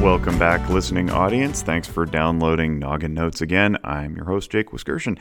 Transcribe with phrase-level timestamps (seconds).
[0.00, 1.62] Welcome back, listening audience.
[1.62, 3.76] Thanks for downloading Noggin Notes again.
[3.82, 5.18] I'm your host, Jake Wiskerson,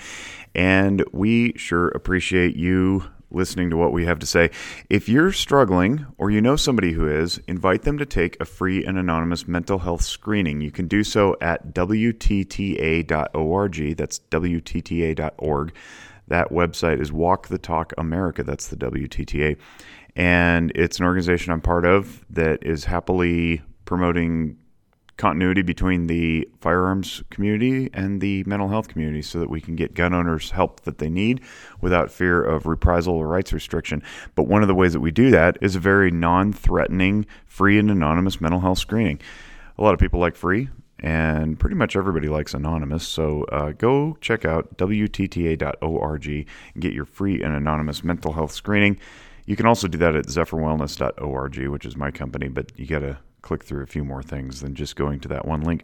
[0.54, 4.52] and we sure appreciate you listening to what we have to say.
[4.88, 8.86] If you're struggling or you know somebody who is, invite them to take a free
[8.86, 10.62] and anonymous mental health screening.
[10.62, 13.08] You can do so at WTTA.org.
[13.98, 15.74] That's WTTA.org.
[16.28, 18.44] That website is Walk the Talk America.
[18.44, 19.58] That's the WTTA.
[20.16, 24.58] And it's an organization I'm part of that is happily promoting
[25.18, 29.94] continuity between the firearms community and the mental health community so that we can get
[29.94, 31.42] gun owners help that they need
[31.82, 34.02] without fear of reprisal or rights restriction.
[34.36, 37.80] But one of the ways that we do that is a very non threatening, free,
[37.80, 39.20] and anonymous mental health screening.
[39.78, 40.70] A lot of people like free,
[41.00, 43.08] and pretty much everybody likes anonymous.
[43.08, 46.46] So uh, go check out WTTA.org and
[46.80, 49.00] get your free and anonymous mental health screening.
[49.46, 53.18] You can also do that at zephyrwellness.org, which is my company, but you got to
[53.42, 55.84] click through a few more things than just going to that one link.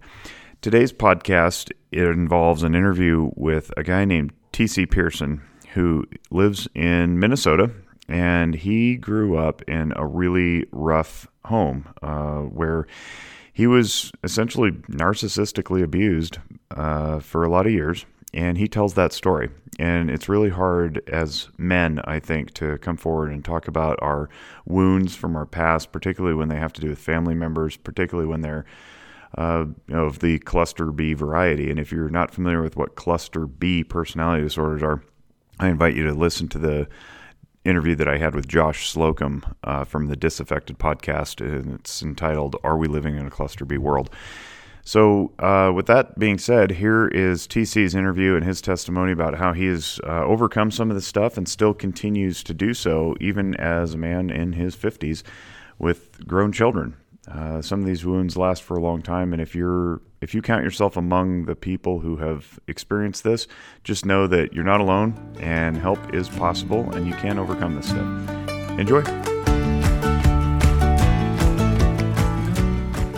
[0.62, 5.42] Today's podcast it involves an interview with a guy named TC Pearson
[5.74, 7.72] who lives in Minnesota
[8.08, 12.88] and he grew up in a really rough home uh, where
[13.52, 16.40] he was essentially narcissistically abused
[16.72, 19.50] uh, for a lot of years and he tells that story.
[19.80, 24.30] And it's really hard as men, I think, to come forward and talk about our
[24.66, 28.42] wounds from our past, particularly when they have to do with family members, particularly when
[28.42, 28.66] they're
[29.36, 31.72] uh, of the cluster B variety.
[31.72, 35.04] And if you're not familiar with what cluster B personality disorders are,
[35.60, 36.88] I invite you to listen to the
[37.66, 42.58] interview that I had with Josh Slocum uh, from the Disaffected podcast, and it's entitled
[42.64, 44.10] "Are We Living in a Cluster B World?"
[44.86, 49.54] So, uh, with that being said, here is TC's interview and his testimony about how
[49.54, 53.56] he has uh, overcome some of this stuff and still continues to do so, even
[53.56, 55.24] as a man in his 50s
[55.80, 56.98] with grown children.
[57.32, 60.42] Uh, some of these wounds last for a long time, and if you're if you
[60.42, 63.48] count yourself among the people who have experienced this,
[63.84, 67.88] just know that you're not alone, and help is possible, and you can overcome this
[67.90, 68.80] stuff.
[68.80, 69.02] Enjoy.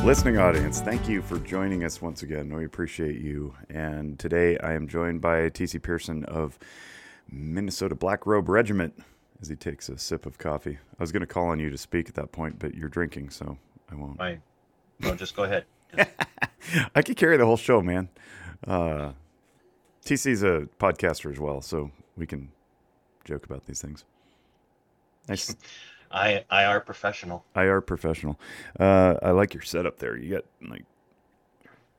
[0.06, 2.56] Listening audience, thank you for joining us once again.
[2.56, 3.56] We appreciate you.
[3.72, 6.60] And today I am joined by TC Pearson of
[7.28, 8.94] Minnesota Black Robe Regiment
[9.42, 10.78] as he takes a sip of coffee.
[11.00, 13.32] I was going to call on you to speak at that point, but you're drinking,
[13.32, 13.58] so
[13.92, 14.22] I won't.
[14.22, 14.38] I,
[15.00, 15.66] no, just go ahead.
[16.94, 18.10] I could carry the whole show, man.
[18.68, 19.14] Uh,
[20.06, 22.52] TC's a podcaster as well, so we can
[23.24, 24.06] joke about these things.
[25.28, 25.56] Nice.
[26.12, 27.44] I IR professional.
[27.56, 28.40] IR professional.
[28.80, 30.18] Uh, I like your setup there.
[30.18, 30.84] You got like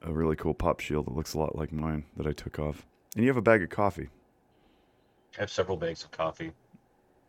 [0.03, 2.85] a really cool pop shield that looks a lot like mine that I took off,
[3.15, 4.09] and you have a bag of coffee.
[5.37, 6.53] I have several bags of coffee.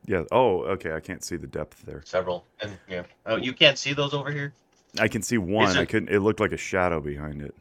[0.05, 0.23] Yeah.
[0.31, 0.93] Oh, okay.
[0.93, 2.01] I can't see the depth there.
[2.05, 3.03] Several, and yeah.
[3.25, 4.53] Oh, you can't see those over here.
[4.99, 5.75] I can see one.
[5.75, 6.09] it- I couldn't.
[6.09, 7.53] It looked like a shadow behind it.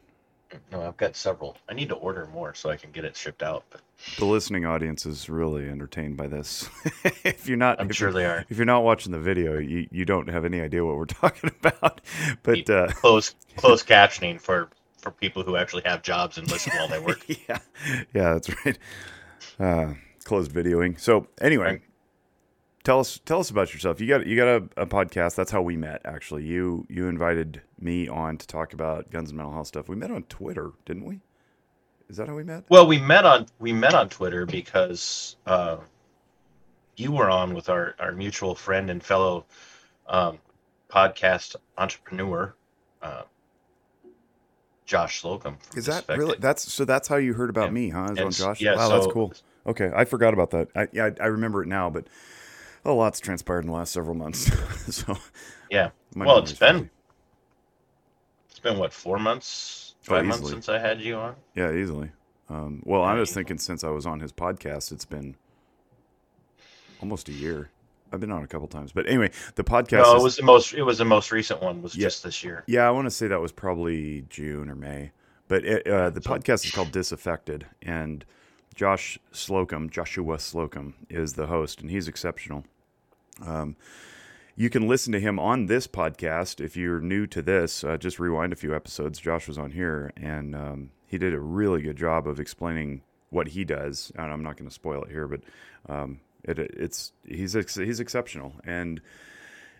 [0.71, 1.57] No, I've got several.
[1.69, 3.63] I need to order more so I can get it shipped out.
[3.69, 3.81] But
[4.17, 6.69] The listening audience is really entertained by this.
[7.23, 8.45] if you're not, I'm sure they are.
[8.49, 11.51] If you're not watching the video, you, you don't have any idea what we're talking
[11.59, 12.01] about.
[12.43, 14.69] But uh, Close closed captioning for
[15.01, 17.23] for people who actually have jobs and listen while they work.
[17.27, 17.59] yeah,
[18.13, 18.77] yeah, that's right.
[19.59, 20.99] Uh, closed videoing.
[20.99, 21.81] So anyway.
[22.87, 23.99] Tell us tell us about yourself.
[23.99, 25.35] You got you got a, a podcast.
[25.35, 26.01] That's how we met.
[26.05, 29.89] Actually, you you invited me on to talk about guns and mental health stuff.
[29.89, 31.19] We met on Twitter, didn't we?
[32.09, 32.63] Is that how we met?
[32.69, 35.77] Well, we met on we met on Twitter because uh,
[36.95, 39.45] you were on with our our mutual friend and fellow
[40.07, 40.39] um,
[40.89, 42.55] podcast entrepreneur,
[43.01, 43.23] uh,
[44.85, 45.57] Josh Slocum.
[45.75, 46.37] Is that really?
[46.39, 46.85] That's so.
[46.85, 47.71] That's how you heard about Yeah.
[47.71, 48.13] me, huh?
[48.13, 48.61] Is on Josh.
[48.61, 49.33] yeah, wow, that's cool.
[49.65, 50.69] Okay, I forgot about that.
[50.73, 52.07] I, yeah, I, I remember it now, but
[52.87, 54.51] a lot's transpired in the last several months.
[54.95, 55.17] so
[55.69, 55.89] Yeah.
[56.15, 56.89] Well, it's been
[58.49, 61.35] it's been what four months, Oh, five months since I had you on.
[61.53, 62.11] yeah, easily.
[62.49, 63.35] Um, well, I was Right.
[63.35, 65.35] thinking since I was on his podcast, it's been
[67.01, 67.69] almost a year.
[68.11, 70.03] I've been on a couple times, but anyway, the podcast.
[70.03, 70.73] No, it was the most.
[70.73, 71.81] It was the most recent one.
[71.81, 72.03] Was Yeah.
[72.07, 72.63] just this year.
[72.65, 75.11] Yeah, I want to say that was probably June or May.
[75.49, 78.23] But it, uh, the So- podcast is called Disaffected, and
[78.75, 82.63] Josh Slocum, Joshua Slocum, is the host, and he's exceptional.
[83.45, 83.75] Um,
[84.55, 87.83] you can listen to him on this podcast if you're new to this.
[87.83, 89.19] Uh, just rewind a few episodes.
[89.19, 93.49] Josh was on here, and um, he did a really good job of explaining what
[93.49, 94.11] he does.
[94.15, 95.41] And I'm not going to spoil it here, but
[95.87, 98.53] um, it, it's he's he's exceptional.
[98.63, 98.99] And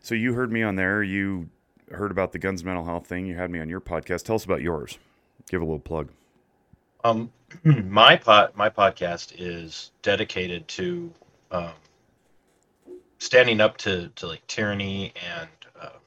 [0.02, 1.02] so you heard me on there.
[1.02, 1.50] You
[1.92, 3.26] heard about the guns mental health thing.
[3.26, 4.24] You had me on your podcast.
[4.24, 5.00] Tell us about yours.
[5.50, 6.10] Give a little plug.
[7.04, 7.32] Um,
[7.64, 11.12] my pod, my podcast is dedicated to
[11.52, 11.72] um,
[13.20, 15.50] standing up to to like tyranny and
[15.80, 15.98] uh,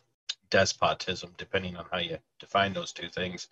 [0.51, 3.49] despotism, depending on how you define those two things.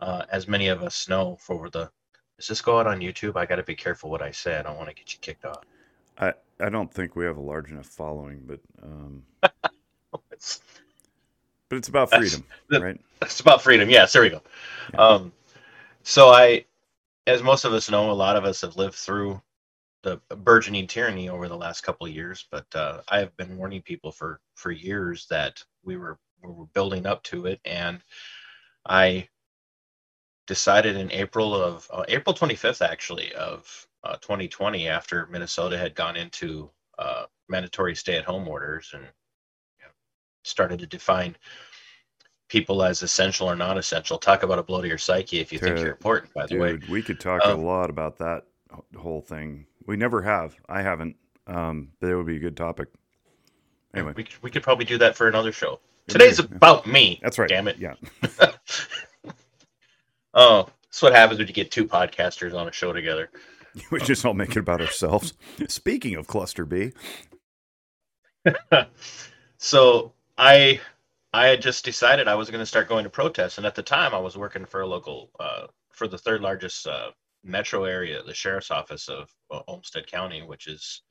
[0.00, 1.90] Uh, as many of us know, for the
[2.38, 3.36] does this go out on YouTube?
[3.36, 4.58] I got to be careful what I say.
[4.58, 5.62] I don't want to get you kicked off.
[6.18, 9.22] I I don't think we have a large enough following, but um,
[10.30, 10.60] it's,
[11.68, 13.00] but it's about freedom, the, right?
[13.22, 13.88] It's about freedom.
[13.88, 14.42] Yes, there we go.
[14.92, 15.00] Yeah.
[15.00, 15.32] Um,
[16.02, 16.64] so I,
[17.26, 19.40] as most of us know, a lot of us have lived through
[20.02, 22.46] the burgeoning tyranny over the last couple of years.
[22.50, 26.66] But uh, I have been warning people for for years that we were we were
[26.66, 28.00] building up to it, and
[28.86, 29.28] I
[30.46, 36.16] decided in April of uh, April 25th, actually of uh, 2020, after Minnesota had gone
[36.16, 39.90] into uh, mandatory stay-at-home orders and you know,
[40.42, 41.36] started to define
[42.48, 44.18] people as essential or non-essential.
[44.18, 46.34] Talk about a blow to your psyche if you think you're important.
[46.34, 48.44] By the dude, way, we could talk um, a lot about that
[48.96, 49.66] whole thing.
[49.86, 50.56] We never have.
[50.68, 51.16] I haven't.
[51.46, 52.88] Um, but it would be a good topic.
[53.94, 55.80] Anyway, we, we could probably do that for another show.
[56.08, 57.20] Today's about me.
[57.22, 57.48] That's right.
[57.48, 57.78] Damn it.
[57.78, 57.94] Yeah.
[60.34, 63.30] oh, that's what happens when you get two podcasters on a show together.
[63.90, 65.32] We just all make it about ourselves.
[65.66, 66.92] Speaking of cluster B.
[69.56, 70.78] so I
[71.32, 73.82] I had just decided I was going to start going to protests, and at the
[73.82, 77.12] time I was working for a local uh, for the third largest uh,
[77.44, 79.30] metro area, the sheriff's office of
[79.68, 81.02] Olmsted County, which is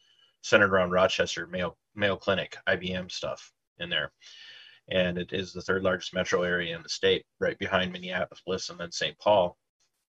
[0.42, 4.12] centered around Rochester, Mayo Mayo Clinic, IBM stuff in there,
[4.90, 8.80] and it is the third largest metro area in the state, right behind Minneapolis and
[8.80, 9.18] then St.
[9.20, 9.58] Paul.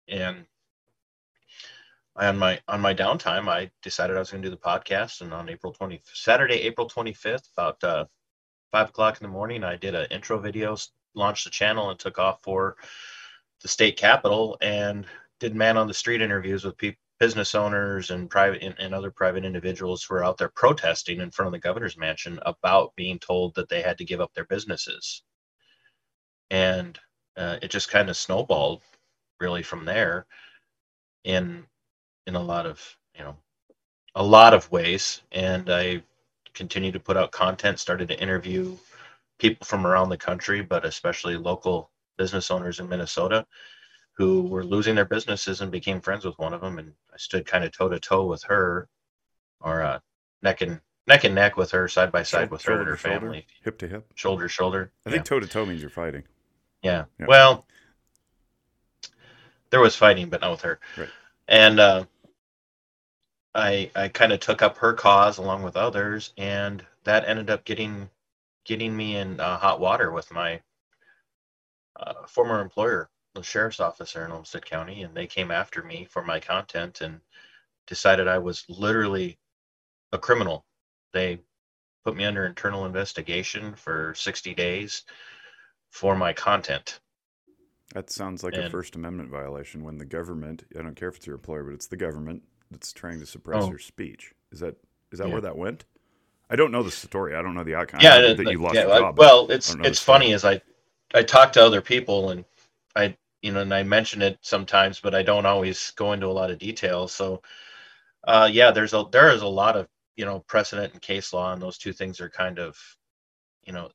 [0.08, 0.46] And
[2.16, 5.32] on my on my downtime, I decided I was going to do the podcast, and
[5.32, 8.04] on April twenty Saturday, April twenty fifth, about uh,
[8.70, 10.76] five o'clock in the morning, I did an intro video,
[11.14, 12.76] launched the channel, and took off for
[13.62, 15.06] the state capitol and
[15.42, 19.10] did man on the street interviews with people business owners and private and, and, other
[19.10, 23.18] private individuals who are out there protesting in front of the governor's mansion about being
[23.18, 25.22] told that they had to give up their businesses.
[26.50, 26.96] And
[27.36, 28.82] uh, it just kind of snowballed
[29.40, 30.26] really from there
[31.24, 31.64] in
[32.28, 32.80] in a lot of
[33.16, 33.36] you know
[34.14, 35.22] a lot of ways.
[35.32, 36.02] And i
[36.54, 38.76] continued to put out content started to interview
[39.40, 43.46] people from around the country but especially local business owners in minnesota
[44.14, 46.78] who were losing their businesses and became friends with one of them.
[46.78, 48.88] And I stood kind of toe to toe with her,
[49.60, 49.98] or uh,
[50.42, 53.46] neck and neck and neck with her, side by side with her and her family,
[53.62, 54.92] hip to hip, shoulder to shoulder.
[55.06, 55.14] I yeah.
[55.14, 56.24] think toe to toe means you're fighting.
[56.82, 57.04] Yeah.
[57.18, 57.26] yeah.
[57.26, 57.66] Well,
[59.70, 60.80] there was fighting, but not with her.
[60.96, 61.08] Right.
[61.48, 62.04] And uh,
[63.54, 67.64] I I kind of took up her cause along with others, and that ended up
[67.64, 68.10] getting
[68.64, 70.60] getting me in uh, hot water with my
[71.96, 76.22] uh, former employer the sheriff's officer in Olmsted County, and they came after me for
[76.22, 77.20] my content and
[77.86, 79.38] decided I was literally
[80.12, 80.64] a criminal.
[81.12, 81.40] They
[82.04, 85.04] put me under internal investigation for 60 days
[85.90, 87.00] for my content.
[87.94, 91.16] That sounds like and, a First Amendment violation when the government, I don't care if
[91.16, 94.32] it's your employer, but it's the government that's trying to suppress oh, your speech.
[94.50, 94.76] Is that
[95.10, 95.32] is that yeah.
[95.32, 95.84] where that went?
[96.48, 97.34] I don't know the story.
[97.34, 98.00] I don't know the outcome.
[98.02, 99.18] Yeah, that you lost yeah, job.
[99.18, 100.62] Well, it's it's funny as I
[101.14, 102.44] I talk to other people and
[102.96, 106.28] I you know, and I mention it sometimes, but I don't always go into a
[106.28, 107.08] lot of detail.
[107.08, 107.42] So,
[108.24, 111.52] uh, yeah, there's a there is a lot of you know precedent and case law,
[111.52, 112.78] and those two things are kind of,
[113.64, 113.90] you know,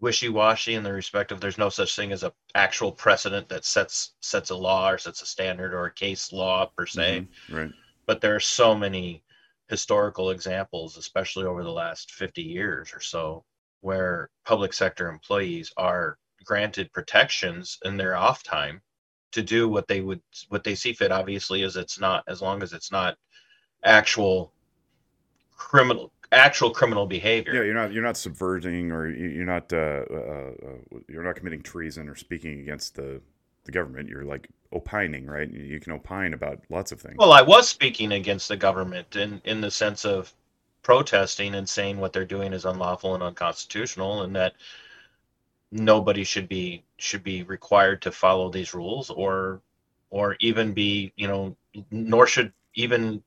[0.00, 4.14] wishy-washy in the respect of there's no such thing as a actual precedent that sets
[4.20, 7.26] sets a law or sets a standard or a case law per se.
[7.48, 7.56] Mm-hmm.
[7.56, 7.72] Right.
[8.06, 9.24] But there are so many
[9.68, 13.44] historical examples, especially over the last 50 years or so,
[13.80, 18.80] where public sector employees are granted protections in their off time
[19.32, 21.12] to do what they would what they see fit.
[21.12, 23.16] Obviously is it's not as long as it's not
[23.84, 24.52] actual
[25.56, 27.54] criminal actual criminal behavior.
[27.54, 31.62] Yeah you're not you're not subverting or you're not uh, uh, uh, you're not committing
[31.62, 33.20] treason or speaking against the
[33.64, 34.08] the government.
[34.08, 35.50] You're like opining right?
[35.50, 37.16] You can opine about lots of things.
[37.18, 40.32] Well i was speaking against the government in in the sense of
[40.82, 44.54] protesting and saying what they're doing is unlawful and unconstitutional and that
[45.72, 49.60] nobody should be should be required to follow these rules or
[50.10, 51.56] or even be you know
[51.90, 53.22] nor should even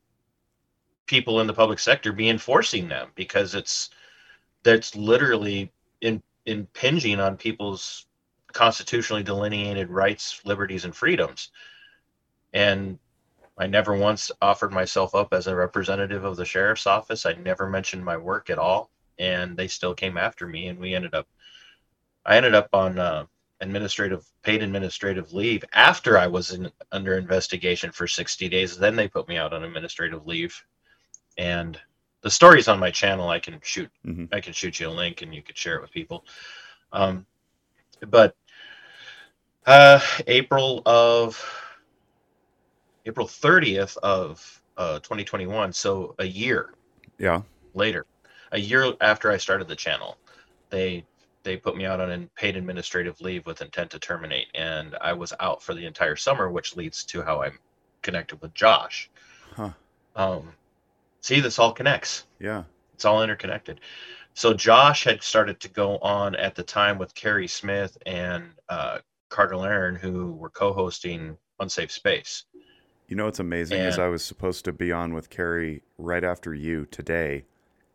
[1.06, 3.90] people in the public sector be enforcing them because it's
[4.64, 8.06] that's literally in, impinging on people's
[8.54, 11.52] constitutionally delineated rights liberties and freedoms.
[12.54, 13.00] And
[13.58, 17.26] i never once offered myself up as a representative of the sheriff's office.
[17.26, 20.94] I never mentioned my work at all and they still came after me and we
[20.96, 21.28] ended up
[22.30, 23.26] I ended up on uh,
[23.60, 28.78] administrative paid administrative leave after I was in, under investigation for 60 days.
[28.78, 30.56] Then they put me out on administrative leave,
[31.40, 31.78] and
[32.22, 33.30] the story's on my channel.
[33.30, 34.26] I can shoot mm-hmm.
[34.32, 36.24] I can shoot you a link and you could share it with people.
[36.94, 37.26] Um,
[38.08, 38.36] but
[39.66, 41.44] uh, April of
[43.08, 46.76] April 30th of uh, 2021, so a year
[47.18, 47.42] Yeah.
[47.74, 48.06] later,
[48.52, 50.18] a year after I started the channel,
[50.70, 51.06] they
[51.44, 55.14] they put me out on a paid administrative leave with intent to terminate, and I
[55.14, 57.60] was out for the entire summer, which leads to how I'm
[58.02, 59.10] connected with Josh.
[59.56, 59.72] Huh.
[60.16, 60.50] Um,
[61.22, 62.26] see, this all connects.
[62.40, 62.64] Yeah.
[62.94, 63.80] It's all interconnected.
[64.34, 69.00] So Josh had started to go on at the time with Carrie Smith and uh,
[69.30, 72.46] Carter Laren, who were co-hosting Unsafe Space.
[73.08, 76.54] You know what's amazing is I was supposed to be on with Carrie right after
[76.54, 77.46] you today,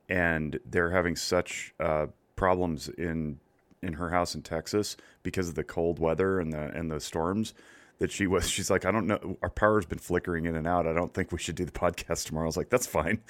[0.09, 3.39] and they're having such uh, problems in
[3.83, 7.55] in her house in Texas because of the cold weather and the and the storms
[7.99, 8.49] that she was.
[8.49, 10.87] She's like, I don't know, our power's been flickering in and out.
[10.87, 12.47] I don't think we should do the podcast tomorrow.
[12.47, 13.21] I was like, that's fine,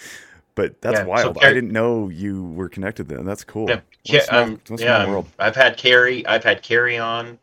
[0.55, 1.39] but that's Yeah, so wild.
[1.43, 3.25] I didn't know you were connected then.
[3.25, 3.69] That's cool.
[4.05, 5.29] Yeah, small- um, what a small yeah, world.
[5.39, 6.27] I've had Carrie.
[6.27, 7.39] I've had Carrie on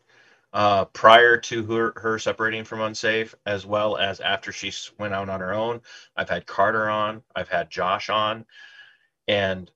[0.52, 5.28] uh, prior to her, her separating from Unsafe, as well as after she went out
[5.28, 5.80] on her own.
[6.16, 7.22] I've had Carter on.
[7.34, 8.44] I've had Josh on,
[9.28, 9.70] and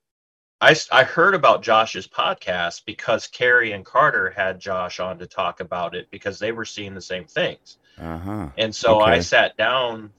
[0.60, 5.60] I I heard about Josh's podcast because Carrie and Carter had Josh on to talk
[5.60, 7.78] about it because they were seeing the same things.
[7.98, 8.48] Uh huh.
[8.56, 10.12] And so I sat down.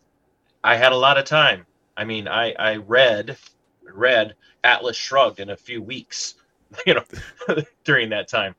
[0.63, 1.65] I had a lot of time.
[1.95, 3.37] I mean, I I read
[3.83, 6.35] read Atlas Shrugged in a few weeks,
[6.85, 7.03] you know,
[7.83, 8.55] during that time.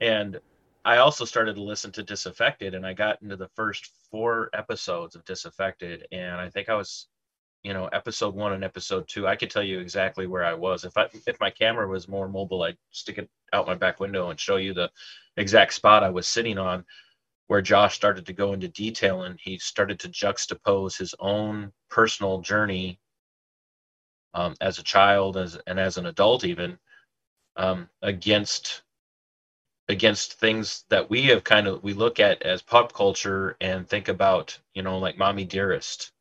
[0.00, 0.38] And
[0.84, 5.16] I also started to listen to Disaffected and I got into the first four episodes
[5.16, 7.08] of Disaffected and I think I was
[7.62, 9.26] you know, episode 1 and episode 2.
[9.26, 10.84] I could tell you exactly where I was.
[10.84, 14.30] If I if my camera was more mobile, I'd stick it out my back window
[14.30, 14.90] and show you the
[15.36, 16.84] exact spot I was sitting on
[17.48, 22.40] where Josh started to go into detail and he started to juxtapose his own personal
[22.40, 23.00] journey
[24.34, 26.78] um, as a child as and as an adult even
[27.56, 28.82] um, against
[29.88, 34.08] against things that we have kind of we look at as pop culture and think
[34.08, 36.12] about you know like mommy dearest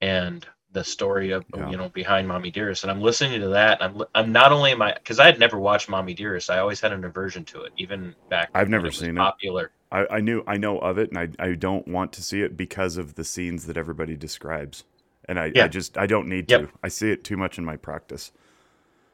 [0.00, 1.70] and the story of Yeah.
[1.70, 4.82] you know behind mommy dearest and i'm listening to that i'm i'm not only am
[4.82, 7.72] i because i had never watched mommy dearest i always had an aversion to it
[7.76, 9.20] even back I've never was seen it.
[9.20, 12.42] popular I, I knew I know of it, and I, I don't want to see
[12.42, 14.84] it because of the scenes that everybody describes,
[15.28, 15.66] and I, I Yeah.
[15.68, 16.60] just I don't need Yep.
[16.60, 16.68] to.
[16.82, 18.30] I see it too much in my practice.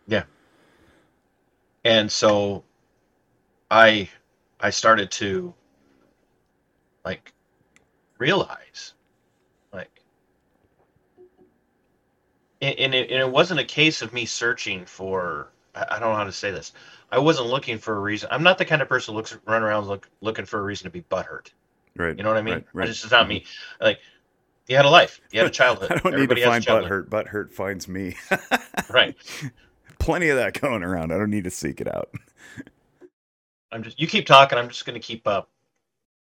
[0.06, 0.24] Yeah.
[1.84, 2.64] And so
[3.70, 4.08] i
[4.60, 5.54] i started to
[7.04, 7.32] like
[8.18, 8.94] realize
[12.78, 16.24] and, it, and it wasn't a case of me searching for I, don't know how
[16.24, 16.72] to say this
[17.12, 19.62] i wasn't looking for a reason i'm not the kind of person who looks run
[19.62, 21.50] around look, looking for a reason to be butthurt
[21.96, 22.16] Right.
[22.16, 22.88] you know what i mean Right, right.
[22.88, 23.84] it's just not me mm-hmm.
[23.84, 24.00] like
[24.68, 27.08] you had a life you had a childhood I don't need to find butthurt.
[27.08, 28.16] Butthurt finds me.
[28.90, 29.14] right
[29.98, 31.10] Plenty of that going around.
[31.10, 32.10] I don't need to seek it out.
[33.72, 35.48] i'm just you keep talking i'm just going to keep up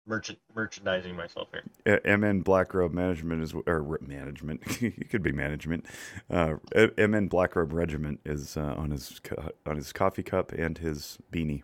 [0.06, 1.48] merchant merchandising myself
[1.84, 4.62] here MN Black Robe Management is or management.
[4.82, 5.84] it could be management.
[6.30, 6.54] Uh,
[6.96, 11.18] MN Black Robe Regiment is uh, on his co- on his coffee cup and his
[11.32, 11.62] beanie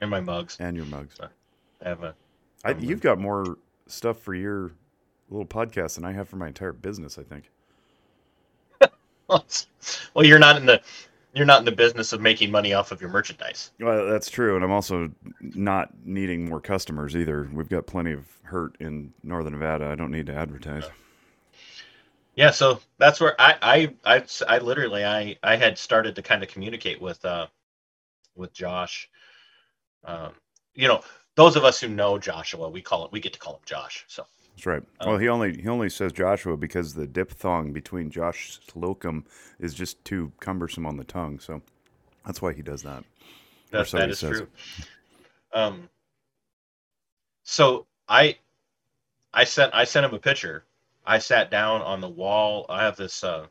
[0.00, 1.16] and my mugs and your mugs.
[1.20, 2.14] I have a
[2.64, 4.72] I, you've got more stuff for your
[5.30, 7.18] little podcast than I have for my entire business.
[7.18, 7.50] I think.
[9.28, 10.80] well you're not in the
[11.38, 14.56] you're not in the business of making money off of your merchandise Well, that's true,
[14.56, 17.48] and I'm also not needing more customers either.
[17.52, 19.86] We've got plenty of hurt in Northern Nevada.
[19.86, 20.84] I don't need to advertise.
[22.34, 26.42] yeah so that's where i i i, I literally i i had started to kind
[26.42, 27.46] of communicate with uh
[28.36, 29.08] with josh
[30.04, 30.32] um
[30.74, 31.02] you know
[31.34, 34.04] those of us who know joshua we call it we get to call him josh
[34.08, 34.24] so
[34.58, 34.82] That's right.
[35.00, 35.10] Oh.
[35.10, 39.24] well, he only he only says Joshua because the diphthong between Josh Slocum
[39.60, 41.38] is just too cumbersome on the tongue.
[41.38, 41.62] So
[42.26, 43.04] that's why he does that.
[43.70, 44.30] So that is says.
[44.30, 44.48] true.
[45.54, 45.88] Um,
[47.44, 48.36] so I,
[49.32, 50.64] I sent I sent him a picture.
[51.06, 52.66] I sat down on the wall.
[52.68, 53.46] I have this uh,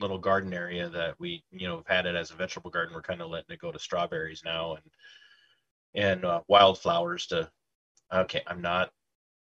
[0.00, 2.96] little garden area that we you know have had it as a vegetable garden.
[2.96, 4.84] We're kind of letting it go to strawberries now and
[5.94, 7.48] and uh, wildflowers to.
[8.12, 8.90] Okay, I'm not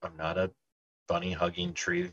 [0.03, 0.51] I'm not a
[1.09, 2.09] bunny hugging tree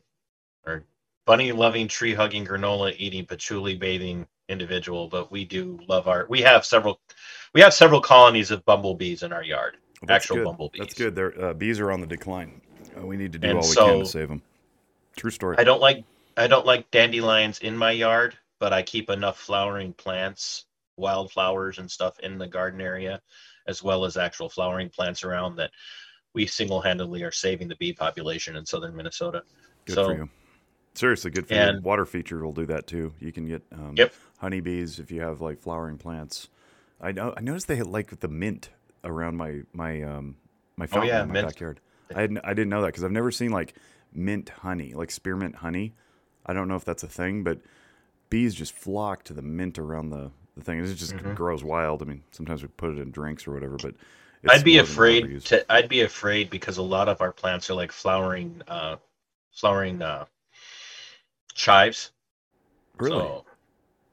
[0.67, 0.83] or
[1.27, 6.27] bunny loving tree hugging granola eating patchouli bathing individual, but we do love our.
[6.29, 7.01] We have several
[7.55, 9.77] we have several colonies of bumblebees in our yard.
[10.03, 10.45] Well, Actual good.
[10.45, 10.81] bumblebees.
[10.81, 11.15] That's good.
[11.15, 12.61] Their uh, bees are on the decline.
[12.99, 14.43] Uh, we need to do And all we can to save them.
[15.17, 15.57] True story.
[15.59, 16.05] I don't like
[16.37, 21.91] I don't like dandelions in my yard, but I keep enough flowering plants, wildflowers and
[21.91, 23.21] stuff in the garden area,
[23.67, 25.71] as well as actual flowering plants around that
[26.37, 29.43] we single-handedly are saving the bee population in southern Minnesota.
[29.87, 30.29] Good so for you.
[30.95, 31.61] Seriously, good for you.
[31.61, 33.15] And- Water feature will do that too.
[33.19, 34.13] You can get um, Yep.
[34.39, 36.49] honeybees if you have like flowering plants.
[37.01, 37.35] I know.
[37.37, 38.71] I noticed they had like the mint
[39.03, 40.37] around my my um
[40.77, 41.47] my Oh fountain yeah, in my mint.
[41.49, 41.81] backyard.
[42.15, 43.75] I hadn't, I didn't know that because I've never seen like
[44.13, 45.95] mint honey, like spearmint honey.
[46.45, 47.61] I don't know if that's a thing, but
[48.31, 50.79] bees just flock to the mint around the the thing.
[50.81, 51.35] It just Mhm.
[51.35, 52.03] grows wild.
[52.03, 53.95] I mean, sometimes we put it in drinks or whatever, but
[54.49, 55.73] I'd be more than we'll ever afraid to.
[55.73, 58.97] I'd be afraid because a lot of our plants are like flowering, uh,
[59.53, 60.27] flowering uh,
[61.55, 62.13] chives.
[62.99, 63.33] Really?
[63.33, 63.47] So,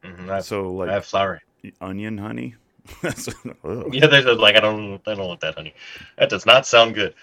[0.04, 1.42] mhm, I, have, So I like have flowering.
[1.82, 2.56] onion honey.
[3.92, 5.74] Yeah, there's a, like I don't I don't want that honey.
[6.18, 7.16] That does not sound good.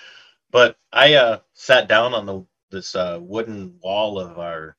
[0.51, 4.77] But I uh sat down on the this uh wooden wall of our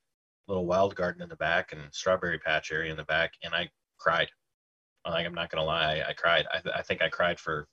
[0.48, 3.70] little wild garden in the back and strawberry patch area in the back and I
[4.00, 4.30] cried.
[5.06, 6.46] Like I'm not gonna lie, I, I cried.
[6.54, 7.68] I, I think I cried for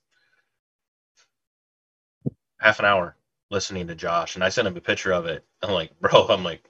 [2.60, 3.16] half an hour
[3.50, 5.44] listening to Josh and I sent him a picture of it.
[5.62, 6.64] I'm like, bro, I'm like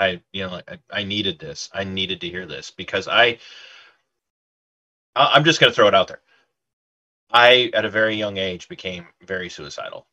[0.00, 1.70] I you know I, I needed this.
[1.74, 3.38] I needed to hear this because I
[5.16, 6.20] I- I'm just going to throw it out there.
[7.32, 10.06] I, at a very young age, became very suicidal.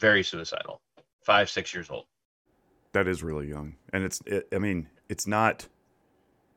[0.00, 0.82] Very suicidal.
[1.24, 2.06] Five, six years old.
[2.92, 4.20] That is really young, and it's.
[4.26, 5.68] It, I mean, it's not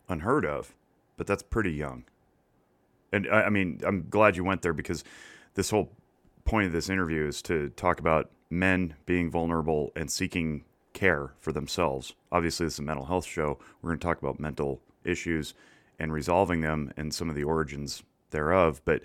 [0.10, 0.74] unheard of,
[1.18, 2.06] but that's pretty young.
[3.14, 5.04] And I, I mean, I'm glad you went there because
[5.56, 5.92] this whole
[6.46, 11.52] point of this interview is to talk about men being vulnerable and seeking care for
[11.52, 12.14] themselves.
[12.32, 13.60] Obviously, this is a mental health show.
[13.82, 15.54] We're going to talk about mental issues
[16.00, 18.82] and resolving them and some of the origins thereof.
[18.86, 19.02] But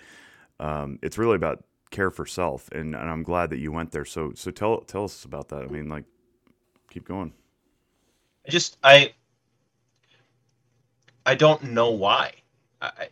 [0.59, 4.05] um, it's really about care for self, and, and I'm glad that you went there.
[4.05, 5.63] So, so tell tell us about that.
[5.63, 6.03] I mean, like,
[6.89, 7.33] keep going.
[8.47, 9.13] I just, I,
[11.25, 12.33] I don't know why.
[12.81, 13.09] I, I-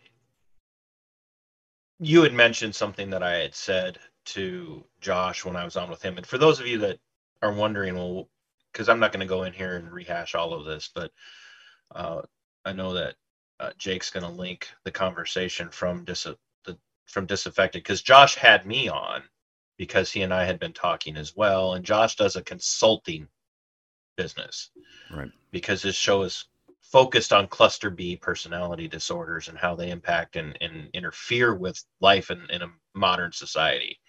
[2.00, 6.02] you had mentioned something that I had said to Josh when I was on with
[6.02, 6.18] him.
[6.18, 7.00] And for those of you that
[7.42, 8.30] are wondering, well,
[8.72, 11.12] because I'm not going to go in here and rehash all of this, but
[11.94, 12.22] uh,
[12.66, 13.16] I know that
[13.60, 16.28] uh, Jake's going to link the conversation from dis-
[16.66, 19.24] the from disaffected because Josh had me on
[19.78, 23.28] because he and I had been talking as well, and Josh does a consulting
[24.18, 24.72] business
[25.12, 25.32] Right.
[25.52, 26.46] because his show is
[26.96, 32.32] focused on cluster B personality disorders and how they impact and, and interfere with life
[32.32, 34.00] in, in a modern society,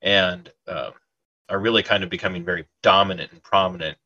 [0.00, 0.92] and uh,
[1.48, 3.98] are really kind of becoming very dominant and prominent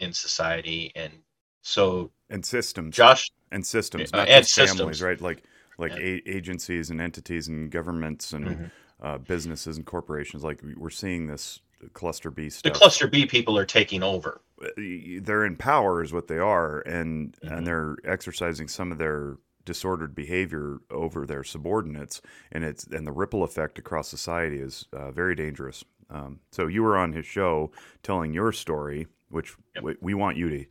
[0.00, 0.92] in society.
[0.96, 1.12] And
[1.60, 5.42] so, and systems Josh, and systems Uh, not and just families right like
[5.76, 5.98] like Yeah.
[5.98, 8.70] a- agencies and entities and governments and Mhm.
[9.02, 11.60] uh, businesses and corporations like we're seeing this
[11.92, 12.72] cluster b stuff.
[12.72, 14.40] the cluster B people are taking over.
[14.76, 17.56] they're in power is what they are and Mhm.
[17.58, 22.20] and they're exercising some of their disordered behavior over their subordinates
[22.52, 26.82] and it's and the ripple effect across society is uh, very dangerous um, so you
[26.82, 27.70] were on his show
[28.02, 29.84] telling your story which Yep.
[29.84, 30.64] we, we want you to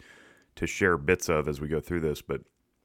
[0.56, 2.42] to share bits of as we go through this but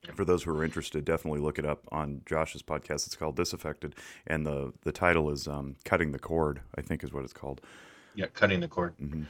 [0.06, 0.16] Yep.
[0.16, 3.94] for those who are interested definitely look it up on josh's podcast it's called disaffected
[4.26, 7.60] and the the title is um, cutting the cord i think is what it's called
[8.18, 8.94] Yeah, cutting the cord.
[9.00, 9.24] hmm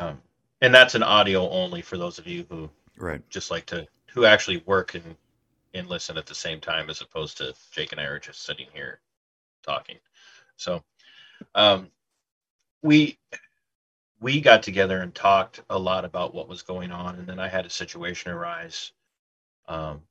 [0.00, 0.22] Um,
[0.62, 4.26] and that's an audio only for those of you who right just like to who
[4.26, 5.16] actually work and
[5.74, 8.68] and listen at the same time as opposed to Jake and I are just sitting
[8.74, 9.00] here
[9.64, 9.98] talking.
[10.56, 10.82] So
[11.54, 11.90] um
[12.82, 13.18] we
[14.20, 17.48] we got together and talked a lot about what was going on and then I
[17.48, 18.92] had a situation arise
[19.68, 20.02] um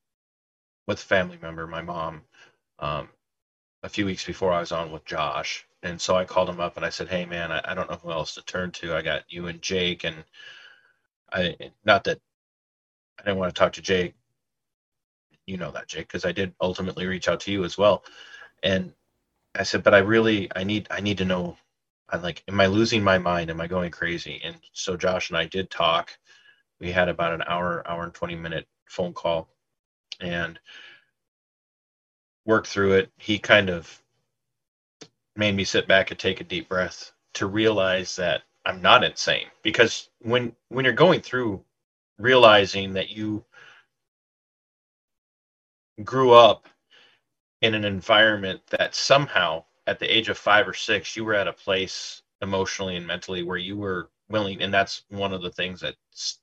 [0.87, 2.23] with a family member, my mom,
[2.79, 3.09] um
[3.83, 5.67] a few weeks before I was on with Josh.
[5.83, 7.99] And so I called him up and I said, Hey man, I, I don't know
[8.01, 8.95] who else to turn to.
[8.95, 10.23] I got you and Jake and
[11.31, 12.19] I not that
[13.19, 14.15] I didn't want to talk to Jake.
[15.47, 18.03] You know that, Jake, because I did ultimately reach out to you as well.
[18.63, 18.93] And
[19.55, 21.57] I said, but I really I need I need to know
[22.09, 23.49] I'm like, am I losing my mind?
[23.51, 24.41] Am I going crazy?
[24.43, 26.11] And so Josh and I did talk.
[26.79, 29.49] We had about an hour, hour and 20 minute phone call
[30.21, 30.59] and
[32.45, 33.11] worked through it.
[33.17, 34.01] He kind of
[35.39, 39.47] made me sit back and take a deep breath to realize that I'm not insane.
[39.63, 41.63] Because when when you're going through
[42.19, 43.45] realizing that you
[46.03, 46.67] grew up
[47.61, 51.47] in an environment that somehow at the age of 5 or 6 you were at
[51.47, 55.81] a place emotionally and mentally where you were willing and that's one of the things
[55.81, 56.39] that s-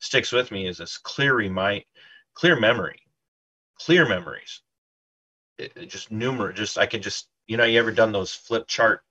[0.00, 1.84] sticks with me is this clear remind
[2.34, 3.00] clear memory
[3.78, 4.62] clear memories.
[5.58, 8.66] It, it just numerous just i can just you know you ever done those flip
[8.66, 9.02] chart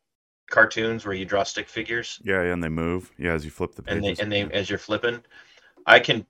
[0.50, 2.20] cartoons where you draw stick figures?
[2.24, 3.12] Yeah, and they move.
[3.18, 5.24] Yeah, as you flip the and they and they as you're flipping.
[5.86, 6.26] I can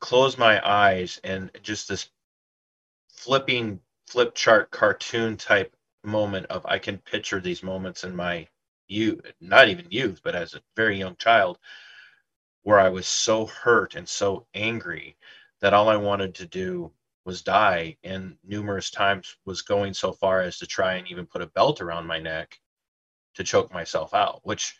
[0.00, 2.10] close my eyes and just this
[3.08, 8.46] flipping flip chart cartoon type moment of i can picture these moments in my
[8.86, 11.58] youth not even youth but as a very young child
[12.62, 15.16] where i was so hurt and so angry
[15.60, 16.92] that all i wanted to do
[17.26, 21.42] was die and numerous times was going so far as to try and even put
[21.42, 22.58] a belt around my neck
[23.34, 24.78] to choke myself out which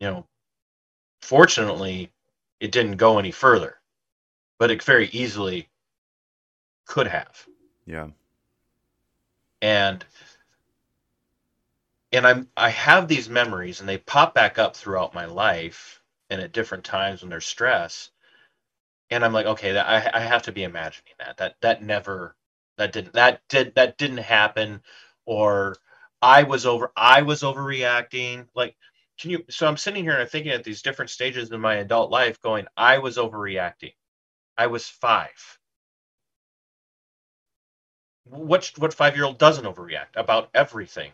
[0.00, 0.26] you know
[1.20, 2.10] fortunately
[2.58, 3.76] it didn't go any further
[4.58, 5.68] but it very easily
[6.86, 7.44] could have.
[7.84, 8.10] Yeah.
[9.60, 10.04] And
[12.12, 16.40] and i'm i have these memories and they pop back up throughout my life and
[16.40, 18.11] at different times when there's stress
[19.12, 21.36] and I'm like, okay, that, I I have to be imagining that.
[21.38, 22.36] That that never
[22.78, 24.82] that didn't that did that didn't happen,
[25.26, 25.76] or
[26.22, 28.48] I was over I was overreacting.
[28.54, 28.76] Like,
[29.20, 29.44] can you?
[29.50, 32.40] So I'm sitting here and I'm thinking at these different stages in my adult life,
[32.42, 33.94] going, I was overreacting.
[34.58, 35.58] I was five.
[38.24, 41.12] What what five year old doesn't overreact about everything?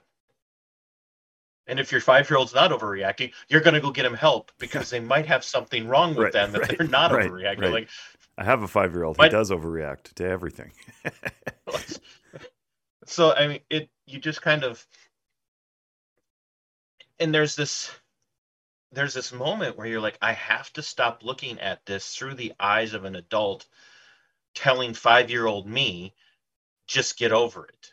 [1.68, 4.50] And if your five year old's not overreacting, you're going to go get them help
[4.59, 7.70] because they might have something wrong with right, them that right, they're not right, overreacting.
[7.70, 7.88] Like,
[8.38, 9.20] I have a five year old.
[9.20, 10.72] He does overreact to everything.
[13.04, 13.90] so I mean, it.
[14.07, 14.85] You just kind of,
[17.20, 17.90] and there's this,
[18.92, 22.54] there's this moment where you're like, I have to stop looking at this through the
[22.59, 23.66] eyes of an adult,
[24.54, 26.14] telling five year old me,
[26.87, 27.92] just get over it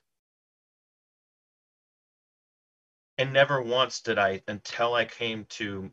[3.17, 5.89] and never once did I until I came to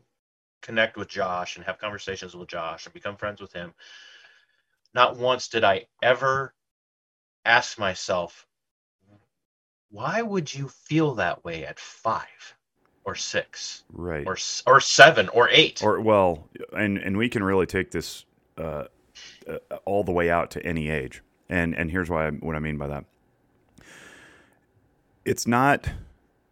[0.61, 3.73] connect with Josh and have conversations with Josh and become friends with him.
[4.93, 6.53] Not once did I ever
[7.45, 8.47] ask myself,
[9.91, 12.55] why would you feel that way at five
[13.05, 17.65] or six, right, or or seven or eight, or well, and and we can really
[17.65, 18.25] take this
[18.57, 18.85] uh,
[19.47, 22.59] uh, all the way out to any age, and and here's why I, what I
[22.59, 23.05] mean by that.
[25.25, 25.89] It's not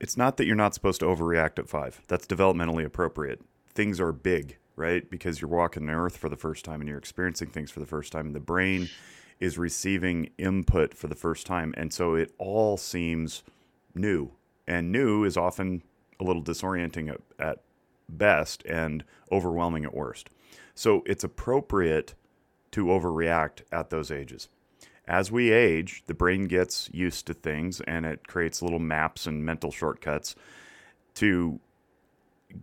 [0.01, 2.01] it's not that you're not supposed to overreact at five.
[2.07, 3.39] That's developmentally appropriate.
[3.69, 5.07] Things are big, right?
[5.07, 7.85] Because you're walking the earth for the first time and you're experiencing things for the
[7.85, 8.33] first time.
[8.33, 8.89] The brain
[9.39, 11.75] is receiving input for the first time.
[11.77, 13.43] And so it all seems
[13.93, 14.31] new.
[14.67, 15.83] And new is often
[16.19, 17.59] a little disorienting at, at
[18.09, 20.31] best and overwhelming at worst.
[20.73, 22.15] So it's appropriate
[22.71, 24.49] to overreact at those ages
[25.11, 29.45] as we age, the brain gets used to things and it creates little maps and
[29.45, 30.35] mental shortcuts
[31.15, 31.59] to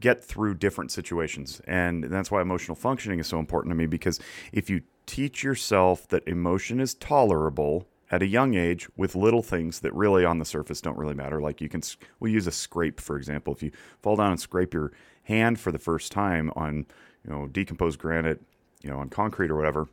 [0.01, 1.61] get through different situations.
[1.67, 4.19] And that's why emotional functioning is so important to me because
[4.51, 9.81] if you teach yourself that emotion is tolerable at a young age with little things
[9.81, 11.83] that really on the surface don't really matter, like you can,
[12.19, 13.53] we use a scrape, for example.
[13.53, 14.93] If you fall down and scrape your
[15.25, 16.87] hand for the first time on,
[17.27, 18.41] you know, decomposed granite,
[18.83, 19.87] you know, on concrete or whatever,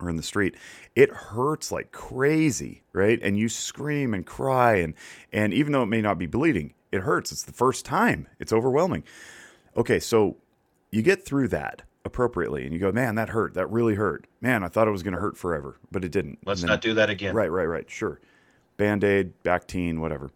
[0.00, 0.56] or in the street,
[0.94, 3.18] it hurts like crazy, right?
[3.22, 4.94] And you scream and cry and
[5.32, 7.32] and even though it may not be bleeding, it hurts.
[7.32, 8.28] It's the first time.
[8.38, 9.04] It's overwhelming.
[9.76, 10.36] Okay, so
[10.90, 13.54] you get through that appropriately and you go, "Man, that hurt.
[13.54, 14.26] That really hurt.
[14.40, 16.80] Man, I thought it was going to hurt forever, but it didn't." Let's then, not
[16.80, 17.34] do that again.
[17.34, 17.90] Right, right, right.
[17.90, 18.20] Sure.
[18.76, 20.30] Band-aid, Bactine, whatever.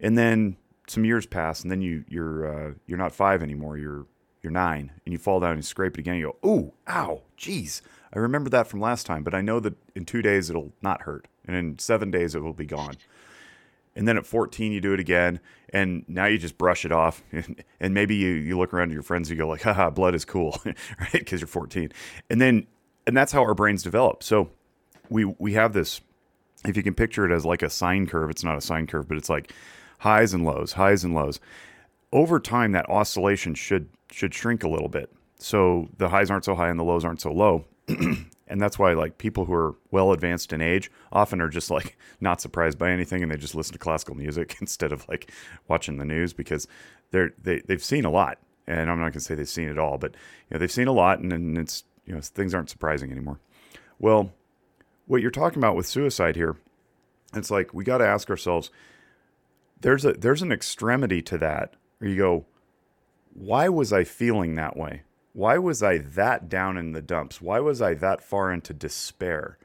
[0.00, 0.56] And then
[0.88, 3.78] some years pass and then you you're uh, you're not 5 anymore.
[3.78, 4.06] You're
[4.42, 6.14] you're 9 and you fall down and you scrape it again.
[6.14, 7.80] And you go, "Ooh, ow, jeez."
[8.12, 11.02] I remember that from last time, but I know that in two days it'll not
[11.02, 12.96] hurt, and in seven days it will be gone.
[13.94, 17.22] And then at 14, you do it again, and now you just brush it off.
[17.80, 20.14] And, maybe you, you look around at your friends and you go like, haha, blood
[20.14, 21.12] is cool, right?
[21.12, 21.90] Because you're 14.
[22.30, 22.68] And then,
[23.08, 24.22] and that's how our brains develop.
[24.22, 24.50] So
[25.10, 26.00] we, we have this,
[26.64, 29.08] if you can picture it as like a sine curve, it's not a sine curve,
[29.08, 29.52] but it's like
[29.98, 31.40] highs and lows, highs and lows.
[32.12, 35.12] Over time, that oscillation should, should shrink a little bit.
[35.38, 37.64] So the highs aren't so high and the lows aren't so low.
[38.52, 41.96] and that's why like people who are well advanced in age often are just like
[42.20, 45.32] not surprised by anything and they just listen to classical music instead of like
[45.68, 46.68] watching the news because
[47.10, 48.38] they're they, they've seen a lot.
[48.64, 50.86] And i'm not going to say they've seen it all but you know they've seen
[50.86, 53.40] a lot and, and it's you know things aren't surprising anymore.
[53.98, 54.32] Well
[55.06, 56.56] what you're talking about with suicide here
[57.34, 58.70] it's like we got to ask ourselves
[59.80, 61.74] there's a there's an extremity to that.
[61.98, 62.46] Where you go
[63.34, 67.40] why was i feeling that way why was I that down in the dumps?
[67.40, 69.58] Why was I that far into despair?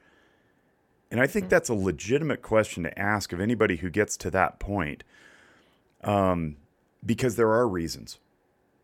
[1.10, 1.50] And I think hmm.
[1.50, 5.04] that's a legitimate question to ask of anybody who gets to that point,
[6.02, 6.56] um,
[7.04, 8.18] because there are reasons.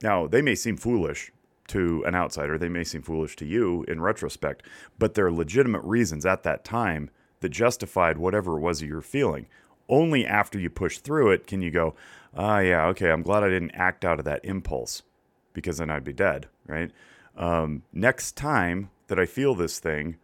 [0.02, 1.32] Now, they may seem foolish
[1.68, 4.62] to an outsider, they may seem foolish to you in retrospect,
[4.98, 7.08] but there are legitimate reasons at that time
[7.40, 9.46] that justified whatever it was you're feeling.
[9.88, 11.94] Only after you push through it can you go,
[12.36, 15.02] ah, yeah, okay, I'm glad I didn't act out of that impulse
[15.54, 16.90] because then I'd be dead, right?
[17.36, 20.16] Um, next time that I feel this thing,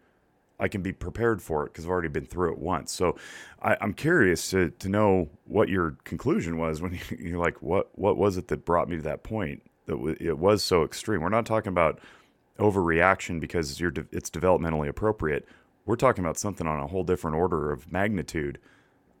[0.61, 2.91] I can be prepared for it because I've already been through it once.
[2.91, 3.17] So
[3.61, 7.89] I, am curious to, to know what your conclusion was when you, are like, what
[7.97, 11.21] what was it that brought me to that point that w- it was so extreme?
[11.21, 11.99] We're not talking about
[12.59, 15.47] overreaction because you're de- it's developmentally appropriate.
[15.85, 18.59] We're talking about something on a whole different order of magnitude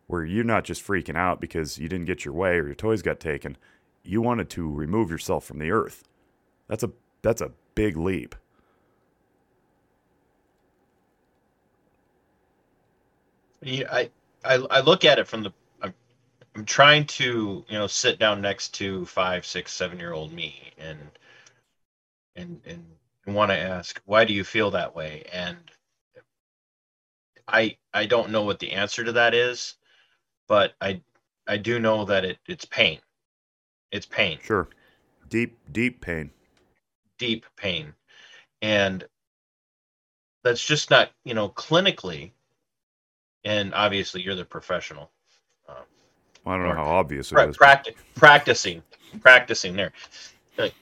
[0.05, 3.01] where you're not just freaking out because you didn't get your way or your toys
[3.01, 3.57] got taken.
[4.03, 6.03] You wanted to remove yourself from the earth.
[6.67, 8.35] That's a that's a big leap.
[13.61, 14.09] Yeah, I,
[14.43, 15.93] I I look at it from the I'm,
[16.55, 20.71] I'm trying to you know sit down next to five, six, seven year old me
[20.77, 20.99] and
[22.35, 22.85] and and
[23.27, 25.57] want to ask why do you feel that way and
[27.47, 29.75] I I don't know what the answer to that is,
[30.47, 31.01] but I
[31.47, 32.99] I do know that it it's pain.
[33.91, 34.39] It's pain.
[34.41, 34.69] Sure.
[35.29, 36.31] Deep deep pain.
[37.21, 37.93] Deep pain.
[38.63, 39.05] And
[40.43, 42.31] that's just not, you know, clinically
[43.43, 45.11] and obviously you're the professional.
[45.69, 45.75] Um,
[46.43, 47.57] well, I don't know how obvious it pra- is.
[47.57, 48.81] Practi- practicing,
[49.19, 49.93] practicing there.
[50.57, 50.73] Like,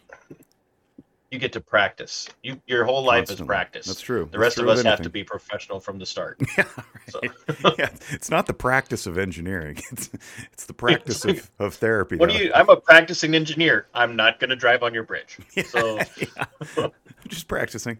[1.32, 2.28] you get to practice.
[2.42, 3.44] You your whole life Constantly.
[3.44, 3.86] is practice.
[3.86, 4.26] That's true.
[4.26, 6.42] The That's rest true of us have to be professional from the start.
[6.58, 6.65] Yeah,
[7.10, 7.22] So-
[7.78, 9.78] yeah, it's not the practice of engineering.
[9.92, 10.10] It's
[10.52, 12.15] it's the practice of, of therapy.
[12.18, 12.52] What do you?
[12.54, 13.88] I'm a practicing engineer.
[13.94, 15.38] I'm not going to drive on your bridge.
[15.65, 16.88] So yeah.
[17.28, 17.98] Just practicing.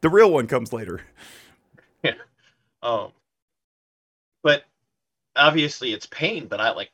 [0.00, 1.00] The real one comes later.
[2.02, 2.14] Yeah.
[2.82, 3.12] Um,
[4.42, 4.64] but
[5.36, 6.46] obviously it's pain.
[6.46, 6.90] But I like,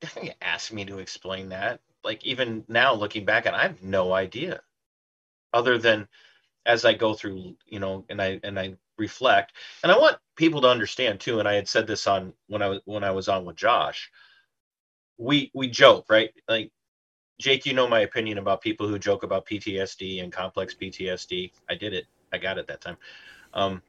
[0.00, 1.80] don't ask me to explain that.
[2.04, 4.60] Like even now, looking back, and I have no idea,
[5.52, 6.08] other than
[6.66, 10.60] as I go through, you know, and I and I reflect, and I want people
[10.62, 11.38] to understand too.
[11.38, 14.10] And I had said this on when I was when I was on with Josh.
[15.18, 16.30] We we joke, right?
[16.48, 16.70] Like
[17.40, 21.50] Jake, you know my opinion about people who joke about PTSD and complex PTSD.
[21.68, 22.06] I did it.
[22.32, 22.96] I got it that time.
[23.52, 23.82] Um,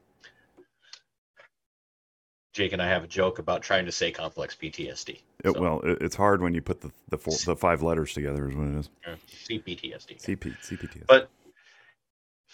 [2.52, 5.20] Jake and I have a joke about trying to say complex PTSD.
[5.44, 8.12] It, So, well, it, it's hard when you put the the, four, the five letters
[8.12, 8.48] together.
[8.48, 8.90] Is what it is.
[9.06, 10.20] uh, CPTSD.
[10.20, 11.06] CP CPTS.
[11.06, 11.30] But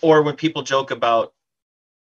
[0.03, 1.33] or when people joke about,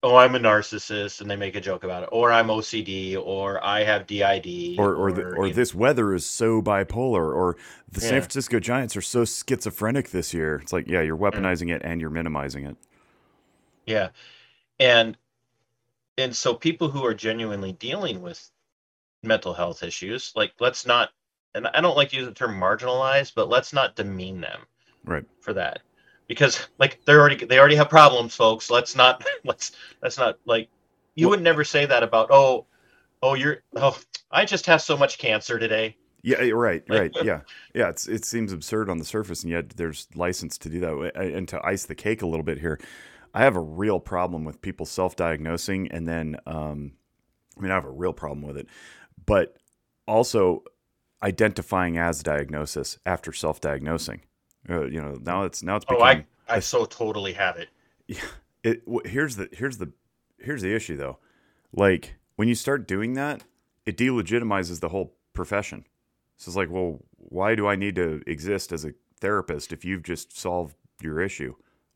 [0.02, 3.64] oh, I'm a narcissist, and they make a joke about it, or I'm OCD, or
[3.64, 7.56] I have DID, or or, the, or this weather is so bipolar, or
[7.90, 8.20] the San Yeah.
[8.22, 10.56] Francisco Giants are so schizophrenic this year.
[10.56, 11.56] It's like, yeah, you're Mm.
[11.56, 12.76] weaponizing it and you're minimizing it.
[13.86, 14.10] Yeah.
[14.80, 15.16] And
[16.18, 18.50] and so people who are genuinely dealing with
[19.22, 21.10] mental health issues, like let's not
[21.54, 24.62] and I don't like to use the term marginalized, but let's not demean them
[25.04, 25.24] Right.
[25.40, 25.82] for that.
[26.30, 28.70] Because like they're already they already have problems, folks.
[28.70, 30.68] Let's not let's let's not like
[31.16, 32.66] you would never say that about oh
[33.20, 33.98] oh you're oh
[34.30, 35.96] I just have so much cancer today.
[36.22, 37.10] Yeah, you're right, right.
[37.24, 37.40] Yeah,
[37.74, 37.88] yeah.
[37.88, 41.16] It's it seems absurd on the surface, and yet there's license to do that.
[41.16, 42.78] And to ice the cake a little bit here,
[43.34, 46.92] I have a real problem with people self-diagnosing, and then um,
[47.58, 48.68] I mean, I have a real problem with it,
[49.26, 49.56] but
[50.06, 50.62] also
[51.24, 54.20] identifying as diagnosis after self-diagnosing.
[54.68, 57.68] Uh, you know, now it's now it's Oh, I I so totally have it.
[58.06, 58.18] Yeah.
[58.64, 59.92] it here's the here's the
[60.38, 61.18] here's the issue though.
[61.72, 63.44] Like when you start doing that
[63.86, 65.86] it delegitimizes the whole profession.
[66.36, 70.02] So it's like well why do i need to exist as a therapist if you've
[70.02, 71.54] just solved your issue?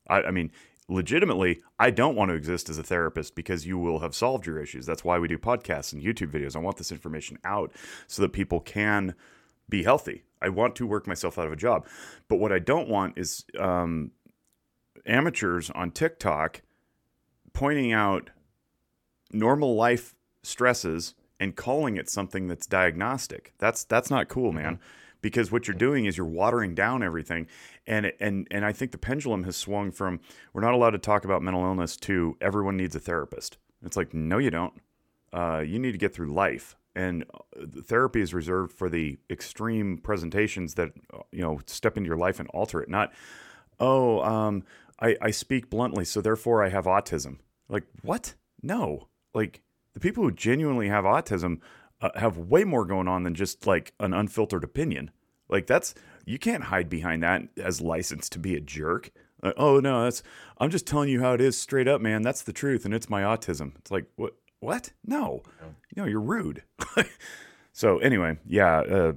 [0.09, 0.51] I, I mean
[0.87, 4.61] legitimately i don't want to exist as a therapist because you will have solved your
[4.61, 4.85] issues.
[4.85, 6.55] That's why we do podcasts and youtube videos.
[6.55, 7.71] I want this information out
[8.07, 9.15] so that people can
[9.67, 11.85] be healthy i want to work myself out of a job
[12.27, 14.11] but what i don't want is um,
[15.05, 16.61] amateurs on TikTok
[17.53, 18.29] pointing out
[19.31, 23.53] normal life stresses and calling it something that's diagnostic.
[23.57, 24.79] That's that's not cool, man.
[25.21, 27.47] Because what you're doing is you're watering down everything,
[27.87, 30.19] and and and I think the pendulum has swung from
[30.53, 33.57] we're not allowed to talk about mental illness to everyone needs a therapist.
[33.83, 34.73] It's like no, you don't.
[35.33, 39.97] Uh, you need to get through life, and uh, therapy is reserved for the extreme
[39.97, 42.89] presentations that uh, you know step into your life and alter it.
[42.89, 43.11] Not
[43.79, 44.63] oh, um,
[44.99, 47.37] I, I speak bluntly, so therefore I have autism.
[47.67, 48.35] Like, what?
[48.61, 49.07] No.
[49.33, 49.61] Like,
[49.93, 51.59] the people who genuinely have autism
[52.01, 55.11] uh, have way more going on than just like an unfiltered opinion.
[55.49, 55.93] Like, that's,
[56.25, 59.11] you can't hide behind that as license to be a jerk.
[59.43, 60.23] Like, oh, no, that's,
[60.57, 62.21] I'm just telling you how it is straight up, man.
[62.21, 63.73] That's the truth, and it's my autism.
[63.77, 64.33] It's like, what?
[64.65, 64.91] What?
[65.05, 65.43] No.
[65.95, 66.63] No, you're rude.
[67.71, 68.79] so, anyway, yeah.
[68.79, 69.13] Uh,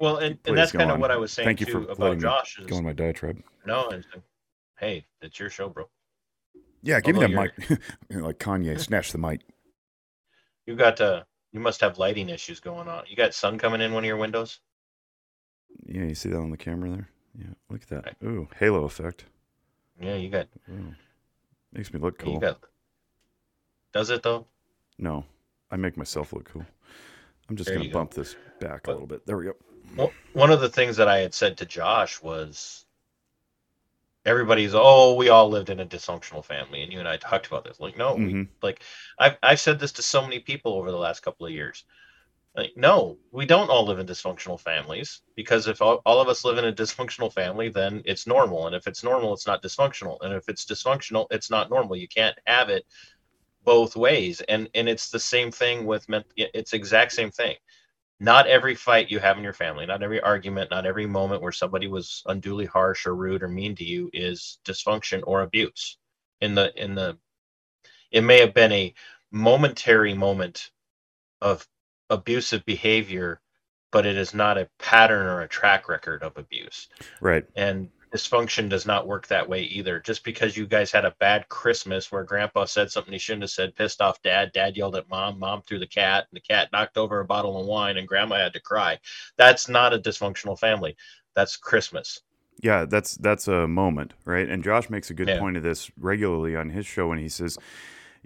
[0.00, 2.18] Well, and, and that's kind of what I was saying Thank you too for about
[2.18, 3.40] Josh is go on my diatribe.
[3.64, 4.04] no, and
[4.80, 5.84] hey, it's your show, bro.
[6.82, 7.80] Yeah, give me that mic.
[8.10, 9.42] like Kanye, snatch the mic.
[10.66, 13.04] You got uh you must have lighting issues going on.
[13.06, 14.58] You got sun coming in one of your windows?
[15.86, 17.08] Yeah, you see that on the camera there?
[17.38, 18.16] Yeah, look at that.
[18.24, 19.24] Ooh, halo effect.
[20.00, 20.94] Yeah, you got Ooh.
[21.72, 22.34] Makes me look cool.
[22.34, 22.58] you got
[23.92, 24.46] Does it though?
[24.98, 25.24] No,
[25.70, 26.66] I make myself look cool.
[27.48, 27.98] I'm just There going you to go.
[28.00, 29.26] bump this back a little bit.
[29.26, 29.54] There we go.
[29.96, 32.84] Well, one of the things that I had said to Josh was
[34.26, 37.64] everybody's oh we all lived in a dysfunctional family and you and i talked about
[37.64, 38.26] this like no Mhm.
[38.42, 38.82] we, like
[39.18, 41.84] I've, I've said this to so many people over the last couple of years
[42.54, 46.44] like no we don't all live in dysfunctional families because if all, all of us
[46.44, 50.18] live in a dysfunctional family then it's normal and if it's normal it's not dysfunctional
[50.20, 52.84] and if it's dysfunctional it's not normal you can't have it
[53.68, 57.56] both ways and and it's the same thing with ment- it's exact same thing
[58.20, 61.52] not every fight you have in your family, not every argument, not every moment where
[61.52, 65.98] somebody was unduly harsh or rude or mean to you is dysfunction or abuse.
[66.40, 67.18] In the in the
[68.10, 68.94] it may have been a
[69.30, 70.70] momentary moment
[71.40, 71.68] of
[72.10, 73.40] abusive behavior,
[73.92, 76.88] but it is not a pattern or a track record of abuse.
[77.20, 77.44] Right.
[77.54, 80.00] And dysfunction does not work that way either.
[80.00, 83.50] Just because you guys had a bad Christmas where grandpa said something he shouldn't have
[83.50, 86.70] said, pissed off dad, dad yelled at mom, mom threw the cat, and the cat
[86.72, 88.98] knocked over a bottle of wine, and grandma had to cry.
[89.36, 90.96] That's not a dysfunctional family.
[91.34, 92.20] That's Christmas.
[92.60, 94.48] Yeah, that's that's a moment, right?
[94.48, 95.38] And Josh makes a good Yeah.
[95.38, 97.56] point of this regularly on his show when he says,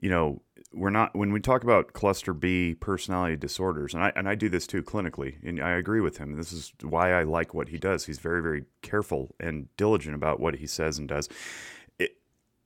[0.00, 0.40] you know,
[0.74, 4.48] we're not when we talk about cluster B personality disorders, and I and I do
[4.48, 6.36] this too clinically, and I agree with him.
[6.36, 8.06] This is why I like what he does.
[8.06, 11.28] He's very very careful and diligent about what he says and does.
[11.98, 12.16] It,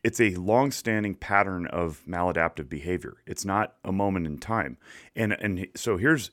[0.04, 3.14] it's a long-standing pattern of maladaptive behavior.
[3.26, 4.78] It's not a moment in time,
[5.14, 6.30] and and so here's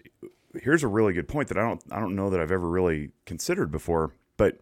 [0.62, 3.12] here's a really good point that I don't I don't know that I've ever really
[3.25, 4.59] considered before, but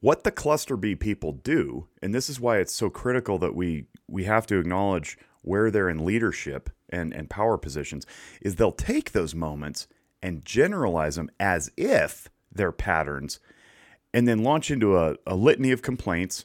[0.00, 3.86] what the cluster B people do, and this is why it's so critical that we
[4.08, 8.06] we have to acknowledge where they're in leadership and, and power positions,
[8.40, 9.88] is they'll take those moments
[10.22, 13.40] and generalize them as if they're patterns,
[14.14, 16.44] and then launch into a, a litany of complaints,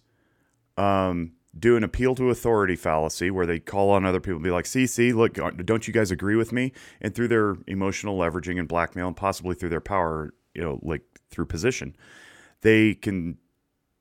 [0.78, 4.66] um, do an appeal to authority fallacy where they call on other people be like,
[4.66, 6.72] see, see, look, don't you guys agree with me?
[7.02, 11.02] And through their emotional leveraging and blackmail and possibly through their power, you know, like
[11.30, 11.96] through position,
[12.62, 13.38] they can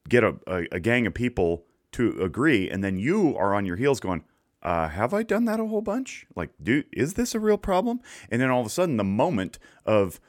[0.09, 1.66] get a, a, a gang of people
[1.97, 4.23] to agree, and then you are on your heels going,
[4.63, 6.27] uh, have I done that a whole bunch?
[6.35, 8.01] Like, dude, is this a real problem?
[8.31, 10.21] And then all of a sudden, the moment of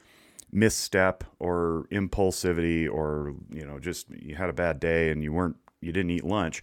[0.50, 5.56] misstep or impulsivity, or you know, just you had a bad day and you weren't,
[5.80, 6.62] you didn't eat lunch,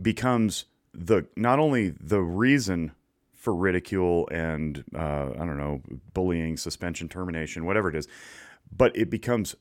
[0.00, 2.92] becomes the not only the reason
[3.34, 5.82] for ridicule and uh, I don't know,
[6.14, 8.06] bullying, suspension, termination, whatever it is,
[8.74, 9.56] but it becomes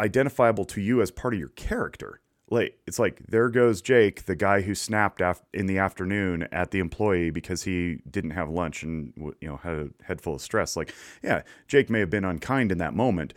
[0.00, 2.20] identifiable to you as part of your character.
[2.52, 6.70] Like it's like there goes Jake, the guy who snapped af- in the afternoon at
[6.70, 10.42] the employee because he didn't have lunch and you know had a head full of
[10.42, 10.76] stress.
[10.76, 13.32] Like, yeah, Jake may have been unkind in that moment,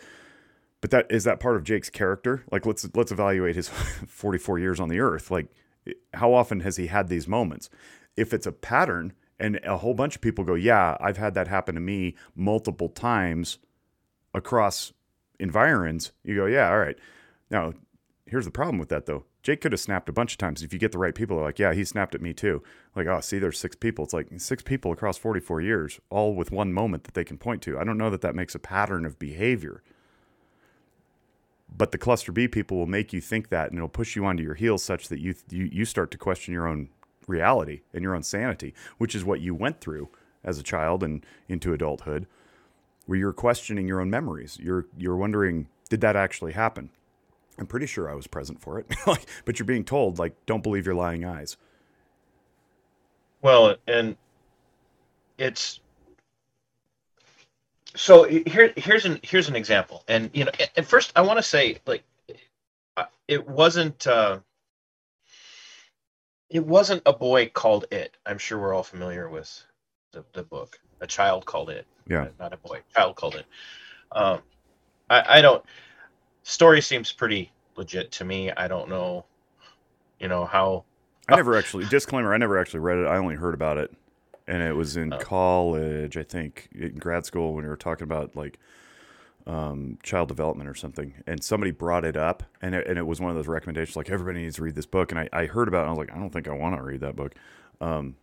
[0.81, 2.43] but that is that part of Jake's character.
[2.51, 3.69] Like, let's let's evaluate his
[4.07, 5.31] 44 years on the earth.
[5.31, 5.47] Like,
[6.13, 7.69] how often has he had these moments?
[8.17, 11.47] If it's a pattern, and a whole bunch of people go, yeah, I've had that
[11.47, 13.59] happen to me multiple times
[14.33, 14.91] across
[15.39, 16.97] environs, you go, yeah, all right.
[17.49, 17.73] Now,
[18.27, 19.25] here's the problem with that though.
[19.43, 20.63] Jake could have snapped a bunch of times.
[20.63, 22.63] If you get the right people, they're like, yeah, he snapped at me too.
[22.95, 24.03] Like, oh, see, there's six people.
[24.03, 27.61] It's like six people across 44 years, all with one moment that they can point
[27.63, 27.77] to.
[27.77, 29.83] I don't know that that makes a pattern of behavior.
[31.77, 34.43] But the cluster B people will make you think that, and it'll push you onto
[34.43, 36.89] your heels such that you you, you start to question your own
[37.27, 40.09] reality and your own sanity, which is what you went through
[40.43, 42.27] as a child and into adulthood
[43.05, 44.57] where you're questioning your own memories.
[44.61, 46.89] You're you're wondering, did that actually happen?
[47.57, 48.87] I'm pretty sure I was present for it.
[49.45, 51.57] but you're being told like, don't believe your lying eyes.
[53.41, 54.17] Well, and
[55.37, 55.79] it's
[57.95, 60.03] so here here's an here's an example.
[60.07, 62.03] And you know, at first I want to say like
[62.97, 64.39] uh, it wasn't uh
[66.49, 68.17] it wasn't a boy called it.
[68.25, 69.63] I'm sure we're all familiar with
[70.11, 70.79] the, the book.
[71.01, 71.85] A child called it.
[72.07, 72.27] Yeah.
[72.39, 72.81] Not a boy.
[72.95, 73.45] Child called it.
[74.11, 74.41] Um
[75.09, 75.63] I, I don't
[76.45, 78.51] story seems pretty legit to me.
[78.51, 79.25] I don't know,
[80.19, 80.85] you know, how
[81.27, 82.33] I never actually disclaimer.
[82.33, 83.07] I never actually read it.
[83.07, 83.91] I only heard about it,
[84.47, 85.17] and it was in Oh.
[85.17, 88.59] college, I think, in grad school when we were talking about like
[89.47, 93.19] um, child development or something, and somebody brought it up, and it, and it was
[93.19, 95.67] one of those recommendations like everybody needs to read this book, and I, I heard
[95.67, 97.33] about it, and I was like, I don't think I want to read that book.
[97.81, 98.15] Um,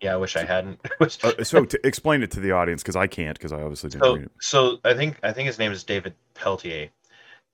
[0.00, 0.80] yeah, I wish I hadn't.
[1.00, 1.08] uh,
[1.44, 4.14] so to explain it to the audience because I can't because I obviously didn't so
[4.16, 4.32] read it.
[4.40, 6.90] so I think I think his name is David Peltier,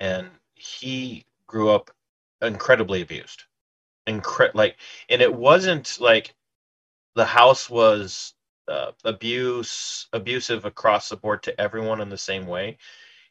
[0.01, 1.91] and he grew up
[2.43, 3.45] incredibly abused,
[4.09, 4.79] incre- like,
[5.11, 6.35] and it wasn't like
[7.15, 8.35] the house was
[8.69, 12.79] uh, abuse abusive across the board to everyone in the same way.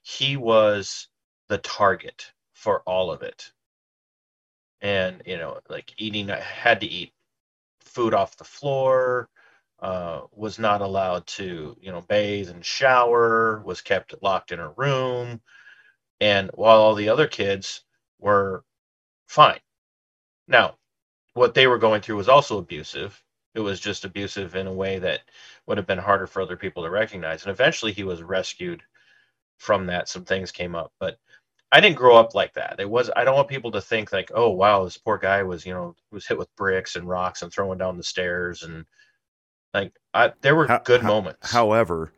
[0.03, 1.07] He was
[1.49, 3.51] the target for all of it,
[4.81, 7.13] and you know, like eating had to eat
[7.81, 9.29] food off the floor
[9.81, 14.71] uh, was not allowed to, you know, bathe and shower, was kept locked in a
[14.71, 15.41] room.
[16.21, 17.83] And while all the other kids
[18.19, 18.63] were
[19.27, 19.59] fine.
[20.47, 20.75] Now,
[21.33, 23.21] what they were going through was also abusive.
[23.55, 25.21] It was just abusive in a way that
[25.65, 27.43] would have been harder for other people to recognize.
[27.43, 28.83] And eventually he was rescued
[29.57, 30.09] from that.
[30.09, 31.17] Some things came up, but
[31.71, 32.79] I didn't grow up like that.
[32.79, 35.65] It was I don't want people to think like, oh wow, this poor guy was,
[35.65, 38.85] you know, was hit with bricks and rocks and throwing down the stairs and
[39.73, 41.51] like I there were how, good how, moments.
[41.51, 42.11] However,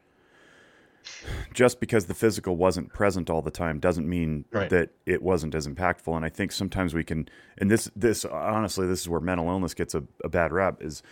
[1.54, 4.70] just because the physical wasn't present all the time doesn't mean right.
[4.70, 6.16] that it wasn't as impactful.
[6.16, 7.28] And I think sometimes we can,
[7.58, 10.82] and this, this honestly, this is where mental illness gets a, a bad rap.
[10.82, 11.04] Is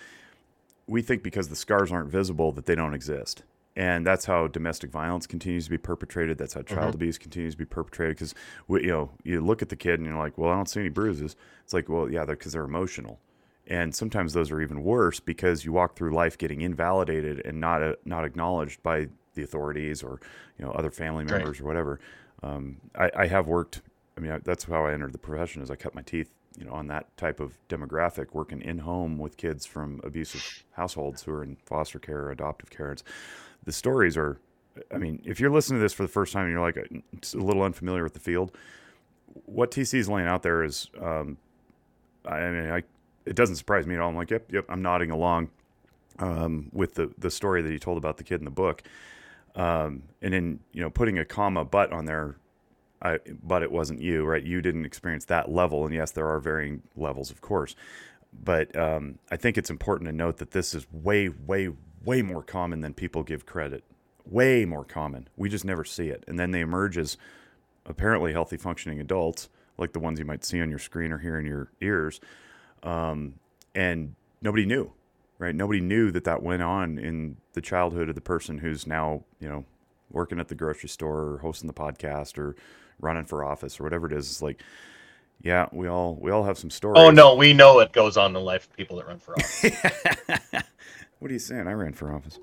[0.88, 3.44] we think because the scars aren't visible that they don't exist,
[3.76, 6.38] and that's how domestic violence continues to be perpetrated.
[6.38, 6.96] That's how child mm-hmm.
[6.96, 8.18] abuse continues to be perpetrated.
[8.18, 8.36] Because
[8.70, 10.90] you know, you look at the kid and you're like, well, I don't see any
[10.90, 11.36] bruises.
[11.64, 13.20] It's like, well, yeah, because they're, they're emotional
[13.70, 17.84] and sometimes those are even worse because you walk through life getting invalidated and not
[17.84, 20.20] uh, not acknowledged by the authorities or
[20.58, 21.62] you know other family members right.
[21.62, 22.00] or whatever.
[22.44, 23.82] Um, I, I, have worked.
[24.18, 25.62] I mean, I, that's how I entered the profession.
[25.62, 29.18] Is I cut my teeth, you know, on that type of demographic, working in home
[29.18, 32.92] with kids from abusive households who are in foster care or adoptive care.
[32.92, 33.04] It's,
[33.66, 34.40] the stories are.
[34.94, 37.38] I mean, if you're listening to this for the first time and you're like a
[37.38, 38.56] little unfamiliar with the field,
[39.46, 41.38] what TC is laying out there is, um,
[42.26, 42.84] I mean, I,
[43.26, 44.10] it doesn't surprise me at all.
[44.10, 44.66] I'm like, yep, yep.
[44.70, 45.50] I'm nodding along
[46.20, 48.84] um, with the the story that he told about the kid in the book.
[49.60, 52.38] Um, and then you know putting a comma but on there,
[53.02, 54.42] I, but it wasn't you, right?
[54.42, 57.76] You didn't experience that level, and yes, there are varying levels, of course.
[58.44, 61.70] But um, I think it's important to note that this is way, way,
[62.06, 63.84] way more common than people give credit.
[64.26, 65.28] Way more common.
[65.36, 67.18] We just never see it, and then they emerge as
[67.86, 71.38] apparently healthy, functioning adults, like the ones you might see on your screen or hear
[71.38, 72.22] in your ears,
[72.84, 73.34] um,
[73.76, 74.94] and nobody knew
[75.40, 75.56] right?
[75.56, 79.50] Nobody knew that that went on in the childhood of the person who's now, you
[79.50, 79.66] know,
[80.12, 82.56] working at the grocery store or hosting the podcast or
[83.00, 84.30] running for office or whatever it is.
[84.30, 84.62] It's like,
[85.42, 87.02] yeah, we all we all have some stories.
[87.02, 89.34] Oh no, we know it goes on in the life of people that run for
[89.34, 89.72] office.
[91.20, 91.68] what are you saying?
[91.68, 92.38] I ran for office.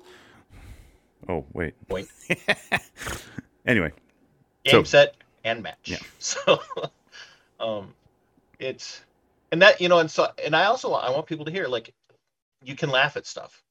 [1.29, 1.75] Oh wait.
[1.89, 2.07] Wait.
[3.65, 3.91] anyway.
[4.63, 5.77] Game so, set and match.
[5.85, 5.99] Yeah.
[6.19, 6.59] So
[7.59, 7.93] um
[8.59, 9.01] it's
[9.51, 11.93] and that you know and so and I also I want people to hear like
[12.63, 13.63] you can laugh at stuff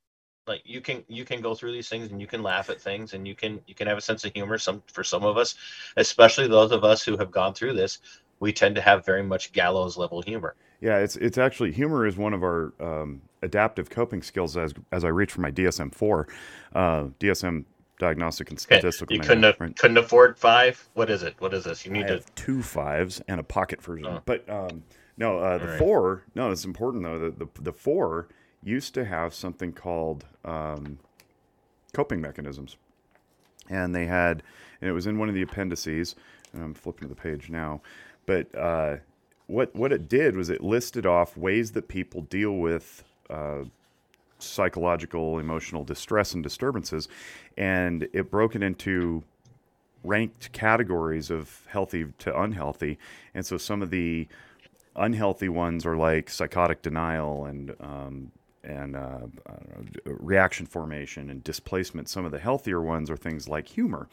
[0.47, 3.15] like you can you can go through these things and you can laugh at things
[3.15, 5.55] and you can you can have a sense of humor some for some of us
[5.97, 7.99] especially those of us who have gone through this
[8.41, 12.17] we tend to have very much gallows level humor yeah it's it's actually humor is
[12.17, 16.29] one of our um, adaptive coping skills as as i reach for my dsm-4
[16.75, 17.65] uh, dsm
[17.99, 19.77] diagnostic and statistical you couldn't have, right?
[19.79, 23.23] couldn't afford five what is it what is this you need I to two fives
[23.27, 24.23] and a pocket version oh.
[24.27, 24.83] but um,
[25.17, 25.79] no uh, the right.
[25.79, 28.29] four no it's important though the, the, the four
[28.63, 30.99] used to have something called um,
[31.93, 32.77] coping mechanisms.
[33.69, 34.43] And they had,
[34.81, 36.15] and it was in one of the appendices,
[36.53, 37.81] and I'm flipping to the page now,
[38.27, 38.97] but uh,
[39.47, 43.65] what, what it did was it listed off ways that people deal with uh,
[44.39, 47.09] psychological, emotional distress and disturbances,
[47.57, 49.23] and it broke it into
[50.05, 52.99] ranked categories of healthy to unhealthy.
[53.35, 54.29] And so some of the
[54.95, 58.33] unhealthy ones are like psychotic denial and um,
[58.67, 59.19] and uh,
[60.05, 62.09] reaction formation and displacement.
[62.09, 64.09] Some of the healthier ones are things like humor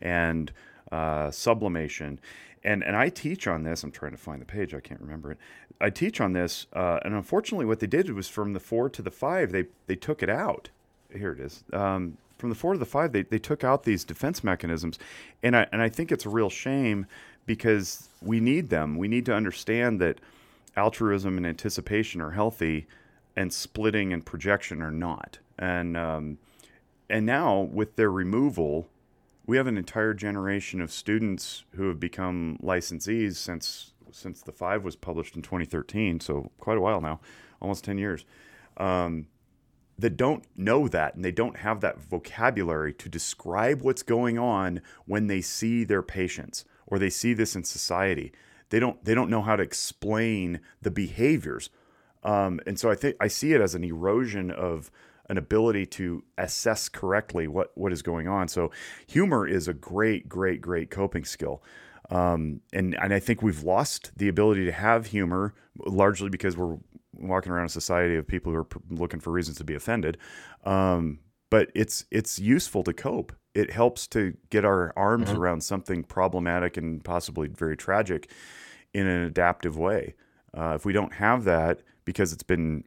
[0.00, 0.52] and
[0.92, 2.20] uh, sublimation.
[2.62, 3.82] And, and I teach on this.
[3.82, 4.74] I'm trying to find the page.
[4.74, 5.38] I can't remember it.
[5.80, 6.66] I teach on this.
[6.72, 9.96] Uh, and unfortunately, what they did was from the four to the five, they, they
[9.96, 10.70] took it out.
[11.12, 11.64] Here it is.
[11.72, 14.98] Um, from the four to the five, they, they took out these defense mechanisms.
[15.42, 17.06] And I, and I think it's a real shame
[17.46, 18.96] because we need them.
[18.96, 20.20] We need to understand that
[20.76, 22.86] altruism and anticipation are healthy
[23.36, 25.38] and splitting and projection are not.
[25.58, 26.38] And um,
[27.08, 28.88] and now with their removal,
[29.46, 34.82] we have an entire generation of students who have become licensees since since the five
[34.82, 36.20] was published in 2013.
[36.20, 37.20] So quite a while now,
[37.60, 38.24] almost 10 years.
[38.78, 39.26] Um,
[39.98, 44.82] that don't know that and they don't have that vocabulary to describe what's going on
[45.06, 48.32] when they see their patients or they see this in society.
[48.68, 51.70] They don't they don't know how to explain the behaviors
[52.26, 54.90] um, and so I think I see it as an erosion of
[55.28, 58.48] an ability to assess correctly what what is going on.
[58.48, 58.70] So
[59.06, 61.62] humor is a great, great, great coping skill.
[62.10, 65.54] Um, and and I think we've lost the ability to have humor
[65.86, 66.78] largely because we're
[67.12, 70.18] walking around a society of people who are looking for reasons to be offended.
[70.64, 73.32] Um, but it's it's useful to cope.
[73.54, 75.38] It helps to get our arms mm-hmm.
[75.38, 78.30] around something problematic and possibly very tragic
[78.92, 80.14] in an adaptive way.
[80.56, 82.84] Uh, if we don't have that, because it's been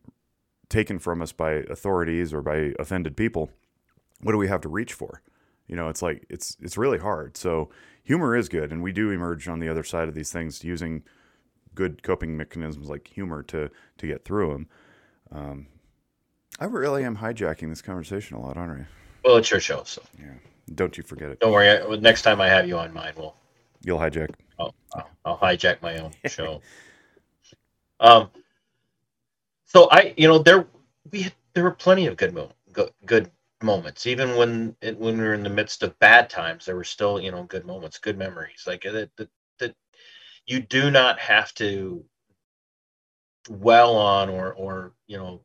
[0.70, 3.52] taken from us by authorities or by offended people,
[4.22, 5.22] what do we have to reach for?
[5.68, 7.38] You know, it's like it's it's really hard.
[7.38, 7.70] So
[8.04, 11.04] humor is good, and we do emerge on the other side of these things using
[11.76, 14.68] good coping mechanisms like humor to to get through them.
[15.32, 15.68] Um,
[16.60, 18.86] I really am hijacking this conversation a lot, aren't I?
[19.24, 20.34] Well, it's your show, so Yeah.
[20.74, 21.40] Don't you forget it.
[21.40, 21.70] don't worry.
[21.70, 23.36] I, next time I have you on mine, we'll
[23.84, 24.32] You'll hijack.
[24.60, 26.62] I'll, I'll, I'll hijack my own show.
[28.00, 28.30] um,
[29.70, 30.68] so I, you know, there
[31.12, 32.92] we had, there were plenty of good mo- good,
[33.64, 36.66] moments, even when it, when we were in the midst of bad times.
[36.66, 38.66] There were still, you know, good moments, good memories.
[38.68, 39.76] Like that, that, that
[40.48, 42.06] you do not have to
[43.46, 45.42] dwell on or or you know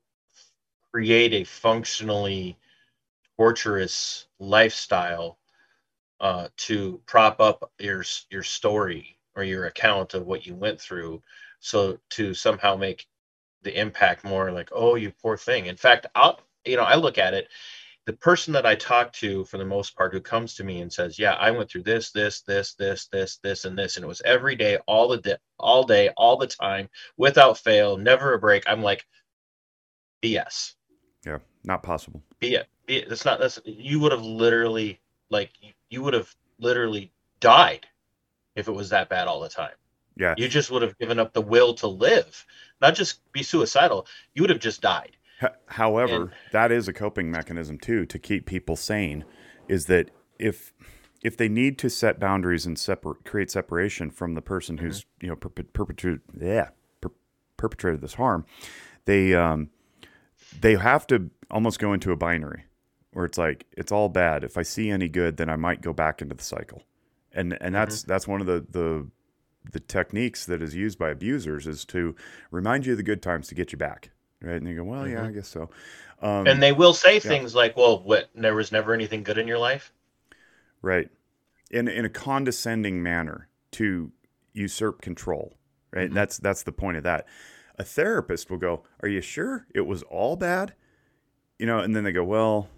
[0.93, 2.59] create a functionally
[3.39, 5.39] torturous lifestyle
[6.21, 11.23] uh, to prop up your your story or your account of what you went through,
[11.61, 13.07] so to somehow make
[13.65, 15.67] the impact more like, oh, you poor thing.
[15.67, 17.49] In fact, I'll you know I look at it.
[18.07, 20.93] The person that I talk to for the most part who comes to me and
[20.93, 24.09] says, "Yeah, I went through this, this, this, this, this, this, and this, and it
[24.09, 28.39] was every day, all the day, all day, all the time, without fail, never a
[28.39, 29.07] break." I'm like,
[30.23, 30.75] BS.
[31.25, 31.39] Yeah.
[31.65, 32.23] Not possible.
[32.41, 32.69] Be it.
[32.87, 33.09] Be it.
[33.09, 33.41] That's not.
[33.41, 35.01] That's you would have literally
[35.31, 35.51] like
[35.89, 37.11] you would have literally
[37.41, 37.87] died
[38.55, 39.73] if it was that bad all the time.
[40.17, 40.35] Yeah.
[40.37, 42.47] You just would have given up the will to live,
[42.81, 44.07] not just be suicidal.
[44.35, 45.17] You would have just died.
[45.67, 49.25] However, And- that is a coping mechanism too to keep people sane.
[49.69, 50.73] Is that if
[51.23, 55.29] if they need to set boundaries and separate create separation from the person who's you
[55.29, 56.69] know perpet- perpetrated yeah
[57.01, 57.11] per-
[57.57, 58.45] perpetrated this harm,
[59.07, 59.71] they um
[60.61, 62.65] they have to almost go into a binary
[63.13, 64.45] where it's like it's all bad.
[64.45, 66.83] If I see any good, then I might go back into the cycle,
[67.33, 69.07] and and that's that's one of the the
[69.71, 72.15] the techniques that is used by abusers is to
[72.51, 74.11] remind you of the good times to get you back,
[74.41, 74.57] right?
[74.57, 75.71] And you go, well, yeah, I guess so.
[76.23, 78.31] Um, And they will say things like, "Well, what?
[78.35, 79.93] There was never anything good in your life."
[80.81, 81.09] right,
[81.71, 84.13] in in a condescending manner to
[84.53, 85.55] usurp control,
[85.93, 86.07] right?
[86.07, 86.15] Mm-hmm.
[86.15, 87.27] That's that's the point of that.
[87.79, 90.75] A therapist will go, "Are you sure it was all bad?"
[91.59, 92.69] You know, and then they go, "Well,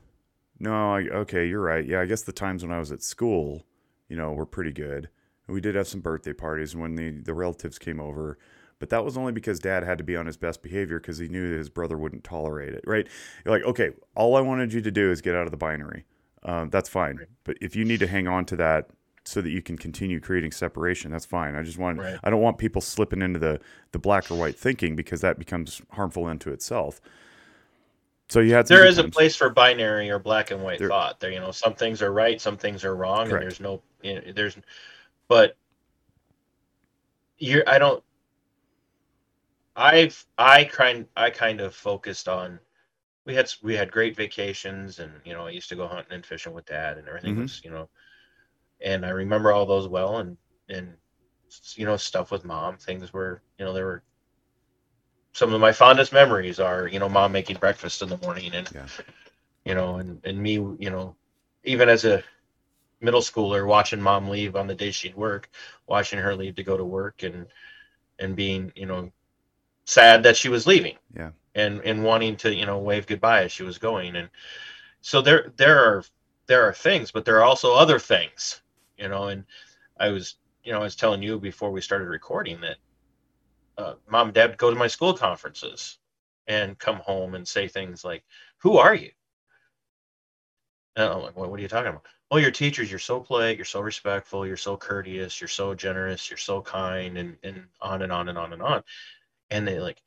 [0.59, 1.85] no, I, okay, you're right.
[1.85, 3.65] Yeah, I guess the times when I was at school,
[4.09, 5.09] you know, were pretty good.
[5.49, 8.39] We did have some birthday parties when the the relatives came over."
[8.79, 11.29] But that was only because dad had to be on his best behavior because he
[11.29, 13.09] knew that his brother wouldn't tolerate it, right?
[13.43, 16.05] You're like, okay, all I wanted you to do is get out of the binary.
[16.43, 17.21] Um, that's fine.
[17.45, 18.91] But if you need to hang on to that
[19.25, 21.55] so that you can continue creating separation, that's fine.
[21.55, 22.19] I just want Right.
[22.23, 23.61] I don't want people slipping into the
[23.93, 27.01] the black or white thinking because that becomes harmful unto itself.
[28.29, 30.89] So you had some There good a place for binary or black and white There-
[30.89, 31.21] thought.
[31.21, 33.33] There, you know, some things are right, some things are wrong, Correct.
[33.33, 34.59] and there's no, you know, there's,
[35.29, 35.57] but
[37.39, 38.03] you're, I don't.
[39.77, 42.61] I've I kind I kind of focused on
[43.27, 46.27] we had we had great vacations and you know I used to go hunting and
[46.27, 47.43] fishing with dad and everything Mhm.
[47.43, 47.89] was you know
[48.81, 50.37] and I remember all those well and
[50.69, 50.97] and
[51.75, 54.03] you know stuff with mom things were you know there were
[55.33, 58.71] some of my fondest memories are you know mom making breakfast in the morning and
[58.75, 58.87] Yeah.
[59.65, 61.17] you know and and me you know
[61.65, 62.23] even as a
[63.01, 65.51] middle schooler watching mom leave on the day she'd work
[65.87, 67.47] watching her leave to go to work and
[68.19, 69.11] and being you know
[69.85, 70.97] sad that she was leaving.
[71.15, 71.31] Yeah.
[71.55, 74.17] and and wanting to you know wave goodbye as she was going.
[74.17, 74.29] And
[75.01, 76.05] so there there are
[76.47, 78.63] there are things but there are also other things
[78.99, 79.29] you know.
[79.29, 79.45] And
[79.99, 82.77] i was you know i was telling you before we started recording that
[83.79, 85.99] uh, mom and dad would go to my school conferences
[86.49, 88.23] and come home and say things like
[88.59, 89.11] who are you
[90.97, 92.07] and i'm like what, what are you talking about?
[92.31, 96.31] Oh, your teachers you're so polite you're so respectful you're so courteous you're so generous
[96.31, 98.85] you're so kind and and on and on and on and on.
[99.51, 100.03] And they like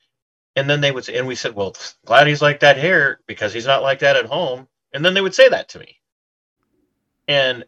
[0.56, 1.76] and then they would say and we said well
[2.06, 5.22] glad he's like that here because he's not like that at home and then they
[5.22, 5.98] would say that to me.
[7.28, 7.66] And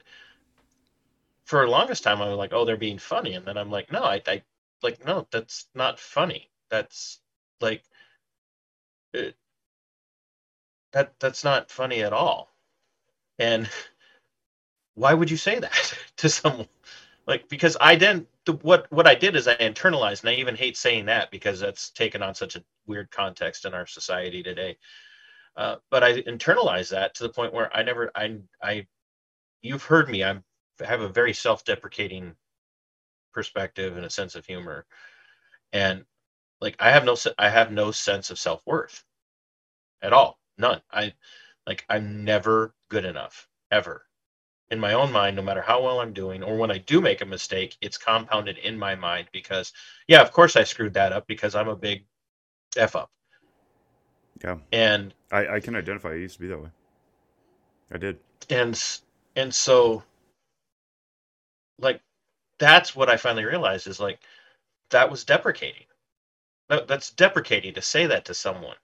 [1.45, 3.91] for the longest time i was like oh they're being funny and then i'm like
[3.91, 4.43] no i, I
[4.83, 6.49] like no that's not funny.
[6.69, 7.19] That's
[7.61, 7.83] like
[9.13, 9.35] it,
[10.93, 12.50] that that's not funny at all
[13.39, 13.69] and
[14.95, 16.67] why would you say that to someone?
[17.27, 20.55] Like because i then the, what what i did is i internalized and i even
[20.55, 24.77] hate saying that because that's taken on such a weird context in our society today.
[25.57, 28.81] Uh, but i internalized that to the point where i never i i
[29.63, 30.25] you've heard me.
[30.25, 30.45] I'm
[30.81, 32.35] I have a very self-deprecating
[33.33, 34.85] perspective and a sense of humor.
[35.73, 36.05] And
[36.61, 39.03] like i have no i have no sense of self-worth
[40.01, 40.39] at all.
[40.57, 40.81] None.
[40.91, 41.13] I
[41.67, 44.05] like i'm never good enough ever
[44.71, 47.21] in my own mind no matter how well i'm doing or when i do make
[47.21, 49.73] a mistake it's compounded in my mind because
[50.07, 52.05] yeah of course i screwed that up because i'm a big
[52.77, 53.11] f up
[54.43, 54.57] Yeah.
[54.73, 56.11] and I, I can identify.
[56.11, 56.69] I used to be that way.
[57.91, 58.19] I did.
[58.49, 58.81] and
[59.35, 60.03] and so
[61.79, 62.01] like
[62.59, 64.19] that's what i finally realized is like
[64.91, 65.85] that was deprecating.
[66.69, 68.77] That, that's deprecating to say that to someone.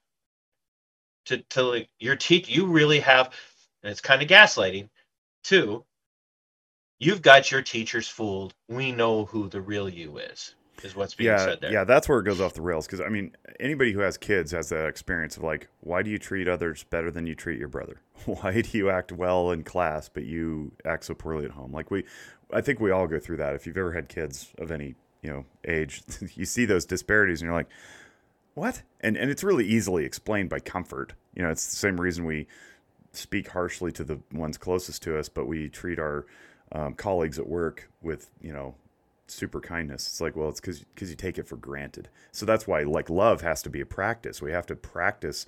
[1.28, 3.34] To to like, your teach, you really have,
[3.84, 4.90] and it's kind of gaslighting,
[5.44, 5.84] too.
[7.00, 8.54] You've got your teachers fooled.
[8.68, 10.56] We know who the real you is.
[10.84, 11.72] Is what's being yeah, said there.
[11.72, 12.86] yeah, that's where it goes off the rails.
[12.86, 16.20] Because I mean, anybody who has kids has that experience of like, why do you
[16.20, 18.00] treat others better than you treat your brother?
[18.26, 21.72] Why do you act well in class but you act so poorly at home?
[21.72, 22.04] Like we,
[22.54, 23.56] I think we all go through that.
[23.56, 26.04] If you've ever had kids of any you know age,
[26.36, 27.70] you see those disparities and you're like,
[28.54, 28.84] what?
[29.02, 31.14] And and it's really easily explained by comfort.
[31.34, 32.48] You know, it's the same reason we
[33.18, 36.26] speak harshly to the ones closest to us, but we treat our
[36.72, 38.76] um, colleagues at work with you know
[39.28, 40.08] super kindness.
[40.08, 42.10] It's like, well, it's because because you take it for granted.
[42.32, 44.42] So that's why like love has to be a practice.
[44.42, 45.46] We have to practice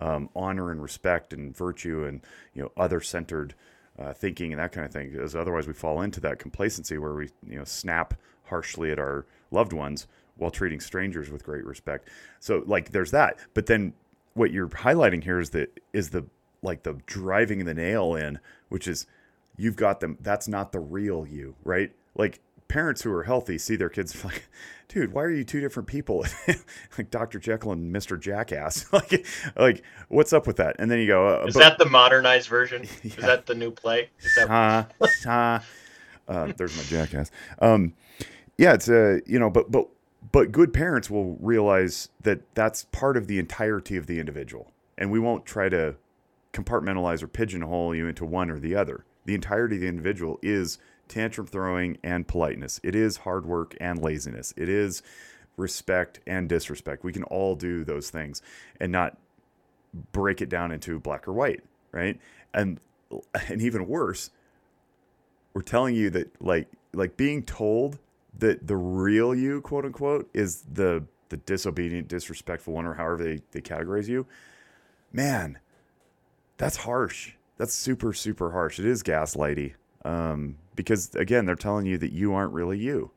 [0.00, 2.20] um, honor and respect and virtue and
[2.54, 3.54] you know other centered
[3.98, 5.10] uh, thinking and that kind of thing.
[5.10, 8.14] Because otherwise, we fall into that complacency where we you know snap
[8.44, 10.06] harshly at our loved ones
[10.36, 12.08] while treating strangers with great respect.
[12.40, 13.38] So like there's that.
[13.54, 13.92] But then
[14.34, 16.24] what you're highlighting here is that is the
[16.62, 19.06] like the driving the nail in, which is
[19.56, 20.18] you've got them.
[20.20, 21.92] That's not the real you, right?
[22.14, 24.48] Like parents who are healthy see their kids like,
[24.88, 26.24] dude, why are you two different people?
[26.98, 27.38] like Dr.
[27.38, 28.20] Jekyll and Mr.
[28.20, 28.86] Jackass.
[28.92, 30.76] like, like what's up with that?
[30.78, 32.86] And then you go, uh, is but, that the modernized version?
[33.02, 33.10] Yeah.
[33.10, 34.10] Is that the new play?
[34.20, 35.60] Is that uh, uh,
[36.28, 37.30] uh, there's my jackass.
[37.60, 37.94] Um,
[38.56, 39.88] yeah, it's uh, you know, but but
[40.32, 45.10] but good parents will realize that that's part of the entirety of the individual, and
[45.10, 45.94] we won't try to
[46.52, 49.04] compartmentalize or pigeonhole you into one or the other.
[49.24, 50.78] The entirety of the individual is
[51.08, 52.80] tantrum throwing and politeness.
[52.82, 54.54] It is hard work and laziness.
[54.56, 55.02] It is
[55.56, 57.04] respect and disrespect.
[57.04, 58.42] We can all do those things
[58.80, 59.18] and not
[60.12, 62.18] break it down into black or white, right?
[62.54, 62.80] And
[63.48, 64.30] and even worse,
[65.54, 67.98] we're telling you that like like being told
[68.38, 73.42] that the real you, quote unquote, is the the disobedient, disrespectful one, or however they,
[73.52, 74.26] they categorize you.
[75.12, 75.58] Man,
[76.58, 77.32] that's harsh.
[77.56, 78.78] That's super, super harsh.
[78.78, 79.74] It is gaslighty.
[80.04, 83.10] Um, because again, they're telling you that you aren't really you.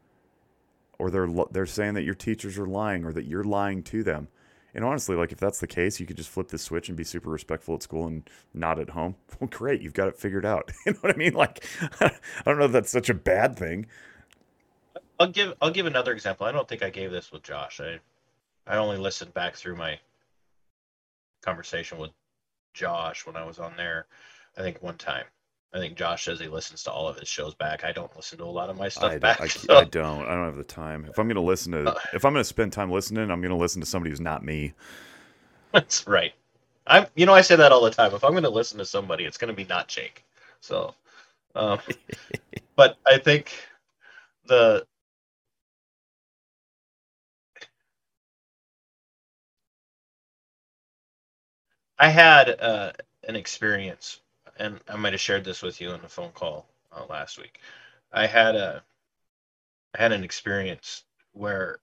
[0.98, 4.28] Or they're they're saying that your teachers are lying or that you're lying to them.
[4.74, 7.04] And honestly, like if that's the case, you could just flip the switch and be
[7.04, 9.16] super respectful at school and not at home.
[9.40, 10.72] Well, great, you've got it figured out.
[10.86, 11.34] you know what I mean?
[11.34, 11.66] Like,
[12.00, 12.12] I
[12.46, 13.88] don't know if that's such a bad thing.
[15.20, 16.46] I'll give I'll give another example.
[16.46, 17.82] I don't think I gave this with Josh.
[17.82, 18.00] I
[18.68, 20.00] I only listened back through my
[21.42, 22.12] conversation with
[22.74, 24.08] Josh when I was on there.
[24.58, 25.26] I think one time.
[25.74, 27.86] I think Josh says he listens to all of his shows back.
[27.86, 29.42] I don't listen to a lot of my stuff I, back.
[29.42, 30.26] I, so- I don't.
[30.26, 31.06] I don't have the time.
[31.10, 32.00] If I'm going to listen to, Uh.
[32.14, 34.44] if I'm going to spend time listening, I'm going to listen to somebody who's not
[34.44, 34.74] me.
[35.74, 36.34] That's right.
[36.88, 37.06] I'm.
[37.16, 38.14] You know, I say that all the time.
[38.14, 40.26] If I'm going to listen to somebody, it's going to be not Jake.
[40.60, 40.94] So,
[41.56, 41.80] um,
[42.76, 43.54] but I think
[44.48, 44.86] the
[52.02, 52.94] I had uh,
[53.28, 54.22] an experience,
[54.58, 57.60] and I might have shared this with you on the phone call uh, last week.
[58.12, 58.84] I had a
[59.94, 61.78] I had an experience where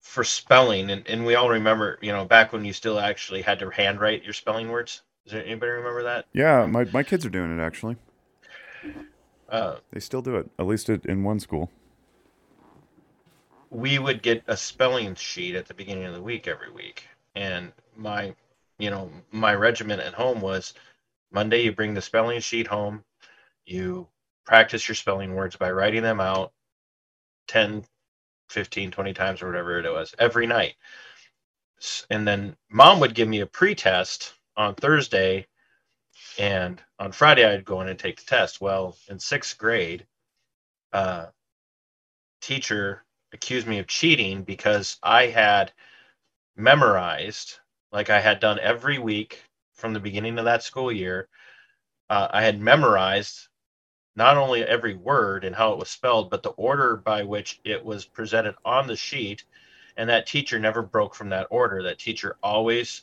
[0.00, 3.58] for spelling, and, and we all remember, you know, back when you still actually had
[3.58, 5.02] to handwrite your spelling words.
[5.24, 6.26] Does anybody remember that?
[6.32, 7.96] Yeah, my, my kids are doing it actually.
[9.48, 11.68] Uh, They still do it, at least at, in one school.
[13.74, 17.72] We would get a spelling sheet at the beginning of the week every week, and
[17.96, 18.32] my,
[18.78, 20.74] you know, my regiment at home was
[21.32, 23.02] Monday you bring the spelling sheet home,
[23.66, 24.06] you
[24.46, 26.52] practice your spelling words by writing them out
[27.48, 27.84] 10
[28.48, 30.74] 15 20 times or whatever it was every night.
[32.10, 35.46] And then mom would give me a pre-test on thursday
[36.38, 38.60] and on friday i'd go in and take the test.
[38.60, 40.06] Well in sixth grade
[40.92, 41.26] uh,
[42.40, 43.04] teacher
[43.34, 45.72] accused me of cheating because i had
[46.56, 47.58] memorized
[47.92, 49.42] like i had done every week
[49.74, 51.28] from the beginning of that school year
[52.10, 53.48] uh, i had memorized
[54.16, 57.84] not only every word and how it was spelled, but the order by which it
[57.84, 59.44] was presented on the sheet.
[59.96, 61.82] And that teacher never broke from that order.
[61.82, 63.02] That teacher always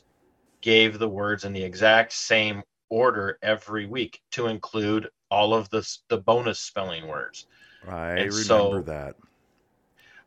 [0.62, 5.86] gave the words in the exact same order every week to include all of the,
[6.08, 7.46] the bonus spelling words.
[7.86, 9.16] I And remember so- that.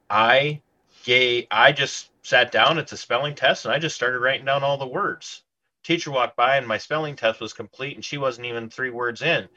[0.09, 0.61] I
[1.03, 4.63] gave, I just sat down It's a spelling test and I just started writing down
[4.63, 5.43] all the words.
[5.83, 9.21] Teacher walked by and my spelling test was complete and she wasn't even three words
[9.21, 9.47] in.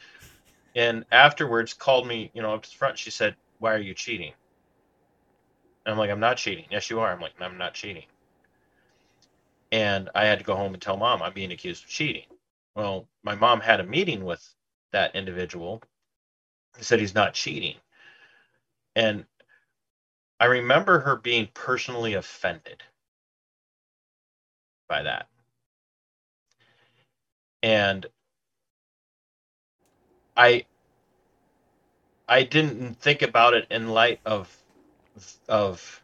[0.75, 2.99] And afterwards called me, you know, up to the front.
[2.99, 4.33] She said, Why are you cheating?
[5.87, 6.67] And I'm like, I'm not cheating.
[6.71, 7.11] Yes, you are.
[7.11, 8.05] I'm like, I'm not cheating.
[9.73, 12.27] And I had to go home and tell mom I'm being accused of cheating.
[12.77, 14.47] Well, my mom had a meeting with
[14.93, 15.83] that individual.
[16.77, 17.77] He said he's not cheating.
[18.95, 19.25] And
[20.41, 22.83] I remember her being personally offended
[24.89, 25.29] by that.
[27.63, 28.07] And
[30.37, 30.67] I
[32.29, 34.55] I didn't think about it in light of
[35.49, 36.03] of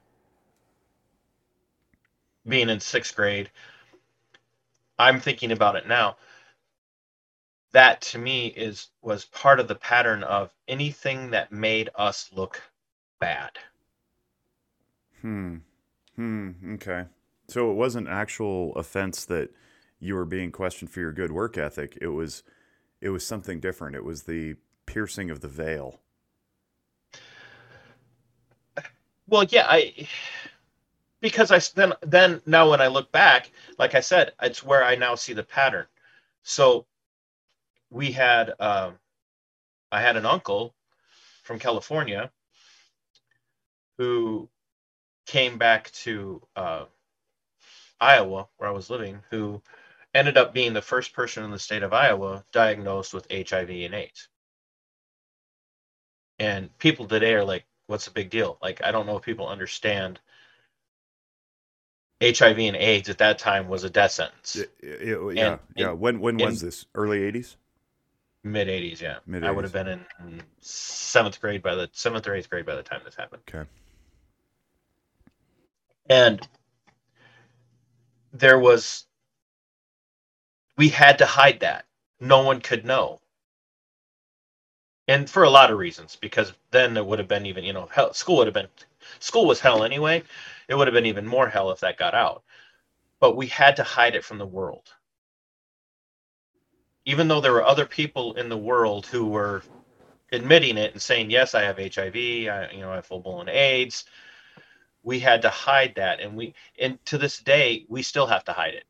[2.48, 3.50] being in sixth grade.
[4.98, 6.16] I'm thinking about it now.
[7.72, 12.62] That to me is was part of the pattern of anything that made us look
[13.20, 13.52] bad.
[15.24, 15.56] Hmm.
[16.16, 16.50] Hmm.
[16.74, 17.06] Okay.
[17.48, 19.48] So it wasn't actual offense that
[19.98, 21.96] you were being questioned for your good work ethic.
[22.02, 22.42] It was
[23.00, 23.96] it was something different.
[23.96, 26.00] It was the piercing of the veil.
[29.26, 30.06] Well, yeah, I
[31.22, 34.94] because I then then now when I look back, like I said, it's where I
[34.94, 35.86] now see the pattern.
[36.42, 36.84] So
[37.88, 38.98] we had um,
[39.90, 40.74] I had an uncle
[41.44, 42.30] from California
[43.96, 44.50] who
[45.26, 46.84] came back to uh,
[48.00, 49.62] Iowa, where I was living, who
[50.14, 53.94] ended up being the first person in the state of Iowa diagnosed with HIV and
[53.94, 54.28] AIDS.
[56.38, 58.58] And people today are like, what's the big deal?
[58.62, 60.20] Like, I don't know if people understand
[62.22, 64.56] HIV and AIDS at that time was a death sentence.
[64.56, 65.92] It, yeah, and, yeah.
[65.92, 66.86] When when was this?
[66.94, 67.56] Early '80s.
[68.44, 69.18] Mid '80s, yeah.
[69.26, 69.46] Mid-80s.
[69.46, 72.82] I would have been in seventh grade by the seventh or eighth grade by the
[72.82, 73.42] time this happened.
[73.48, 73.68] Okay.
[76.08, 76.46] And
[78.32, 79.06] there was,
[80.76, 81.86] we had to hide that.
[82.20, 83.20] No one could know.
[85.06, 87.88] And for a lot of reasons, because then it would have been even, you know,
[87.90, 88.68] hell, school would have been,
[89.18, 90.22] school was hell anyway.
[90.68, 92.42] It would have been even more hell if that got out.
[93.20, 94.92] But we had to hide it from the world.
[97.04, 99.62] Even though there were other people in the world who were
[100.32, 103.48] admitting it and saying, yes, I have HIV, I, you know, I have full blown
[103.48, 104.06] AIDS,
[105.04, 108.52] we had to hide that and we and to this day we still have to
[108.52, 108.84] hide it.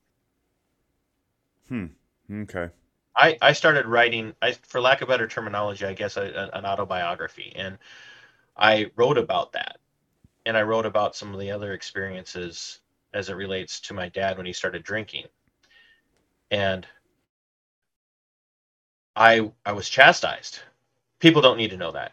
[1.68, 1.86] Hmm
[2.32, 2.70] okay.
[3.16, 7.52] I i started writing i for lack of better terminology i guess a, an autobiography
[7.54, 7.78] and
[8.56, 9.78] i wrote about that.
[10.46, 12.80] And i wrote about some of the other experiences
[13.12, 15.26] as it relates to my dad when he started drinking.
[16.50, 16.86] And
[19.16, 20.60] i i was chastised.
[21.18, 22.12] People don't need to know that.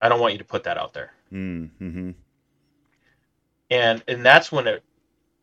[0.00, 1.12] I don't want you to put that out there.
[1.32, 2.10] Mm-hmm
[3.70, 4.82] and and that's when it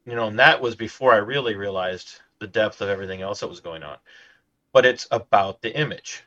[0.05, 3.47] you know and that was before i really realized the depth of everything else that
[3.47, 3.97] was going on.
[4.73, 6.25] But it's about the image.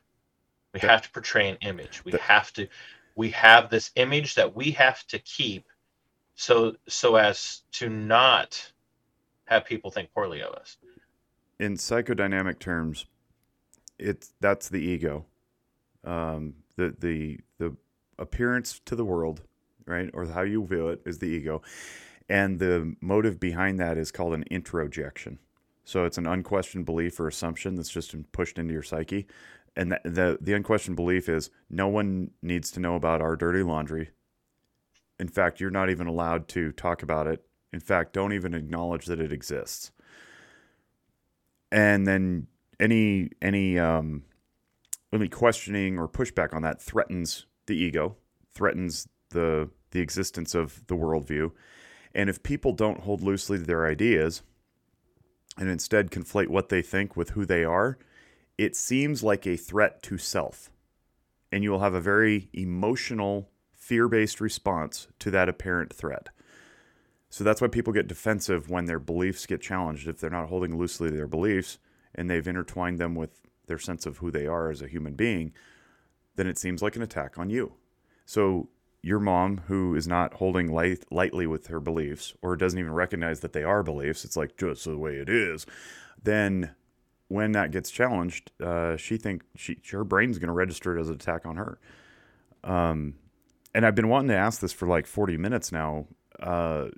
[0.72, 2.04] We have to portray an image.
[2.04, 2.68] We have to
[3.14, 5.66] we have this image that we have to keep
[6.34, 8.72] so so as to not
[9.44, 10.78] have people think poorly of us.
[11.60, 13.06] In psychodynamic terms
[13.98, 15.26] it's that's the ego.
[16.02, 17.76] Um, the the the
[18.18, 19.42] appearance to the world
[19.86, 20.10] right?
[20.12, 21.62] Or how you view it is the ego.
[22.28, 25.38] And the motive behind that is called an introjection.
[25.84, 29.26] So it's an unquestioned belief or assumption that's just been pushed into your psyche.
[29.76, 33.62] And the, the, the unquestioned belief is no one needs to know about our dirty
[33.62, 34.10] laundry.
[35.20, 37.44] In fact, you're not even allowed to talk about it.
[37.72, 39.92] In fact, don't even acknowledge that it exists.
[41.70, 42.46] And then
[42.80, 44.24] any any um,
[45.12, 48.16] any questioning or pushback on that threatens the ego,
[48.54, 51.50] threatens the the existence of the worldview.
[52.14, 54.42] And if people don't hold loosely to their ideas
[55.58, 57.98] and instead conflate what they think with who they are,
[58.58, 60.70] it seems like a threat to self.
[61.52, 66.28] And you will have a very emotional, fear based response to that apparent threat.
[67.28, 70.08] So that's why people get defensive when their beliefs get challenged.
[70.08, 71.78] If they're not holding loosely to their beliefs
[72.14, 75.52] and they've intertwined them with their sense of who they are as a human being,
[76.36, 77.74] then it seems like an attack on you.
[78.24, 78.68] So
[79.02, 83.40] your mom who is not holding light, lightly with her beliefs or doesn't even recognize
[83.40, 85.66] that they are beliefs it's like just the way it is.
[86.22, 86.74] Then
[87.28, 91.08] when that gets challenged uh, she think she her brain's going to register it as
[91.08, 91.78] an attack on her.
[92.64, 93.14] Um,
[93.74, 96.06] and i've been wanting to ask this for like 40 minutes now
[96.40, 96.88] uh,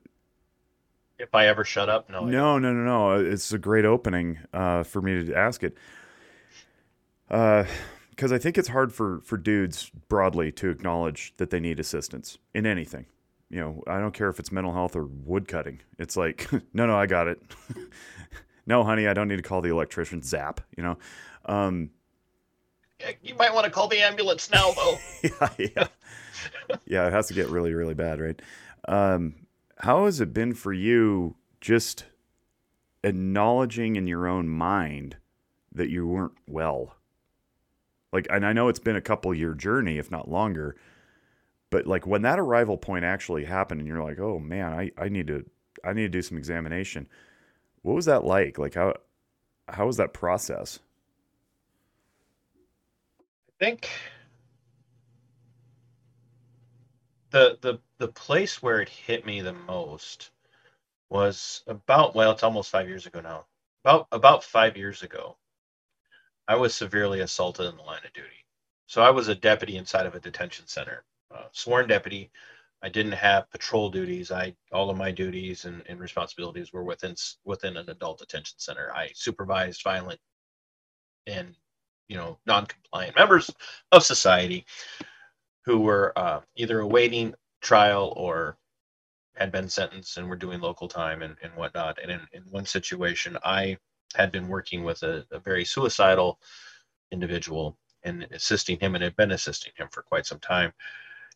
[1.19, 2.09] if i ever shut up?
[2.09, 5.77] No no no no no it's a great opening uh, for me to ask it.
[7.31, 7.65] Uh,
[8.19, 12.37] because I think it's hard for for dudes broadly to acknowledge that they need assistance
[12.53, 13.07] in anything.
[13.49, 15.81] You know, I don't care if it's mental health or woodcutting.
[16.01, 17.41] It's like, no, no, I got it.
[18.67, 20.21] no, honey, I don't need to call the electrician.
[20.23, 20.61] Zap.
[20.77, 20.99] You know.
[21.47, 21.91] Um,
[23.23, 24.99] you might want to call the ambulance now, though.
[25.23, 25.87] yeah, yeah,
[26.87, 27.07] yeah.
[27.07, 28.43] It has to get really, really bad, right?
[28.89, 29.47] Um,
[29.79, 32.07] how has it been for you, just
[33.05, 35.19] acknowledging in your own mind
[35.73, 36.98] that you weren't well?
[38.13, 40.77] Like, and I know it's been a couple year journey, if not longer,
[41.71, 45.09] But like when that arrival point actually happened, and you're like, oh man, I, I
[45.09, 45.45] need to
[45.85, 47.09] I need to do some examination.
[47.83, 48.59] What was that like?
[48.59, 48.95] Like how
[49.69, 50.81] how was that process?
[53.61, 53.89] I think
[57.31, 60.31] the the the place where it hit me the most
[61.11, 63.47] was about well, it's almost five years ago now.
[63.85, 65.39] About about five years ago,
[66.49, 68.45] I was severely assaulted in the line of duty.
[68.87, 72.31] So I was a deputy inside of a detention center, uh, sworn deputy.
[72.83, 74.33] I didn't have patrol duties.
[74.33, 78.91] I all of my duties and, and responsibilities were within within an adult detention center.
[78.95, 80.21] I supervised violent
[81.27, 81.55] and
[82.09, 83.51] you know non-compliant members
[83.93, 84.65] of society
[85.67, 88.57] who were uh, either awaiting trial or
[89.37, 91.99] had been sentenced and were doing local time and, and whatnot.
[92.03, 93.77] And in, in one situation, I
[94.15, 96.39] had been working with a, a very suicidal
[97.13, 100.73] individual and assisting him and had been assisting him for quite some time.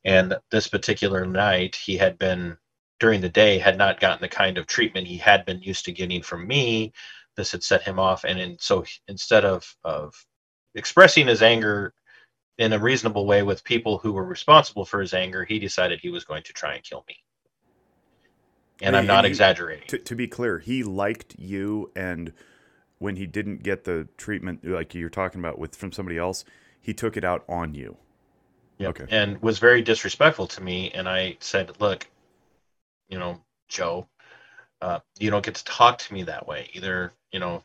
[0.05, 2.57] And this particular night, he had been
[2.99, 5.93] during the day had not gotten the kind of treatment he had been used to
[5.93, 6.93] getting from me.
[7.37, 10.15] This had set him off, and in, so instead of of
[10.75, 11.95] expressing his anger
[12.59, 16.11] in a reasonable way with people who were responsible for his anger, he decided he
[16.11, 17.17] was going to try and kill me.
[18.83, 19.89] And, I'm not he, exaggerating.
[19.89, 22.33] To, to be clear, he liked you, and
[23.03, 26.45] when he didn't get the treatment like you're talking about with from somebody else,
[26.81, 27.97] he took it out on you.
[28.79, 28.89] Yeah.
[28.89, 29.07] Okay.
[29.11, 30.93] And was very disrespectful to me.
[30.93, 32.07] And I said, look,
[33.09, 34.07] you know, Joe,
[34.81, 36.71] uh, you don't get to talk to me that way.
[36.75, 37.65] Either, you know,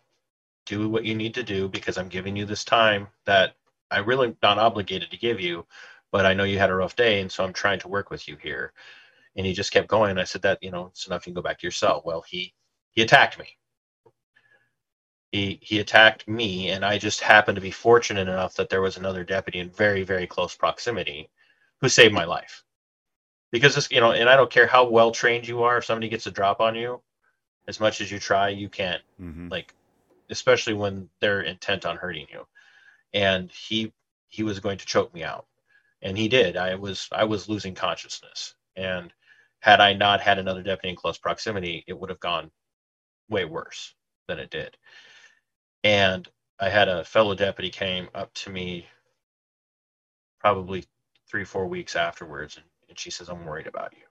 [0.65, 3.53] do what you need to do because I'm giving you this time that
[3.91, 5.65] I really not obligated to give you,
[6.11, 8.27] but I know you had a rough day, and so I'm trying to work with
[8.27, 8.73] you here.
[9.35, 10.17] And he just kept going.
[10.17, 11.27] I said that you know it's enough.
[11.27, 12.01] You can go back to your cell.
[12.03, 12.53] Well, he
[12.91, 13.45] he attacked me.
[15.31, 18.97] He he attacked me, and I just happened to be fortunate enough that there was
[18.97, 21.29] another deputy in very very close proximity
[21.81, 22.63] who saved my life.
[23.51, 25.77] Because this, you know, and I don't care how well trained you are.
[25.77, 27.01] If somebody gets a drop on you,
[27.67, 29.49] as much as you try, you can't mm-hmm.
[29.49, 29.73] like,
[30.29, 32.45] especially when they're intent on hurting you
[33.13, 33.93] and he
[34.29, 35.45] he was going to choke me out
[36.01, 39.11] and he did i was i was losing consciousness and
[39.59, 42.51] had i not had another deputy in close proximity it would have gone
[43.29, 43.95] way worse
[44.27, 44.77] than it did
[45.87, 46.29] and
[46.59, 48.87] i had a fellow deputy came up to me
[50.39, 50.85] probably
[51.29, 54.05] three four weeks afterwards and, and she says i'm worried about you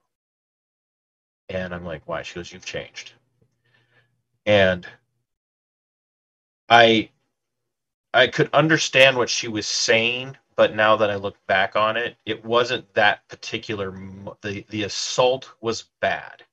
[1.55, 3.13] and i'm like why she goes you've changed
[4.47, 4.87] and
[6.69, 7.09] i
[8.13, 12.17] I could understand what she was saying, but now that I look back on it,
[12.27, 13.91] it wasn't that particular.
[14.43, 16.43] the The assault was bad,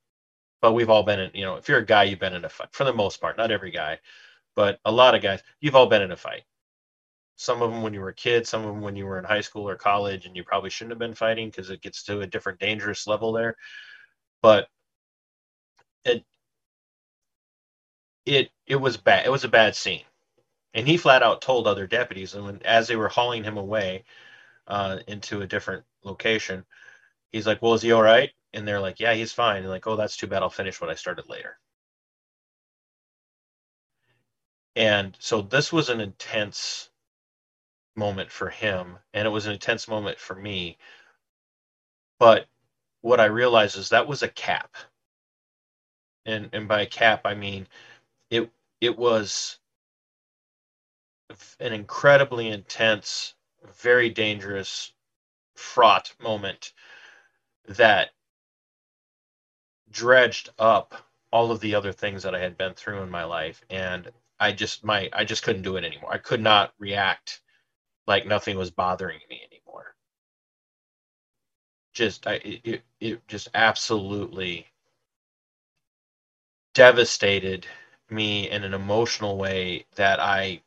[0.61, 1.31] but we've all been in.
[1.35, 3.37] You know, if you're a guy, you've been in a fight for the most part.
[3.37, 3.99] Not every guy,
[4.55, 6.43] but a lot of guys, you've all been in a fight.
[7.37, 9.25] Some of them when you were a kid, some of them when you were in
[9.25, 12.21] high school or college, and you probably shouldn't have been fighting because it gets to
[12.21, 13.55] a different dangerous level there.
[14.41, 14.69] But
[16.05, 16.25] it
[18.27, 19.25] it it was bad.
[19.25, 20.03] It was a bad scene
[20.75, 24.05] and he flat out told other deputies, and when, as they were hauling him away
[24.67, 26.65] uh, into a different location,
[27.31, 29.87] he's like, "Well, is he all right?" And they're like, "Yeah, he's fine." And like,
[29.87, 30.43] "Oh, that's too bad.
[30.43, 31.59] I'll finish what I started later."
[34.75, 36.89] And so this was an intense
[37.95, 40.77] moment for him, and it was an intense moment for me.
[42.19, 42.47] But
[43.01, 44.75] what I realized is that was a cap,
[46.25, 47.67] and and by cap I mean
[48.29, 48.51] it
[48.81, 49.59] it was
[51.59, 54.93] an incredibly intense, very dangerous,
[55.55, 56.73] fraught moment
[57.67, 58.11] that
[59.89, 63.63] dredged up all of the other things that I had been through in my life
[63.69, 66.13] and I just my I just couldn't do it anymore.
[66.13, 67.41] I could not react
[68.07, 69.95] like nothing was bothering me anymore.
[71.93, 74.67] Just I it, it just absolutely
[76.75, 77.65] devastated
[78.09, 80.61] me in an emotional way that I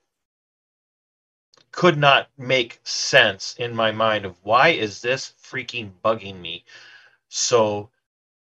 [1.73, 6.65] could not make sense in my mind of why is this freaking bugging me
[7.29, 7.91] so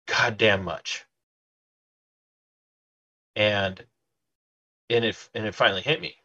[0.08, 1.06] goddamn much.
[3.36, 3.86] And
[4.90, 6.16] and it and it finally hit me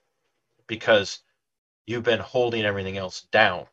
[0.68, 1.20] because
[1.86, 3.66] you've been holding everything else down.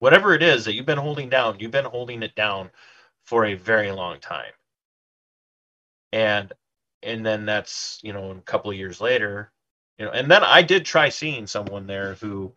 [0.00, 2.70] Whatever it is that you've been holding down, you've been holding it down
[3.24, 4.52] for a very long time.
[6.12, 6.52] And
[7.02, 9.52] and then that's, you know, a couple of years later,
[9.98, 12.52] you know and then i did try seeing someone there who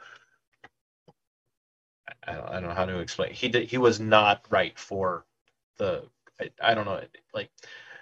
[2.28, 5.26] i don't, I don't know how to explain he did he was not right for
[5.78, 6.04] the
[6.40, 7.02] I, I don't know
[7.34, 7.50] like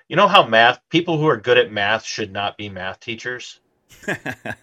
[0.09, 3.61] you know how math people who are good at math should not be math teachers
[4.07, 4.53] yeah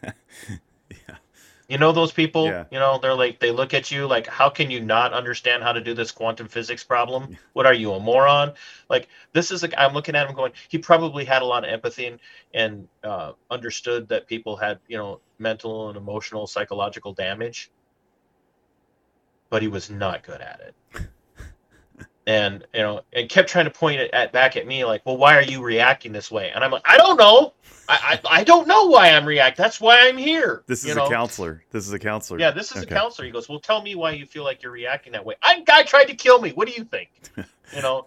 [1.69, 2.47] You know those people?
[2.47, 2.65] Yeah.
[2.71, 5.73] You know, they're like they look at you like, how can you not understand how
[5.73, 7.37] to do this quantum physics problem?
[7.55, 8.53] What are you, a moron?
[8.89, 11.71] Like this is like I'm looking at him going, he probably had a lot of
[11.71, 12.21] empathy and,
[12.55, 17.71] and uh, understood that people had, you know, mental and emotional, psychological damage,
[19.51, 21.07] but he was not good at it.
[22.27, 25.17] And you know, and kept trying to point it at back at me like, well,
[25.17, 26.51] why are you reacting this way?
[26.55, 27.53] And I'm like, I don't know.
[27.89, 30.65] I, I, I don't know why I'm react That's why I'm here.
[30.67, 31.63] This is you a counselor.
[31.71, 32.41] This is a counselor.
[32.41, 32.93] Yeah, this is Okay.
[32.95, 33.27] a counselor.
[33.27, 35.85] He goes, "Well, tell me why you feel like you're reacting that way." I guy
[35.85, 36.51] tried to kill me.
[36.51, 37.11] What do you think?
[37.75, 38.07] You know,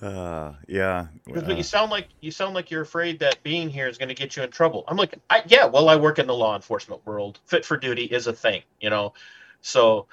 [0.00, 1.06] Uh, yeah.
[1.24, 3.98] because uh, but you sound like you sound like you're afraid that being here is
[3.98, 4.84] going to get you in trouble.
[4.86, 7.40] I'm like, I, yeah, well, I work in the law enforcement world.
[7.46, 9.12] Fit for duty is a thing, you know.
[9.60, 10.06] So,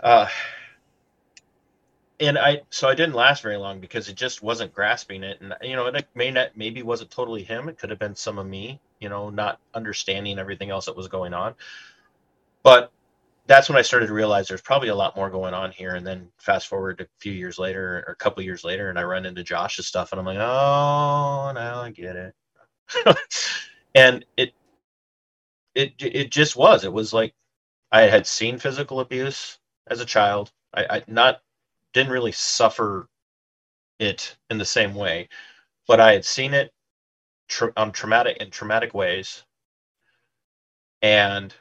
[0.00, 0.28] uh,
[2.20, 5.54] and I so I didn't last very long because it just wasn't grasping it, and
[5.62, 7.68] you know, it may not maybe wasn't totally him.
[7.68, 11.08] It could have been some of me, you know, not understanding everything else that was
[11.08, 11.54] going on.
[12.62, 12.90] But
[13.46, 15.94] that's when I started to realize there's probably a lot more going on here.
[15.94, 19.04] And then fast forward a few years later, or a couple years later, and I
[19.04, 22.34] run into Josh's stuff, and I'm like, oh, now I get it.
[23.94, 24.52] and it,
[25.74, 26.84] it, it just was.
[26.84, 27.34] It was like
[27.92, 30.52] I had seen physical abuse as a child.
[30.74, 31.40] I, I not
[31.92, 33.08] didn't really suffer
[34.00, 35.28] it in the same way,
[35.88, 36.72] but I had seen it
[37.48, 39.44] tra- on traumatic in traumatic ways,
[41.02, 41.54] and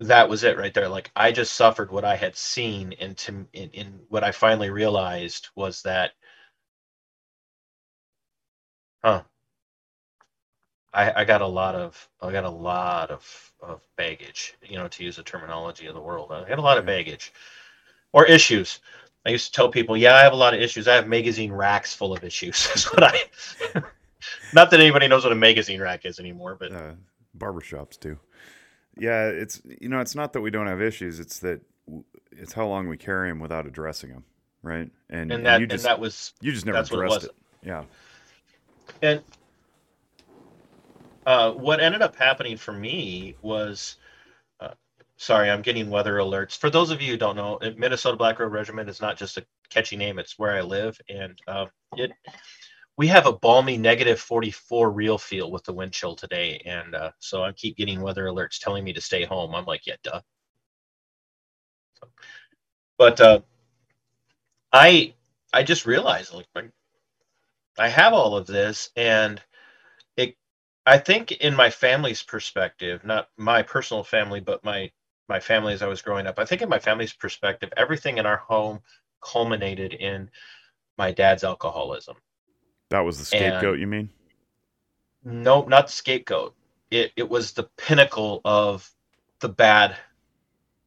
[0.00, 0.88] that was it right there.
[0.88, 4.70] Like I just suffered what I had seen, and to in, in what I finally
[4.70, 6.12] realized was that,
[9.04, 9.22] huh.
[10.92, 14.88] I, I got a lot of I got a lot of, of baggage, you know,
[14.88, 16.32] to use the terminology of the world.
[16.32, 17.32] I got a lot of baggage
[18.12, 18.80] or issues.
[19.28, 20.88] I used to tell people, yeah, I have a lot of issues.
[20.88, 22.66] I have magazine racks full of issues.
[22.68, 23.18] That's what I.
[24.54, 26.92] Not that anybody knows what a magazine rack is anymore, but uh,
[27.36, 28.18] barbershops too.
[28.96, 31.20] Yeah, it's you know, it's not that we don't have issues.
[31.20, 31.60] It's that
[32.32, 34.24] it's how long we carry them without addressing them,
[34.62, 34.90] right?
[35.08, 37.24] And, and that you and that was you just never it addressed was.
[37.24, 37.30] it.
[37.62, 37.84] Yeah.
[39.02, 39.22] And
[41.26, 43.96] uh, what ended up happening for me was,
[45.18, 46.58] sorry, I'm getting weather alerts.
[46.58, 49.46] For those of you who don't know, Minnesota Black Road Regiment is not just a
[49.70, 51.66] catchy name; it's where I live, and uh,
[51.96, 52.12] it.
[52.98, 57.12] We have a balmy negative 44 real feel with the wind chill today, and uh,
[57.20, 59.54] so I keep getting weather alerts telling me to stay home.
[59.54, 60.22] I'm like, yeah, duh.
[62.00, 62.08] So,
[62.98, 63.40] but uh,
[64.72, 65.14] I
[65.52, 66.46] I just realized like
[67.78, 69.42] I have all of this, and
[70.16, 70.36] it.
[70.86, 74.90] I think in my family's perspective, not my personal family, but my
[75.28, 76.38] my family as I was growing up.
[76.38, 78.80] I think in my family's perspective, everything in our home
[79.20, 80.30] culminated in
[80.96, 82.16] my dad's alcoholism.
[82.90, 84.08] That was the scapegoat, you mean?
[85.24, 86.54] No, not the scapegoat.
[86.90, 88.90] It it was the pinnacle of
[89.40, 89.96] the bad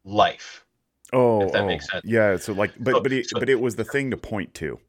[0.03, 0.65] life.
[1.13, 1.93] Oh, If that oh, makes oh.
[1.95, 2.05] sense.
[2.05, 4.53] Yeah, so like but So- but it, so- but it was the thing to point
[4.55, 4.79] to.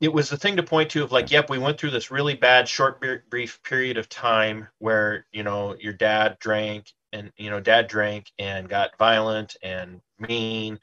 [0.00, 2.34] it was the thing to point to of like yep we went through this really
[2.34, 7.60] bad short brief period of time where you know your dad drank and you know
[7.60, 10.78] dad drank and got violent and mean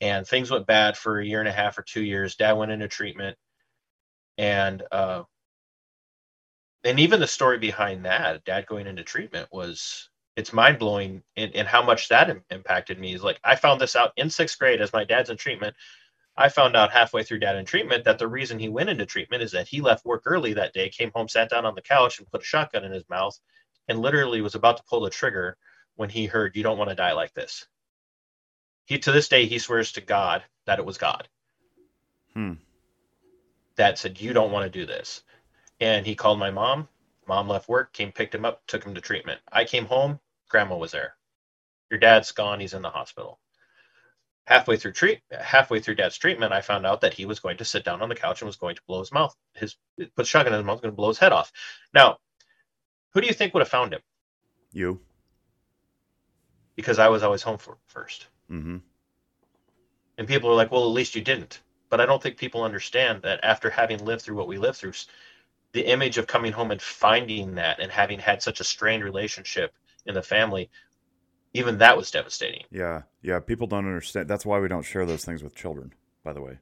[0.00, 2.36] and things went bad for a year and a half or two years.
[2.36, 3.36] Dad went into treatment.
[4.36, 5.24] And uh
[6.84, 11.50] and even the story behind that dad going into treatment was it's mind blowing and,
[11.52, 13.14] in how much that im- impacted me.
[13.14, 15.74] Is like i found this out in sixth grade as my dad's in treatment.
[16.36, 19.42] I found out halfway through dad in treatment that the reason he went into treatment
[19.42, 22.18] is that he left work early that day, came home, sat down on the couch,
[22.18, 23.36] and put a shotgun in his mouth,
[23.88, 25.56] and literally was about to pull the trigger
[25.96, 27.66] when he heard, "You don't want to die like this."
[28.86, 31.28] He to this day he swears to God that it was God
[32.34, 32.54] Hmm.
[33.76, 35.24] that said, "You don't want to do this,"
[35.80, 36.88] and he called my mom.
[37.26, 39.40] Mom left work, came picked him up, took him to treatment.
[39.52, 41.16] I came home, grandma was there.
[41.90, 42.60] Your dad's gone.
[42.60, 43.40] He's in the hospital
[44.46, 47.64] halfway through treat halfway through dad's treatment i found out that he was going to
[47.64, 49.76] sit down on the couch and was going to blow his mouth his
[50.16, 51.52] put shotgun in his mouth going to blow his head off
[51.94, 52.16] now
[53.14, 54.00] who do you think would have found him
[54.72, 55.00] You.
[56.76, 58.78] because i was always home for first Mm-hmm.
[60.16, 63.22] and people are like well at least you didn't but i don't think people understand
[63.22, 64.92] that after having lived through what we lived through
[65.72, 69.74] the image of coming home and finding that and having had such a strained relationship
[70.06, 70.70] in the family
[71.54, 73.40] even that was devastating Yeah, yeah.
[73.40, 74.28] People don't understand.
[74.28, 75.94] That's why we don't share those things with children.
[76.22, 76.58] By the way,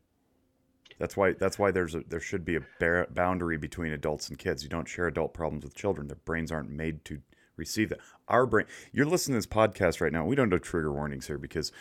[0.98, 4.38] that's why that's why there's a there should be a bar- boundary between adults and
[4.38, 4.62] kids.
[4.62, 6.08] You don't share adult problems with children.
[6.08, 7.20] Their brains aren't made to
[7.56, 7.98] receive that.
[8.28, 8.66] Our brain.
[8.92, 10.24] You're listening to this podcast right now.
[10.24, 11.72] We don't do trigger warnings here because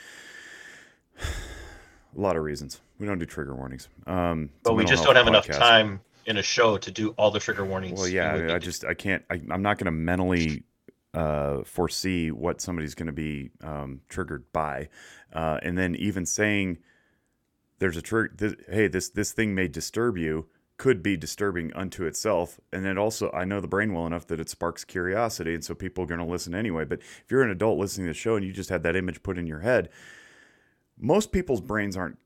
[1.19, 2.81] a lot of reasons.
[2.99, 3.89] We don't do trigger warnings.
[4.07, 7.39] Um, but we just don't have enough time in a show to do all the
[7.39, 9.23] trigger warnings Well, yeah, I, I just I can't.
[9.29, 10.63] I, I'm not going to mentally
[11.13, 14.89] uh, foresee what somebody's going to be um, triggered by,
[15.33, 16.79] uh, and then even saying
[17.79, 18.33] there's a trigger.
[18.35, 20.47] Th- hey, this this thing may disturb you.
[20.77, 24.41] Could be disturbing unto itself, and then also I know the brain well enough that
[24.41, 26.83] it sparks curiosity, and so people are going to listen anyway.
[26.83, 29.23] But if you're an adult listening to the show and you just had that image
[29.23, 29.89] put in your head,
[30.99, 32.17] most people's brains aren't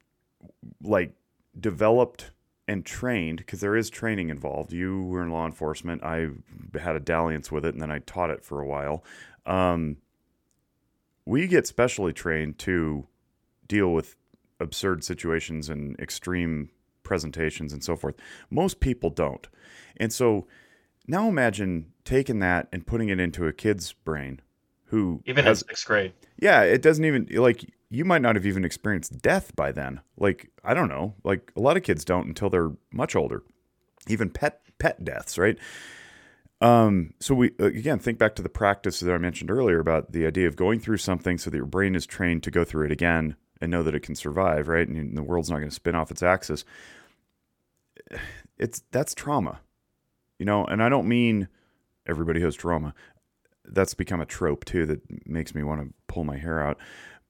[0.82, 1.14] like
[1.60, 2.32] developed
[2.68, 4.72] and trained because there is training involved.
[4.72, 6.04] You were in law enforcement.
[6.04, 6.30] I
[6.80, 9.04] had a dalliance with it, and then I taught it for a while.
[9.46, 9.98] Um,
[11.26, 13.08] we get specially trained to
[13.68, 14.16] deal with
[14.60, 16.70] absurd situations and extreme
[17.04, 18.16] presentations and so forth.
[18.50, 19.48] Most people don't.
[19.98, 20.48] And so
[21.08, 24.42] now imagine taking that and putting it into a kid's brain
[24.86, 26.14] who even has, in sixth grade.
[26.38, 30.02] Yeah, it doesn't even like you might not have even experienced death by then.
[30.18, 33.44] Like I don't know, like a lot of kids don't until they're much older.
[34.08, 35.58] Even pet pet deaths, right?
[36.62, 40.26] Um, so we again think back to the practice that I mentioned earlier about the
[40.26, 42.92] idea of going through something so that your brain is trained to go through it
[42.92, 44.88] again and know that it can survive, right?
[44.88, 46.66] And the world's not going to spin off its axis.
[48.58, 49.60] It's that's trauma,
[50.38, 50.66] you know.
[50.66, 51.48] And I don't mean
[52.08, 52.94] everybody has trauma.
[53.66, 56.78] That's become a trope too that makes me want to pull my hair out.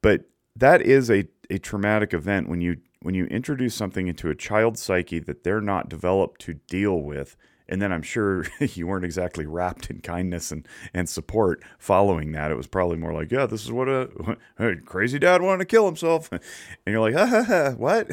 [0.02, 4.36] But that is a, a traumatic event when you when you introduce something into a
[4.36, 7.38] child's psyche that they're not developed to deal with
[7.70, 12.52] and then I'm sure you weren't exactly wrapped in kindness and, and support following that.
[12.52, 15.66] It was probably more like, yeah, this is what a, a crazy dad wanted to
[15.66, 16.30] kill himself.
[16.86, 18.10] And you're like, ha, ha, ha, what?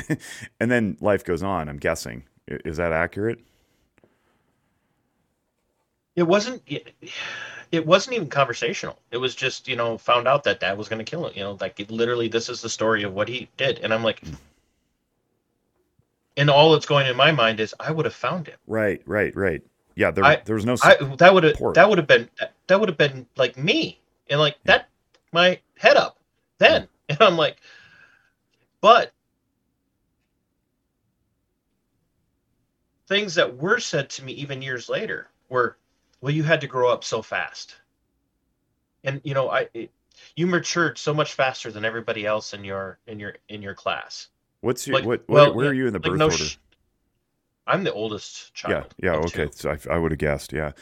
[0.61, 2.25] And then life goes on, I'm guessing.
[2.47, 3.39] Is that accurate?
[6.15, 6.63] It wasn't.
[6.67, 6.93] It,
[7.73, 8.99] it wasn't even conversational.
[9.11, 11.33] It was just, you know, found out that dad was going to kill him.
[11.35, 13.79] You know, like literally, this is the story of what he did.
[13.79, 14.35] And I'm like, hmm.
[16.37, 18.59] And all that's going in my mind is, I would have found him.
[18.67, 19.63] Right, right, right.
[19.95, 20.77] Yeah, there, I, there was no.
[20.83, 22.29] I, that would have that would have been
[22.67, 24.73] that would have been like me and like yeah.
[24.73, 24.89] that
[25.33, 26.19] my head up
[26.59, 27.17] then, yeah.
[27.17, 27.19] Mm.
[27.21, 27.57] and I'm like,
[28.83, 29.13] but
[33.07, 35.77] things that were said to me even years later were
[36.21, 37.77] well you had to grow up so fast
[39.05, 39.91] and you know i it,
[40.35, 44.29] you matured so much faster than everybody else in your in your in your class
[44.61, 46.59] what's your like, what, well, where are you in the like birth no order sh-
[47.67, 49.53] i'm the oldest child yeah yeah okay two.
[49.53, 50.73] so i, I would have guessed yeah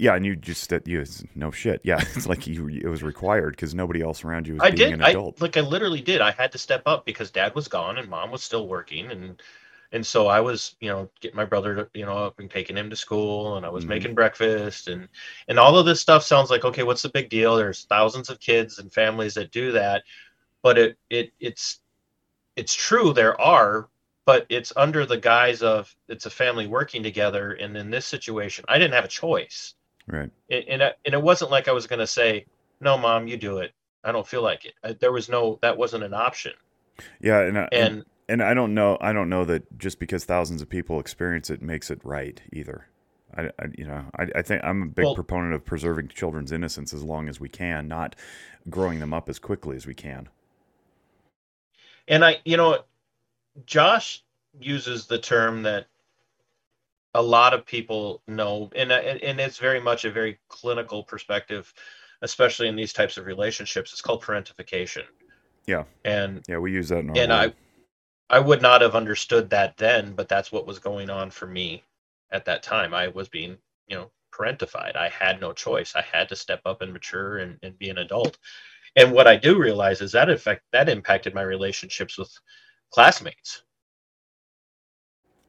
[0.00, 1.04] yeah, and you just that you
[1.34, 1.82] no shit.
[1.84, 4.90] Yeah, it's like you it was required because nobody else around you was I being
[4.90, 4.92] did.
[4.94, 5.36] an adult.
[5.40, 6.22] I, like I literally did.
[6.22, 9.42] I had to step up because dad was gone and mom was still working, and
[9.92, 12.76] and so I was, you know, getting my brother, to, you know, up and taking
[12.76, 13.90] him to school, and I was mm-hmm.
[13.90, 15.06] making breakfast, and
[15.48, 17.56] and all of this stuff sounds like okay, what's the big deal?
[17.56, 20.04] There's thousands of kids and families that do that,
[20.62, 21.79] but it it it's
[22.60, 23.88] it's true there are,
[24.26, 28.66] but it's under the guise of it's a family working together, and in this situation,
[28.68, 29.74] I didn't have a choice,
[30.06, 30.30] right?
[30.50, 32.44] And and, uh, and it wasn't like I was going to say,
[32.80, 33.72] no, mom, you do it.
[34.04, 35.00] I don't feel like it.
[35.00, 36.52] There was no that wasn't an option.
[37.22, 38.98] Yeah, uh, and and and I don't know.
[39.00, 42.88] I don't know that just because thousands of people experience it makes it right either.
[43.34, 46.52] I, I you know, I, I, think I'm a big well, proponent of preserving children's
[46.52, 48.16] innocence as long as we can, not
[48.68, 50.28] growing them up as quickly as we can.
[52.10, 52.80] And I, you know,
[53.64, 54.22] Josh
[54.60, 55.86] uses the term that
[57.14, 61.72] a lot of people know, and and it's very much a very clinical perspective,
[62.20, 63.92] especially in these types of relationships.
[63.92, 65.04] It's called parentification.
[65.66, 65.84] Yeah.
[66.04, 67.52] And yeah, we use that and I
[68.28, 71.84] I would not have understood that then, but that's what was going on for me
[72.30, 72.92] at that time.
[72.92, 73.56] I was being,
[73.88, 74.96] you know, parentified.
[74.96, 75.96] I had no choice.
[75.96, 78.38] I had to step up and mature and, and be an adult.
[78.96, 82.30] And what I do realize is that effect that impacted my relationships with
[82.90, 83.62] classmates.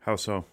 [0.01, 0.45] How so?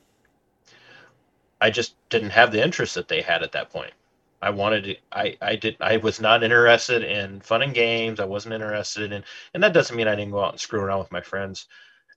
[1.60, 3.92] I just didn't have the interest that they had at that point.
[4.40, 8.20] I wanted to, I, I did, I was not interested in fun and games.
[8.20, 11.00] I wasn't interested in, and that doesn't mean I didn't go out and screw around
[11.00, 11.66] with my friends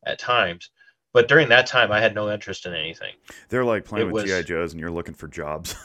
[0.05, 0.69] at times.
[1.13, 3.13] But during that time, I had no interest in anything.
[3.49, 5.75] They're like playing it with was, GI Joes, and you're looking for jobs.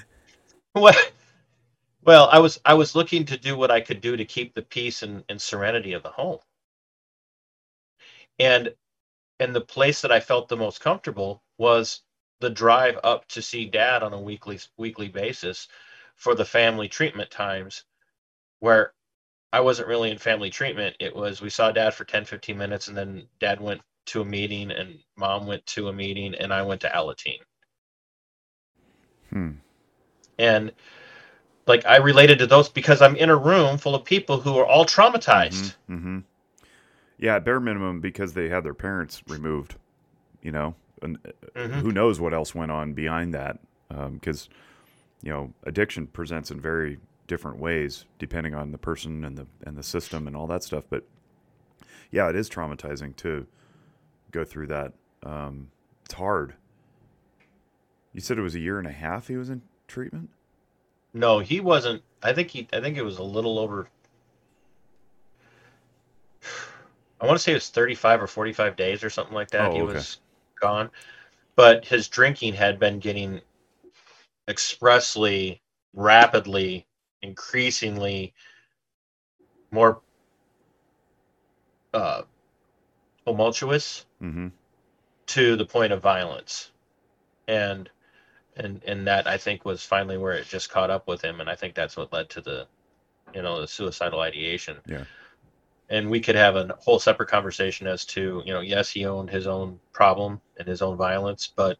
[0.74, 0.94] well,
[2.04, 4.62] well, I was I was looking to do what I could do to keep the
[4.62, 6.38] peace and, and serenity of the home.
[8.38, 8.74] And
[9.40, 12.02] and the place that I felt the most comfortable was
[12.40, 15.68] the drive up to see dad on a weekly weekly basis
[16.16, 17.84] for the family treatment times
[18.60, 18.92] where
[19.52, 20.96] I wasn't really in family treatment.
[21.00, 24.24] It was we saw dad for 10, 15 minutes, and then dad went to a
[24.24, 27.38] meeting, and mom went to a meeting, and I went to Alateen.
[29.30, 29.52] Hmm.
[30.38, 30.72] And
[31.68, 34.66] like I related to those because I'm in a room full of people who are
[34.66, 35.74] all traumatized.
[35.88, 35.94] Mm-hmm.
[35.94, 36.18] mm-hmm.
[37.20, 39.74] Yeah, bare minimum because they had their parents removed.
[40.40, 41.18] You know, and
[41.54, 41.80] mm-hmm.
[41.80, 43.58] who knows what else went on behind that?
[43.88, 44.56] Because um,
[45.22, 49.76] you know, addiction presents in very different ways depending on the person and the and
[49.76, 50.84] the system and all that stuff.
[50.88, 51.04] But
[52.10, 53.46] yeah, it is traumatizing to
[54.30, 54.92] go through that.
[55.22, 55.70] Um,
[56.04, 56.54] it's hard.
[58.12, 60.30] You said it was a year and a half he was in treatment.
[61.18, 62.04] No, he wasn't.
[62.22, 62.68] I think he.
[62.72, 63.88] I think it was a little over.
[67.20, 69.72] I want to say it was 35 or 45 days or something like that.
[69.72, 69.94] Oh, he okay.
[69.94, 70.20] was
[70.60, 70.90] gone,
[71.56, 73.40] but his drinking had been getting
[74.46, 75.60] expressly,
[75.92, 76.86] rapidly,
[77.22, 78.32] increasingly
[79.72, 80.00] more
[81.94, 82.22] uh,
[83.26, 84.48] tumultuous Mm-hmm.
[85.26, 86.70] to the point of violence,
[87.48, 87.90] and
[88.58, 91.48] and and that I think was finally where it just caught up with him, and
[91.48, 92.66] I think that's what led to the,
[93.34, 94.76] you know, the suicidal ideation.
[94.86, 95.04] Yeah.
[95.90, 99.30] And we could have a whole separate conversation as to, you know, yes, he owned
[99.30, 101.78] his own problem and his own violence, but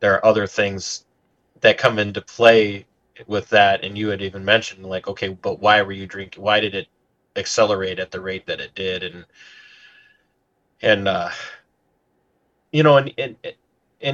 [0.00, 1.06] there are other things
[1.62, 2.84] that come into play
[3.26, 3.82] with that.
[3.82, 6.42] And you had even mentioned, like, okay, but why were you drinking?
[6.42, 6.88] Why did it
[7.34, 9.02] accelerate at the rate that it did?
[9.02, 9.24] And
[10.82, 11.30] and uh,
[12.72, 13.54] you know, and, and and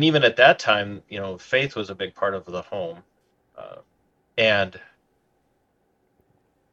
[0.01, 3.02] even at that time, you know, faith was a big part of the home,
[3.59, 3.77] uh,
[4.39, 4.81] and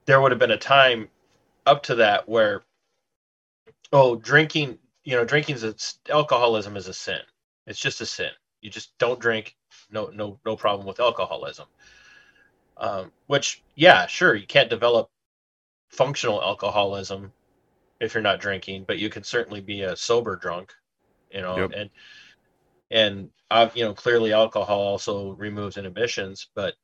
[0.05, 1.09] there would have been a time
[1.65, 2.63] up to that where,
[3.91, 7.19] oh, drinking, you know, drinking is alcoholism is a sin.
[7.67, 8.31] It's just a sin.
[8.61, 9.55] You just don't drink.
[9.91, 11.67] No, no, no problem with alcoholism.
[12.77, 15.09] Um, which, yeah, sure, you can't develop
[15.89, 17.33] functional alcoholism
[17.99, 20.73] if you're not drinking, but you can certainly be a sober drunk,
[21.31, 21.71] you know, Yep.
[21.75, 21.89] and
[22.91, 26.75] and uh, you know clearly alcohol also removes inhibitions, but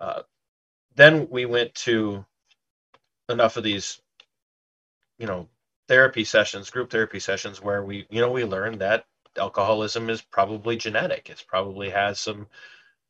[0.00, 0.22] uh,
[0.96, 2.24] then we went to
[3.30, 4.00] enough of these,
[5.18, 5.48] you know,
[5.88, 9.06] therapy sessions, group therapy sessions, where we you know we learned that
[9.38, 11.30] alcoholism is probably genetic.
[11.30, 12.46] It's probably has some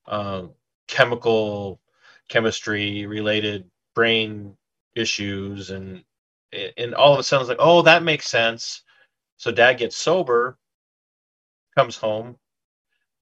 [0.07, 0.53] um,
[0.89, 1.81] chemical
[2.29, 4.57] chemistry related brain
[4.97, 6.05] issues and
[6.79, 8.83] and all of a sudden it's like oh that makes sense
[9.39, 10.59] so dad gets sober
[11.77, 12.37] comes home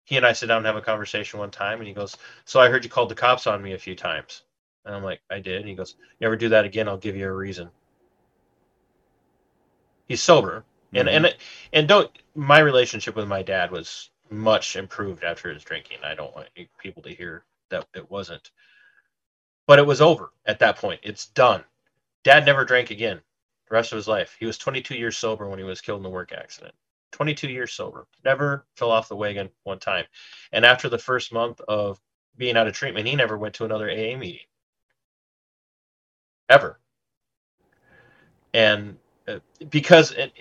[0.04, 2.60] he and i sit down and have a conversation one time and he goes so
[2.60, 4.42] i heard you called the cops on me a few times.
[4.84, 5.60] And i'm like i did.
[5.60, 6.88] And he goes you ever do that again?
[6.88, 7.70] I'll give you a reason.
[10.08, 10.64] He's sober.
[10.94, 11.12] And Mhm.
[11.16, 11.36] and
[11.72, 15.98] and don't my relationship with my dad was much improved after his drinking.
[16.04, 16.48] I don't want
[16.78, 18.50] people to hear that it wasn't.
[19.66, 21.00] But it was over at that point.
[21.02, 21.64] It's done.
[22.24, 23.18] Dad never drank again
[23.68, 24.36] the rest of his life.
[24.38, 26.74] He was 22 years sober when he was killed in a work accident
[27.12, 28.06] 22 years sober.
[28.24, 30.04] Never fell off the wagon one time.
[30.52, 32.00] And after the first month of
[32.36, 34.46] being out of treatment he never went to another aa meeting.
[36.48, 36.80] Ever.
[38.54, 38.96] And
[39.28, 39.38] uh,
[39.70, 40.32] because and,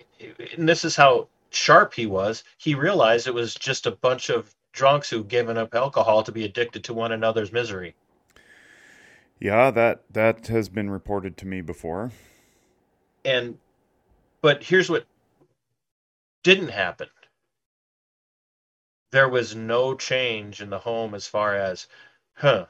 [0.58, 4.54] and this is how sharp he was he realized it was just a bunch of
[4.72, 7.94] drunks who've given up alcohol to be addicted to one another's misery.
[9.40, 12.12] Yeah, that that has been reported to me before.
[13.26, 13.58] and
[14.42, 15.06] but here's what
[16.44, 17.10] didn't happen.
[19.12, 21.88] There was no change in the home as far as
[22.36, 22.68] huh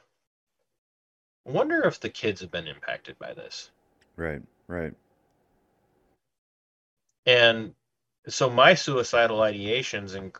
[1.44, 3.70] wonder if the kids have been impacted by this.
[4.16, 4.94] Right, right.
[7.26, 7.74] and
[8.28, 10.32] so my suicidal ideations in,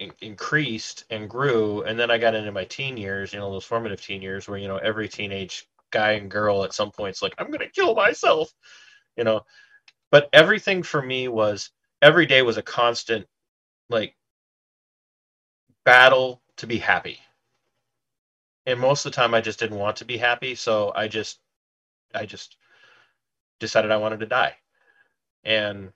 [0.00, 3.64] in, increased and grew and then i got into my teen years you know those
[3.64, 7.34] formative teen years where you know every teenage guy and girl at some point's like
[7.38, 8.52] i'm gonna kill myself
[9.16, 9.42] you know.
[10.10, 11.70] But everything for me was
[12.02, 13.26] every day was a constant
[13.90, 14.16] like
[15.84, 17.18] battle to be happy
[18.66, 21.38] and most of the time i just didn't want to be happy so i just
[22.14, 22.56] i just
[23.60, 24.54] decided i wanted to die
[25.44, 25.92] and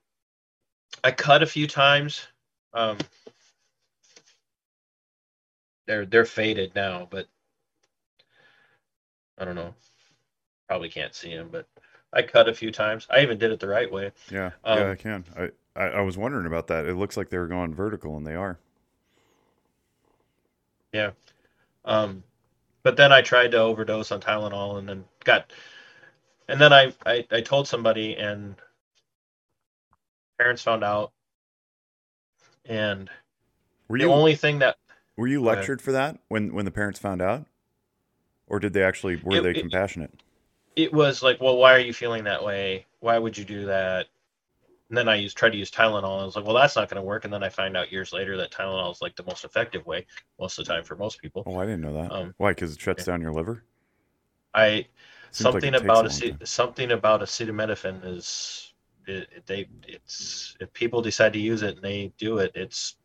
[1.03, 2.27] I cut a few times.
[2.73, 2.99] Um,
[5.87, 7.27] they're they're faded now, but
[9.39, 9.75] I don't know.
[10.69, 11.66] Probably can't see them, but
[12.12, 13.07] I cut a few times.
[13.11, 14.12] I even did it the right way.
[14.31, 15.25] Yeah, Um, yeah, I can.
[15.37, 16.87] I, I I was wondering about that.
[16.87, 18.59] It looks like they were going vertical, and they are.
[20.93, 21.13] Yeah.
[21.85, 22.25] Um,
[22.83, 25.53] but then I tried to overdose on Tylenol, and then got,
[26.49, 28.57] and then I I, I told somebody, and
[30.39, 31.13] parents found out,
[32.67, 33.11] and
[33.89, 34.77] Were the you only thing that
[35.17, 37.47] were you lectured for that when when the parents found out,
[38.47, 40.23] or did they actually were It- they it- compassionate?
[40.77, 42.87] it was like, well, why are you feeling that way?
[43.01, 44.09] Why would you do that?
[44.89, 46.15] And then I used tried to use Tylenol.
[46.15, 47.24] And I was like, well, that's not going to work.
[47.24, 50.06] And then I find out years later that Tylenol is like the most effective way
[50.40, 51.44] most of the time for most people.
[51.47, 52.12] Oh, I didn't know that.
[52.12, 52.52] Um, Why?
[52.52, 53.12] Because it shuts yeah.
[53.12, 53.65] down your liver.
[54.55, 54.86] I
[55.31, 58.73] Seems something takes about a something about acetaminophen is
[59.06, 62.97] it, it- they it's if people decide to use it and they do it, it's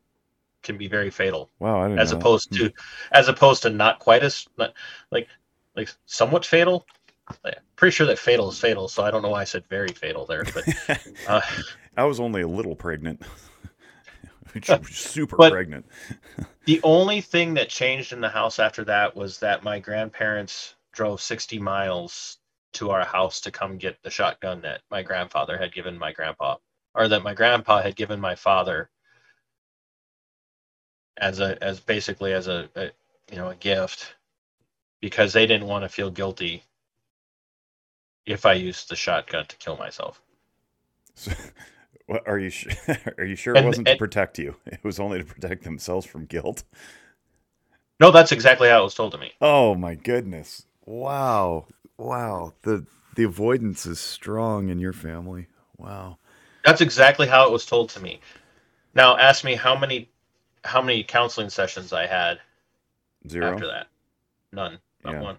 [0.64, 2.00] can be very fatal Wow, I didn't.
[2.02, 2.20] as know that.
[2.20, 2.58] opposed Hmm.
[2.58, 2.72] to
[3.12, 4.74] as opposed to not quite as not,
[5.12, 5.28] like
[5.76, 6.86] like somewhat fatal.
[7.28, 9.90] I'm pretty sure that fatal is fatal, so I don't know why I said very
[9.90, 10.46] fatal there.
[10.54, 11.42] But uh,
[11.96, 13.22] I was only a little pregnant.
[14.90, 15.86] Super pregnant.
[16.66, 21.22] the only thing that changed in the house after that was that my grandparents drove
[21.22, 22.38] 60 miles
[22.74, 26.58] to our house to come get the shotgun that my grandfather had given my grandpa,
[26.94, 28.90] or that my grandpa had given my father
[31.18, 32.90] as a as basically as a, a
[33.32, 34.16] you know a gift
[35.00, 36.64] because they didn't want to feel guilty
[38.26, 40.22] if I used the shotgun to kill myself.
[41.16, 41.32] So,
[42.08, 42.70] what, are you su-
[43.18, 44.56] are you sure it And- wasn't to protect you?
[44.66, 46.64] It was only to protect themselves from guilt.
[48.00, 49.32] No, that's exactly how it was told to me.
[49.40, 50.66] Oh my goodness!
[50.86, 51.68] Wow,
[51.98, 52.54] wow.
[52.64, 52.86] The
[53.16, 55.48] the avoidance is strong in your family.
[55.78, 56.18] Wow.
[56.66, 58.20] That's exactly how it was told to me.
[58.96, 60.10] Now ask me how many
[60.66, 62.40] how many counseling sessions I had
[63.30, 63.54] Zero.
[63.54, 63.88] after that.
[64.52, 64.80] None.
[65.04, 65.22] Not Yeah.
[65.22, 65.38] one.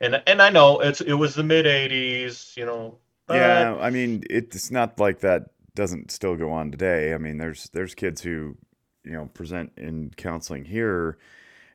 [0.00, 2.98] And and I know it's it was the mid eighties, you know.
[3.28, 7.12] Yeah, I mean, it's not like that doesn't still go on today.
[7.14, 8.56] I mean, there's there's kids who,
[9.04, 11.18] you know, present in counseling here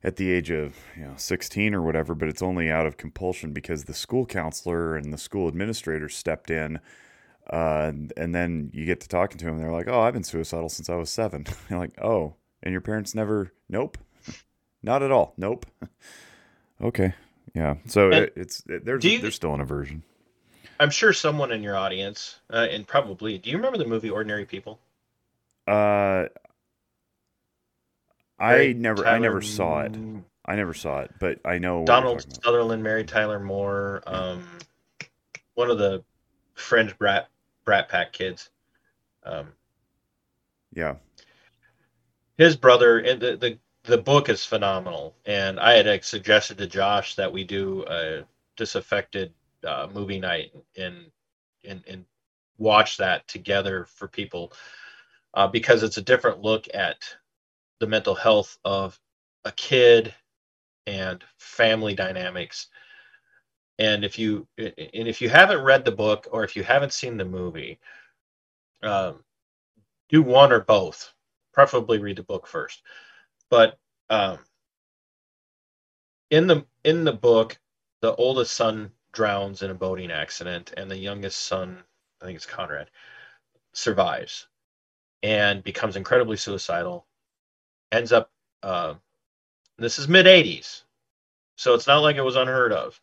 [0.03, 3.53] at the age of, you know, 16 or whatever, but it's only out of compulsion
[3.53, 6.79] because the school counselor and the school administrator stepped in.
[7.51, 10.23] Uh, and, and then you get to talking to them, they're like, "Oh, I've been
[10.23, 11.45] suicidal since I was seven.
[11.69, 13.51] You're like, "Oh, and your parents never?
[13.67, 13.97] Nope,
[14.83, 15.33] not at all.
[15.37, 15.65] Nope.
[16.81, 17.13] okay,
[17.53, 17.75] yeah.
[17.85, 20.03] So it, it's it, there's do you- there's still an aversion.
[20.79, 24.45] I'm sure someone in your audience, uh, and probably, do you remember the movie Ordinary
[24.45, 24.79] People?
[25.67, 26.25] Uh,
[28.39, 29.95] I never, I never saw it.
[30.43, 32.25] I never saw it, but I know Donald.
[32.43, 34.43] Sutherland, Mary Tyler Moore, um,
[35.53, 36.03] one of the
[36.55, 37.29] fringe brat
[37.63, 38.49] brat pack kids.
[39.23, 39.49] Um,
[40.75, 40.95] Yeah,
[42.39, 45.15] his brother and the, the the book is phenomenal.
[45.25, 48.23] And i had suggested to josh that we do a
[48.57, 49.33] disaffected
[49.65, 51.11] uh, movie night and
[51.67, 52.05] and and
[52.57, 54.53] watch that together for people
[55.33, 56.97] uh, because it's a different look at
[57.79, 58.99] the mental health of
[59.45, 60.13] a kid
[60.87, 62.67] and family dynamics.
[63.79, 67.17] And if you and if you haven't read the book or if you haven't seen
[67.17, 67.79] the movie
[68.83, 69.23] um,
[70.09, 71.13] do one or both.
[71.53, 72.81] Preferably read the book first
[73.51, 73.77] but
[74.09, 74.39] um,
[76.31, 77.59] in the in the book
[78.01, 81.83] the oldest son drowns in a boating accident and the youngest son
[82.21, 82.89] i think it's conrad
[83.73, 84.47] survives
[85.21, 87.05] and becomes incredibly suicidal
[87.91, 88.31] ends up
[88.63, 88.95] uh,
[89.77, 90.83] this is mid 80s
[91.55, 92.99] so it's not like it was unheard of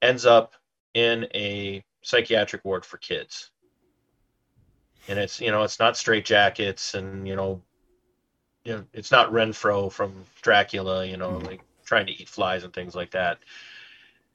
[0.00, 0.54] ends up
[0.94, 3.50] in a psychiatric ward for kids.
[5.08, 7.60] And it's you know it's not straight jackets and you know
[8.64, 11.46] you know it's not renfro from dracula you know Mhm.
[11.46, 13.38] like trying to eat flies and things like that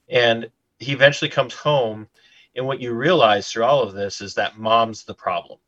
[0.08, 2.08] and he eventually comes home
[2.56, 5.58] and what you realize through all of this is that mom's the problem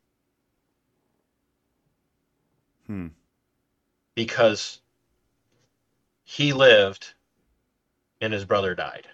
[2.86, 3.08] hmm.
[4.14, 4.80] because
[6.24, 7.14] he lived
[8.20, 9.08] and his brother died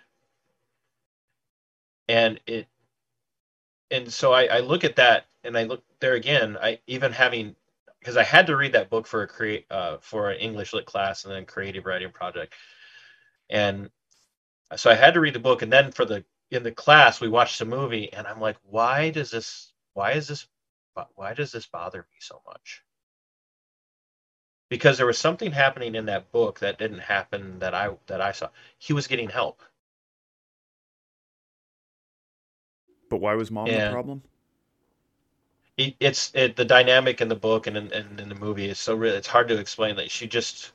[2.09, 2.67] and it
[3.91, 7.57] and so I, I look at that and i look there again i even having
[8.01, 10.87] because i had to read that book for a create uh, for an english lit
[10.87, 12.55] class and then creative writing project
[13.51, 13.91] and
[14.77, 17.29] so i had to read the book and then for the in the class we
[17.29, 20.47] watched the movie and i'm like why does this why is this
[21.15, 22.83] why does this bother me so much
[24.69, 28.33] because there was something happening in that book that didn't happen that I that I
[28.33, 28.49] saw.
[28.79, 29.63] He was getting help.
[33.11, 34.23] But why was mom the problem?
[35.79, 38.81] It, it's it, the dynamic in the book and in, and in the movie is
[38.81, 39.15] so real.
[39.15, 40.73] It's hard to explain that she just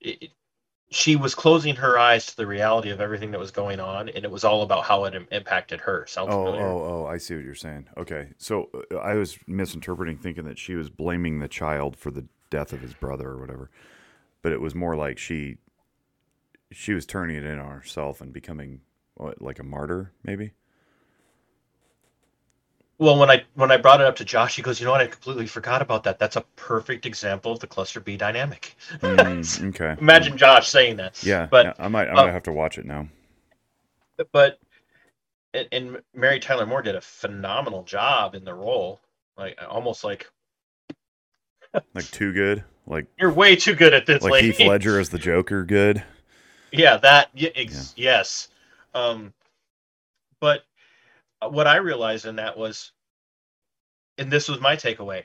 [0.00, 0.32] it-
[0.90, 4.24] she was closing her eyes to the reality of everything that was going on, and
[4.24, 6.06] it was all about how it im- impacted her.
[6.08, 6.78] Sounds Oh, familiar?
[6.82, 7.06] oh, oh!
[7.06, 7.88] I see what you're saying.
[7.98, 12.26] Okay, so uh, I was misinterpreting, thinking that she was blaming the child for the
[12.50, 13.70] death of his brother or whatever,
[14.42, 15.58] but it was more like she
[16.72, 18.82] she was turning it in on herself and becoming
[19.14, 20.52] what, like a martyr, maybe.
[23.02, 25.00] Well, when I when I brought it up to Josh, he goes, "You know what?
[25.00, 26.20] I completely forgot about that.
[26.20, 29.96] That's a perfect example of the cluster B dynamic." Mm, okay.
[30.00, 31.20] Imagine Josh saying that.
[31.20, 32.06] Yeah, but yeah, I might.
[32.06, 33.08] I uh, might have to watch it now.
[34.30, 34.60] but
[35.52, 39.00] and, Mary Tyler Moore did a phenomenal job in the role.
[39.36, 40.30] Like almost like
[41.94, 42.62] Like too good.
[42.86, 44.52] Like you're way too good at this, like lady.
[44.52, 45.64] Heath Ledger as the Joker.
[45.64, 46.04] Good.
[46.72, 48.46] yeah, that yeah, ex- yes.
[48.94, 49.32] Um,
[50.38, 50.62] but
[51.50, 52.92] what I realized in that was,
[54.18, 55.24] and this was my takeaway.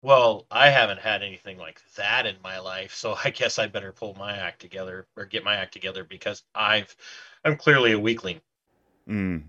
[0.00, 3.92] Well, I haven't had anything like that in my life, so I guess I better
[3.92, 6.94] pull my act together or get my act together because I've
[7.44, 8.40] I'm clearly a weakling.
[9.08, 9.44] Mm.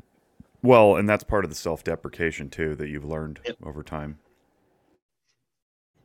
[0.63, 4.17] Well, and that's part of the self-deprecation too that you've learned over time.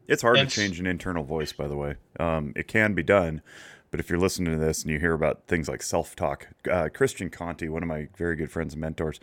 [0.06, 1.96] It's hard to change an internal voice, by the way.
[2.20, 3.40] Um, it can be done,
[3.94, 7.30] but if you're listening to this and you hear about things like self-talk, uh, Christian
[7.30, 9.20] Conte, one of my very good friends and mentors,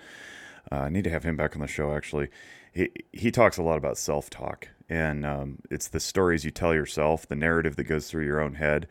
[0.71, 1.93] uh, I need to have him back on the show.
[1.93, 2.29] Actually,
[2.71, 7.27] he he talks a lot about self-talk, and um, it's the stories you tell yourself,
[7.27, 8.87] the narrative that goes through your own head.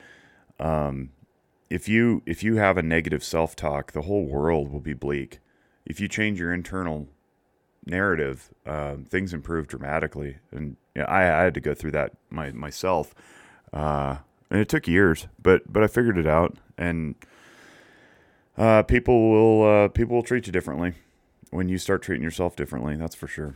[0.59, 1.13] Um,
[1.71, 5.39] if you if you have a negative self-talk, the whole world will be bleak.
[5.87, 7.09] If you change your internal
[7.87, 10.37] narrative, um, things improve dramatically.
[10.51, 13.15] And you know, I, I, had to go through that my, myself,
[13.73, 14.19] uh,
[14.51, 16.57] and it took years, but but I figured it out.
[16.77, 17.15] And
[18.57, 20.95] uh, people will uh, people will treat you differently
[21.51, 22.97] when you start treating yourself differently.
[22.97, 23.55] That's for sure.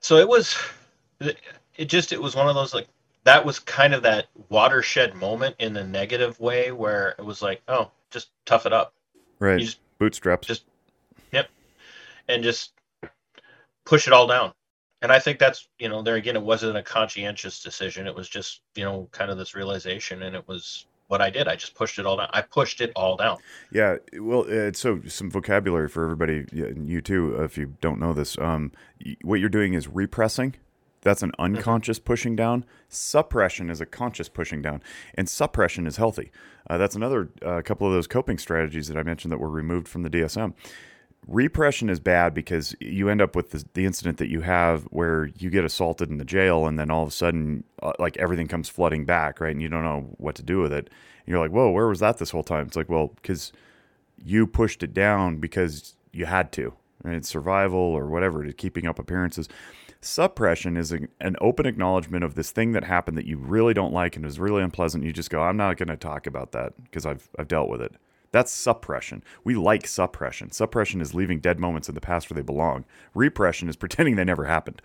[0.00, 0.56] So it was,
[1.20, 2.88] it just it was one of those like
[3.24, 7.60] that was kind of that watershed moment in the negative way where it was like,
[7.66, 8.94] oh, just tough it up.
[9.40, 9.58] Right.
[9.58, 10.46] You just, Bootstraps.
[10.46, 10.64] Just
[11.32, 11.48] yep.
[12.28, 12.72] And just
[13.84, 14.52] push it all down.
[15.06, 18.08] And I think that's, you know, there again, it wasn't a conscientious decision.
[18.08, 20.24] It was just, you know, kind of this realization.
[20.24, 21.46] And it was what I did.
[21.46, 22.28] I just pushed it all down.
[22.32, 23.38] I pushed it all down.
[23.70, 23.98] Yeah.
[24.14, 28.36] Well, uh, so some vocabulary for everybody, you too, if you don't know this.
[28.38, 28.72] Um,
[29.22, 30.56] what you're doing is repressing.
[31.02, 31.54] That's an mm-hmm.
[31.54, 32.64] unconscious pushing down.
[32.88, 34.82] Suppression is a conscious pushing down,
[35.14, 36.32] and suppression is healthy.
[36.68, 39.86] Uh, that's another uh, couple of those coping strategies that I mentioned that were removed
[39.86, 40.54] from the DSM.
[41.26, 45.30] Repression is bad because you end up with the, the, incident that you have where
[45.38, 48.46] you get assaulted in the jail, and then all of a sudden, uh, like everything
[48.46, 49.50] comes flooding back, right?
[49.50, 50.88] And you don't know what to do with it.
[50.88, 53.52] And you're like, "Whoa, where was that this whole time?" It's like, well, because
[54.24, 57.16] you pushed it down because you had to, right?
[57.16, 59.48] It's survival or whatever, to keeping up appearances.
[60.00, 63.92] Suppression is a, an open acknowledgement of this thing that happened that you really don't
[63.92, 65.04] like and is really unpleasant.
[65.04, 67.82] You just go, I'm not going to talk about that because I've, I've dealt with
[67.82, 67.94] it.
[68.36, 69.24] That's suppression.
[69.44, 70.50] We like suppression.
[70.50, 72.84] Suppression is leaving dead moments in the past where they belong.
[73.14, 74.82] Repression is pretending they never happened.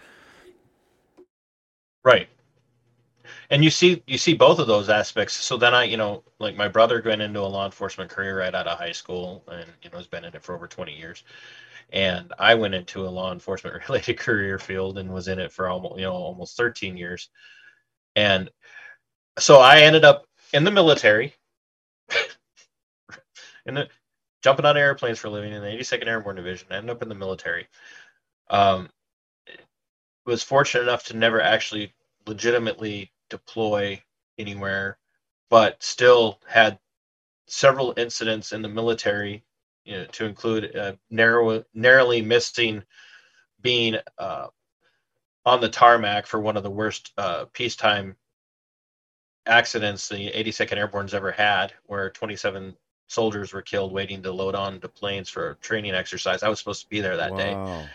[2.05, 2.29] Right.
[3.49, 5.33] And you see you see both of those aspects.
[5.33, 8.55] So then I, you know, like my brother went into a law enforcement career right
[8.55, 11.25] out of high school and you know has been in it for over 20 years
[11.91, 15.67] and I went into a law enforcement related career field and was in it for
[15.67, 17.29] almost you know almost 13 years,
[18.15, 18.49] and
[19.39, 21.35] so I ended up in the military,
[23.65, 23.88] the
[24.41, 26.67] jumping on airplanes for a living in the 82nd Airborne Division.
[26.71, 27.67] Ended up in the military.
[28.49, 28.89] Um,
[30.25, 31.93] was fortunate enough to never actually
[32.27, 34.01] legitimately deploy
[34.38, 34.97] anywhere,
[35.49, 36.79] but still had
[37.47, 39.43] several incidents in the military
[39.83, 42.83] you know, to include uh, narrow, narrowly missing
[43.61, 44.47] being uh,
[45.45, 48.15] on the tarmac for one of the worst uh, peacetime
[49.45, 52.75] accidents the 82nd Airborne's ever had, where 27
[53.11, 56.43] soldiers were killed waiting to load on to planes for a training exercise.
[56.43, 57.38] I was supposed to be there that wow.
[57.38, 57.89] day.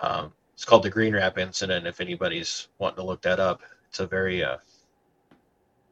[0.00, 1.86] Um, it's called the Green Ramp incident.
[1.86, 4.58] If anybody's wanting to look that up, it's a very, uh,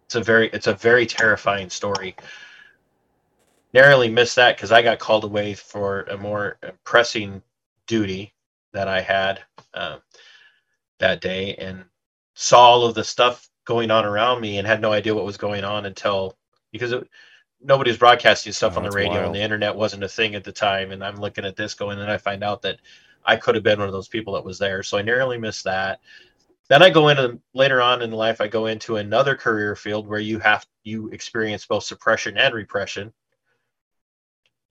[0.05, 2.15] it's a very, it's a very terrifying story
[3.77, 7.43] narrowly missed that because I got called away for a more pressing
[7.87, 8.33] duty
[8.73, 9.41] that I had
[9.75, 9.99] uh,
[10.99, 11.85] that day and
[12.33, 15.37] saw all of the stuff going on around me and had no idea what was
[15.37, 16.39] going on until
[16.73, 17.07] because it,
[17.63, 19.27] nobody was broadcasting stuff oh, on the radio wild.
[19.27, 20.93] and the internet wasn't a thing at the time.
[20.93, 22.81] And I'm looking at this going, and I find out that
[23.25, 24.83] I could have been one of those people that was there.
[24.83, 26.01] So I narrowly missed that.
[26.69, 30.21] Then I go into later on in life, I go into another career field where
[30.21, 33.13] you have you experience both suppression and repression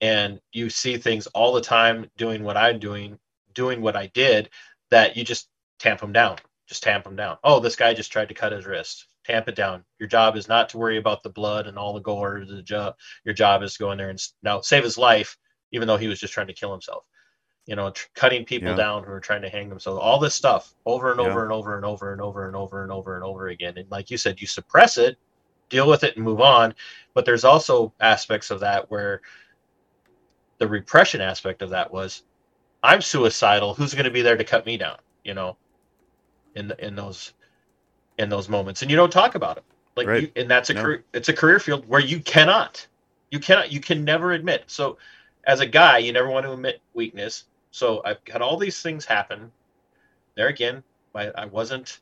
[0.00, 3.18] and you see things all the time doing what I'm doing,
[3.54, 4.50] doing what I did,
[4.90, 5.48] that you just
[5.78, 6.36] tamp them down.
[6.66, 7.38] Just tamp them down.
[7.44, 9.06] Oh, this guy just tried to cut his wrist.
[9.26, 9.84] Tamp it down.
[9.98, 12.44] Your job is not to worry about the blood and all the gore.
[12.48, 12.94] The job,
[13.24, 15.36] your job is to go in there and now save his life,
[15.72, 17.04] even though he was just trying to kill himself.
[17.66, 18.76] You know, tr- cutting people yeah.
[18.76, 19.98] down who are trying to hang themselves.
[20.00, 21.42] All this stuff over and over yeah.
[21.42, 23.76] and over and over and over and over and over and over again.
[23.78, 25.16] And like you said, you suppress it,
[25.70, 26.72] deal with it, and move on.
[27.12, 29.22] But there's also aspects of that where
[30.58, 32.22] the repression aspect of that was
[32.84, 33.74] I'm suicidal.
[33.74, 34.98] Who's going to be there to cut me down?
[35.24, 35.56] You know,
[36.54, 37.32] in in those
[38.18, 39.64] in those moments, and you don't talk about it.
[39.96, 40.22] Like, right.
[40.22, 40.82] you, and that's a no.
[40.82, 42.86] career, it's a career field where you cannot,
[43.30, 44.64] you cannot, you can never admit.
[44.66, 44.98] So,
[45.46, 47.44] as a guy, you never want to admit weakness.
[47.70, 49.52] So I've had all these things happen.
[50.34, 50.82] There again,
[51.14, 52.00] I, I wasn't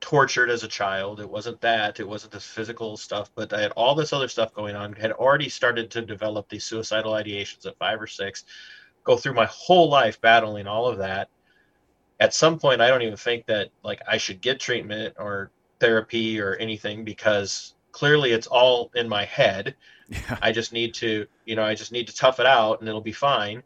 [0.00, 1.20] tortured as a child.
[1.20, 2.00] It wasn't that.
[2.00, 4.92] It wasn't this physical stuff, but I had all this other stuff going on.
[4.94, 8.44] Had already started to develop these suicidal ideations at five or six.
[9.04, 11.28] Go through my whole life battling all of that,
[12.20, 15.50] at some point I don't even think that like I should get treatment or
[15.80, 19.74] therapy or anything because clearly it's all in my head.
[20.08, 20.38] Yeah.
[20.40, 23.00] I just need to, you know, I just need to tough it out and it'll
[23.00, 23.62] be fine.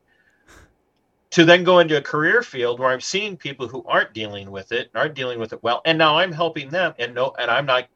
[1.31, 4.73] To then go into a career field where I'm seeing people who aren't dealing with
[4.73, 7.65] it, aren't dealing with it well, and now I'm helping them and no and I'm
[7.65, 7.87] not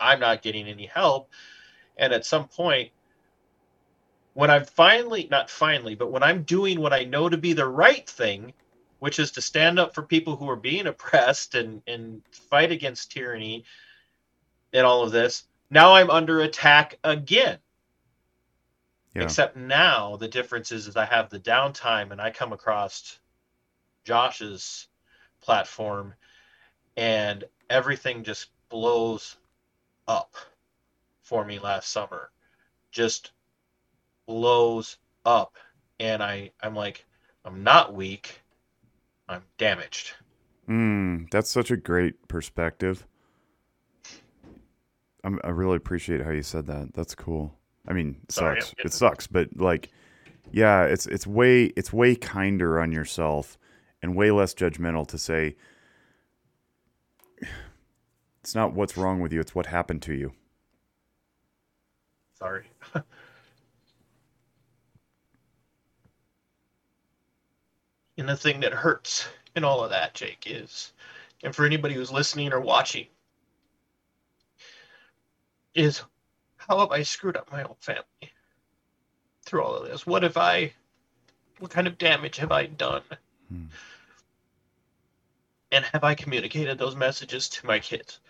[0.00, 1.28] I'm not getting any help.
[1.96, 2.90] And at some point
[4.34, 7.66] when I'm finally not finally, but when I'm doing what I know to be the
[7.66, 8.52] right thing,
[8.98, 13.12] which is to stand up for people who are being oppressed and and fight against
[13.12, 13.64] tyranny
[14.72, 17.58] and all of this, now I'm under attack again.
[19.14, 19.22] Yeah.
[19.22, 23.18] Except now the difference is, is I have the downtime and I come across
[24.04, 24.88] Josh's
[25.40, 26.14] platform
[26.96, 29.36] and everything just blows
[30.06, 30.34] up
[31.22, 32.30] for me last summer.
[32.90, 33.32] Just
[34.26, 35.56] blows up.
[36.00, 37.04] And I, I'm like,
[37.44, 38.40] I'm not weak.
[39.28, 40.12] I'm damaged.
[40.68, 43.06] Mm, that's such a great perspective.
[45.24, 46.94] I'm, i really appreciate how you said that.
[46.94, 47.54] That's cool.
[47.86, 48.74] I mean, it Sorry, sucks.
[48.84, 49.90] It sucks, but like,
[50.52, 53.58] yeah, it's it's way it's way kinder on yourself
[54.02, 55.56] and way less judgmental to say
[58.40, 60.32] it's not what's wrong with you; it's what happened to you.
[62.38, 62.64] Sorry.
[68.18, 70.92] And the thing that hurts in all of that, Jake, is,
[71.44, 73.06] and for anybody who's listening or watching,
[75.74, 76.02] is
[76.56, 78.32] how have I screwed up my own family
[79.46, 80.04] through all of this?
[80.06, 80.72] What have I,
[81.60, 83.02] what kind of damage have I done?
[83.48, 83.66] Hmm.
[85.70, 88.20] And have I communicated those messages to my kids?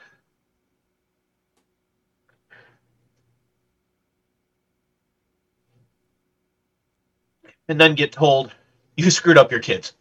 [7.69, 8.52] And then get told,
[8.98, 9.92] you screwed up your kids.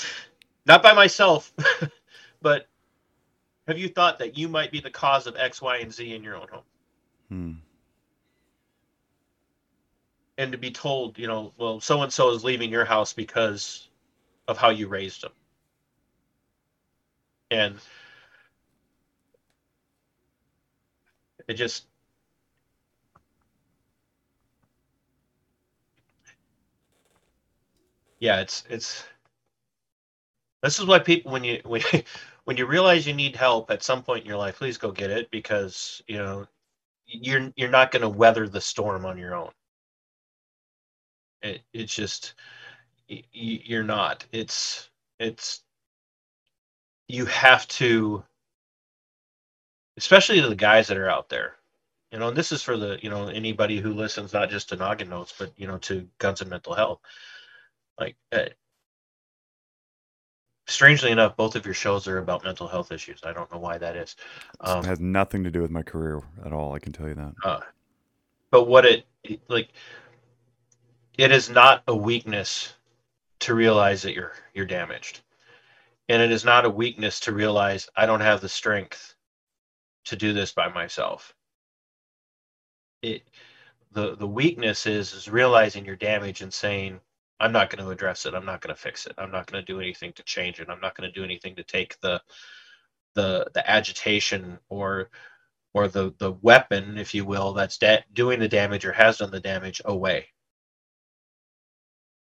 [0.66, 1.52] Not by myself,
[2.42, 2.68] but
[3.66, 6.22] have you thought that you might be the cause of X, Y, and Z in
[6.22, 6.62] your own home?
[7.30, 7.52] Hmm.
[10.36, 13.88] And to be told, you know, well, so and so is leaving your house because
[14.46, 15.32] of how you raised them.
[17.50, 17.76] And
[21.48, 21.86] it just
[28.24, 29.04] yeah, it's it's
[30.62, 31.82] this is why people when you when
[32.44, 35.10] when you realize you need help at some point in your life, please go get
[35.10, 36.46] it because you know
[37.06, 39.50] you're you're not going to weather the storm on your own.
[41.42, 42.32] It, it's just
[43.08, 44.24] you're not.
[44.32, 44.88] It's
[45.18, 45.62] it's
[47.08, 48.24] you have to,
[49.98, 51.56] especially to the guys that are out there.
[52.10, 54.76] You know, and this is for the you know anybody who listens, not just to
[54.76, 57.00] Noggin Notes, but you know to Guns and Mental Health.
[57.98, 58.46] Like, uh,
[60.66, 63.20] strangely enough, both of your shows are about mental health issues.
[63.24, 64.16] I don't know why that is.
[64.60, 66.74] Um, it has nothing to do with my career at all.
[66.74, 67.32] I can tell you that.
[67.44, 67.60] Uh,
[68.50, 69.06] but what it
[69.48, 69.68] like,
[71.18, 72.74] it is not a weakness
[73.40, 75.20] to realize that you're you're damaged,
[76.08, 79.14] and it is not a weakness to realize I don't have the strength
[80.06, 81.34] to do this by myself.
[83.02, 83.22] It
[83.92, 87.00] the the weakness is is realizing your damage and saying
[87.40, 88.34] I'm not going to address it.
[88.34, 89.14] I'm not going to fix it.
[89.18, 90.68] I'm not going to do anything to change it.
[90.70, 92.20] I'm not going to do anything to take the
[93.14, 95.10] the the agitation or
[95.74, 99.30] or the the weapon, if you will, that's da- doing the damage or has done
[99.30, 100.28] the damage away.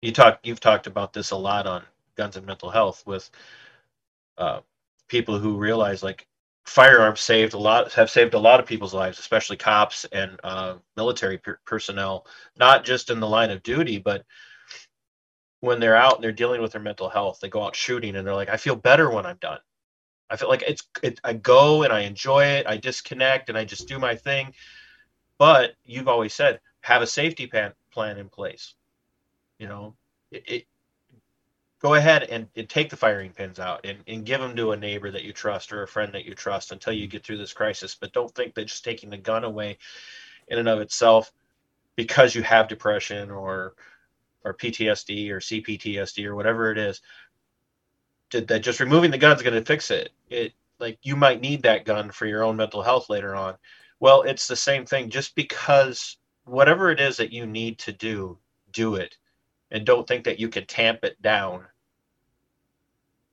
[0.01, 0.39] You talk.
[0.43, 1.83] You've talked about this a lot on
[2.17, 3.29] guns and mental health with
[4.37, 4.61] uh,
[5.09, 6.27] people who realize like
[6.65, 10.75] firearms saved a lot have saved a lot of people's lives especially cops and uh,
[10.97, 12.25] military per- personnel
[12.57, 14.25] not just in the line of duty but
[15.61, 18.27] when they're out and they're dealing with their mental health, they go out shooting and
[18.27, 19.59] they're like, I feel better when I'm done.
[20.29, 22.67] I feel like it's, it, I go and I enjoy it.
[22.67, 24.53] I disconnect and I just do my thing.
[25.37, 28.73] But you've always said, have a safety plan, plan in place.
[29.59, 29.95] You know,
[30.31, 30.65] it, it
[31.79, 34.77] go ahead and, and, take the firing pins out and, and give them to a
[34.77, 37.53] neighbor that you trust or a friend that you trust until you get through this
[37.53, 37.95] crisis.
[37.95, 39.77] But don't think that just taking the gun away
[40.47, 41.31] in and of itself
[41.95, 43.73] because you have depression or
[44.43, 47.01] or PTSD or CPTSD or whatever it is,
[48.31, 50.11] that just removing the gun is going to fix it.
[50.29, 53.55] It like you might need that gun for your own mental health later on.
[53.99, 55.09] Well, it's the same thing.
[55.09, 58.37] Just because whatever it is that you need to do,
[58.73, 59.15] do it,
[59.69, 61.65] and don't think that you can tamp it down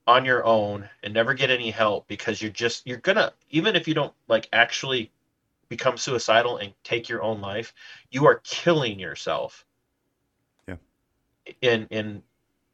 [0.06, 3.86] on your own and never get any help because you're just you're gonna even if
[3.86, 5.12] you don't like actually
[5.68, 7.74] become suicidal and take your own life,
[8.10, 9.66] you are killing yourself
[11.60, 12.22] in in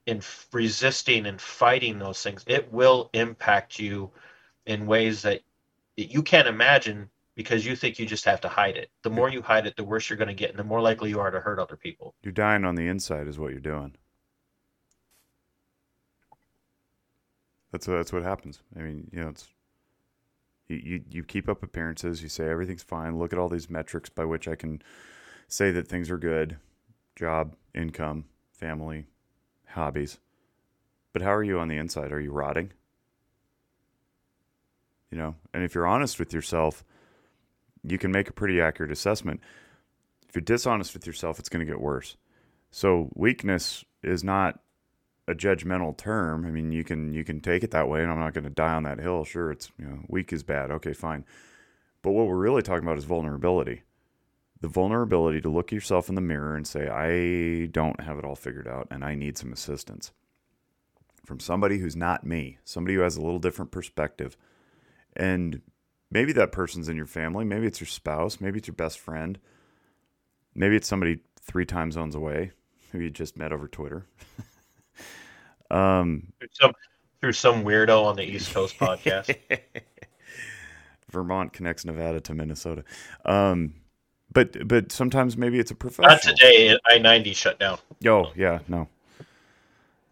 [0.06, 0.20] in
[0.52, 4.10] resisting and fighting those things, it will impact you
[4.66, 5.40] in ways that
[5.96, 8.90] you can't imagine because you think you just have to hide it.
[9.02, 11.10] The more you hide it, the worse you're going to get, and the more likely
[11.10, 12.14] you are to hurt other people.
[12.22, 13.94] You're dying on the inside, is what you're doing.
[17.72, 18.60] That's that's what happens.
[18.78, 19.48] I mean, you know, it's
[20.68, 22.22] you, you you keep up appearances.
[22.22, 23.18] You say everything's fine.
[23.18, 24.80] Look at all these metrics by which I can
[25.48, 26.56] say that things are good:
[27.16, 29.06] job, income, family,
[29.66, 30.18] hobbies.
[31.12, 32.12] But how are you on the inside?
[32.12, 32.72] Are you rotting?
[35.10, 36.84] You know, and if you're honest with yourself,
[37.84, 39.40] you can make a pretty accurate assessment.
[40.28, 42.16] If you're dishonest with yourself, it's going to get worse.
[42.70, 44.58] So weakness is not
[45.28, 46.44] a judgmental term.
[46.44, 48.50] I mean, you can you can take it that way, and I'm not going to
[48.50, 49.24] die on that hill.
[49.24, 50.70] Sure, it's you know weak is bad.
[50.70, 51.24] Okay, fine.
[52.02, 53.82] But what we're really talking about is vulnerability.
[54.64, 58.34] The vulnerability to look yourself in the mirror and say, I don't have it all
[58.34, 60.10] figured out, and I need some assistance
[61.26, 64.38] from somebody who's not me, somebody who has a little different perspective.
[65.14, 65.60] And
[66.10, 69.38] maybe that person's in your family, maybe it's your spouse, maybe it's your best friend,
[70.54, 72.52] maybe it's somebody three time zones away
[72.90, 74.06] who you just met over Twitter.
[75.70, 76.72] Um, through some,
[77.20, 79.36] through some weirdo on the East Coast podcast.
[81.10, 82.84] Vermont connects Nevada to Minnesota.
[83.24, 83.74] Um,
[84.34, 86.10] but but sometimes maybe it's a professional.
[86.10, 86.76] Not today.
[86.86, 87.78] I ninety shut down.
[88.06, 88.88] Oh yeah, no,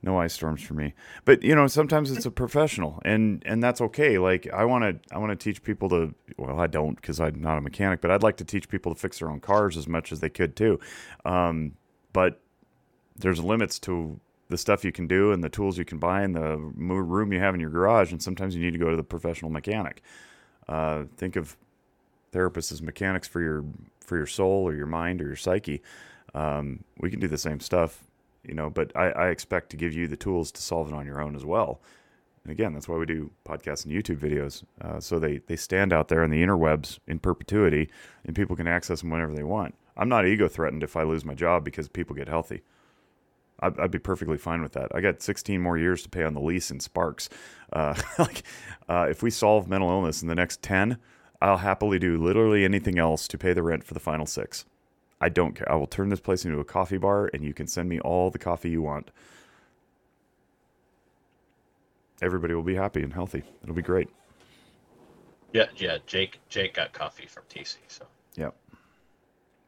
[0.02, 0.94] no ice storms for me.
[1.24, 4.18] But you know, sometimes it's a professional, and and that's okay.
[4.18, 6.14] Like I want to I want to teach people to.
[6.38, 8.98] Well, I don't because I'm not a mechanic, but I'd like to teach people to
[8.98, 10.80] fix their own cars as much as they could too.
[11.24, 11.72] Um,
[12.12, 12.40] but
[13.16, 14.18] there's limits to
[14.48, 17.40] the stuff you can do and the tools you can buy and the room you
[17.40, 18.12] have in your garage.
[18.12, 20.02] And sometimes you need to go to the professional mechanic.
[20.68, 21.56] Uh, think of
[22.32, 23.64] therapists as mechanics for your
[24.12, 25.80] for your soul or your mind or your psyche.
[26.34, 28.04] Um, we can do the same stuff,
[28.46, 31.06] you know, but I, I expect to give you the tools to solve it on
[31.06, 31.80] your own as well.
[32.44, 34.64] And again, that's why we do podcasts and YouTube videos.
[34.82, 37.88] Uh, so they, they stand out there in the interwebs in perpetuity
[38.26, 39.74] and people can access them whenever they want.
[39.96, 42.60] I'm not ego threatened if I lose my job because people get healthy.
[43.60, 44.94] I'd, I'd, be perfectly fine with that.
[44.94, 47.30] I got 16 more years to pay on the lease in Sparks.
[47.72, 48.42] Uh, like,
[48.90, 50.98] uh, if we solve mental illness in the next 10,
[51.42, 54.64] I'll happily do literally anything else to pay the rent for the final six.
[55.20, 55.70] I don't care.
[55.70, 58.30] I will turn this place into a coffee bar, and you can send me all
[58.30, 59.10] the coffee you want.
[62.20, 63.42] Everybody will be happy and healthy.
[63.62, 64.08] It'll be great.
[65.52, 65.98] Yeah, yeah.
[66.06, 68.06] Jake, Jake got coffee from TC, so
[68.36, 68.50] yeah,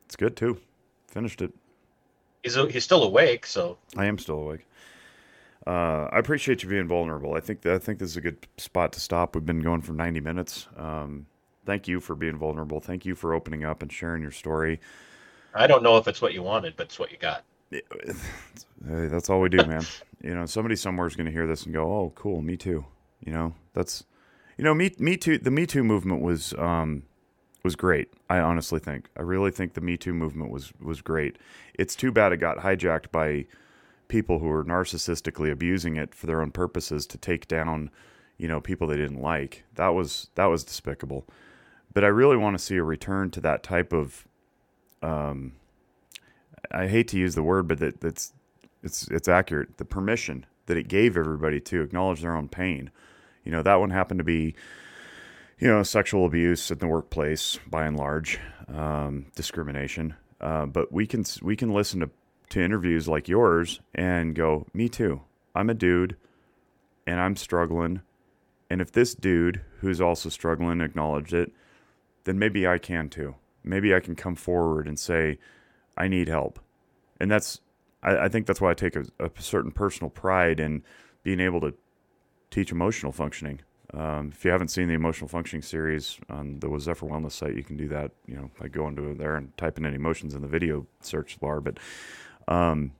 [0.06, 0.58] it's good too.
[1.08, 1.52] Finished it
[2.44, 3.46] he's he's still awake.
[3.46, 4.66] So I am still awake.
[5.66, 7.34] Uh, I appreciate you being vulnerable.
[7.34, 9.34] I think that, I think this is a good spot to stop.
[9.34, 10.68] We've been going for 90 minutes.
[10.76, 11.24] Um,
[11.64, 12.80] thank you for being vulnerable.
[12.80, 14.80] Thank you for opening up and sharing your story.
[15.54, 17.44] I don't know if it's what you wanted, but it's what you got.
[18.86, 19.82] Hey, that's all we do, man.
[20.22, 22.84] you know, somebody somewhere is going to hear this and go, "Oh, cool, me too."
[23.24, 24.04] You know, that's,
[24.58, 25.38] you know, me, me too.
[25.38, 27.04] The Me Too movement was um,
[27.62, 28.12] was great.
[28.28, 29.08] I honestly think.
[29.16, 31.38] I really think the Me Too movement was was great.
[31.78, 33.46] It's too bad it got hijacked by
[34.08, 37.90] people who were narcissistically abusing it for their own purposes to take down,
[38.36, 39.64] you know, people they didn't like.
[39.76, 41.26] That was that was despicable.
[41.94, 44.26] But I really want to see a return to that type of
[45.02, 45.52] um
[46.70, 48.32] I hate to use the word, but that, that's
[48.82, 49.78] it's it's accurate.
[49.78, 52.90] The permission that it gave everybody to acknowledge their own pain.
[53.44, 54.54] You know, that one happened to be
[55.58, 58.38] you know, sexual abuse in the workplace by and large,
[58.68, 60.14] um, discrimination.
[60.40, 62.10] Uh, but we can we can listen to
[62.50, 65.22] to interviews like yours and go, me too.
[65.54, 66.16] I'm a dude,
[67.06, 68.02] and I'm struggling.
[68.68, 71.52] And if this dude who's also struggling acknowledged it,
[72.24, 73.34] then maybe I can too.
[73.62, 75.38] Maybe I can come forward and say,
[75.96, 76.58] I need help.
[77.20, 77.60] And that's
[78.02, 80.82] I, I think that's why I take a, a certain personal pride in
[81.22, 81.74] being able to
[82.50, 83.60] teach emotional functioning
[83.96, 87.62] um, if you haven't seen the emotional functioning series on the Zephyr Wellness site, you
[87.62, 88.10] can do that.
[88.26, 91.60] You know, by going to there and typing in emotions in the video search bar.
[91.60, 91.78] But
[92.48, 92.92] um,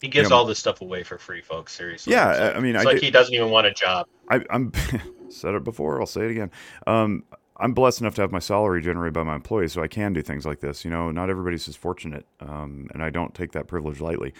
[0.00, 1.74] he gives you know, all this stuff away for free, folks.
[1.74, 2.14] Seriously.
[2.14, 4.06] Yeah, I mean, it's I like he doesn't even want a job.
[4.30, 4.72] I, am
[5.28, 6.00] said it before.
[6.00, 6.50] I'll say it again.
[6.86, 7.24] Um,
[7.62, 10.22] I'm blessed enough to have my salary generated by my employees, so I can do
[10.22, 10.84] things like this.
[10.84, 14.34] You know, not everybody's as fortunate, um, and I don't take that privilege lightly.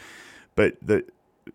[0.55, 1.05] But the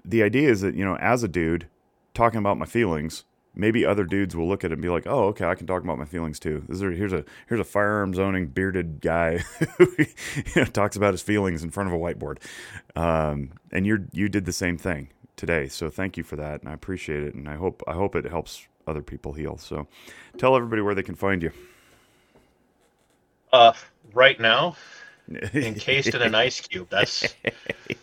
[0.03, 1.67] the idea is that you know, as a dude,
[2.13, 3.25] talking about my feelings
[3.57, 5.83] maybe other dudes will look at it and be like, "Oh, okay, I can talk
[5.83, 9.39] about my feelings too." This is, here's a here's a firearms owning bearded guy
[9.77, 10.05] who you
[10.55, 12.37] know, talks about his feelings in front of a whiteboard,
[12.95, 15.67] um, and you you did the same thing today.
[15.67, 18.25] So thank you for that, and I appreciate it, and I hope I hope it
[18.25, 19.57] helps other people heal.
[19.57, 19.87] So
[20.37, 21.51] tell everybody where they can find you.
[23.53, 23.73] Uh,
[24.13, 24.75] right now,
[25.53, 26.87] encased in an ice cube.
[26.89, 27.35] That's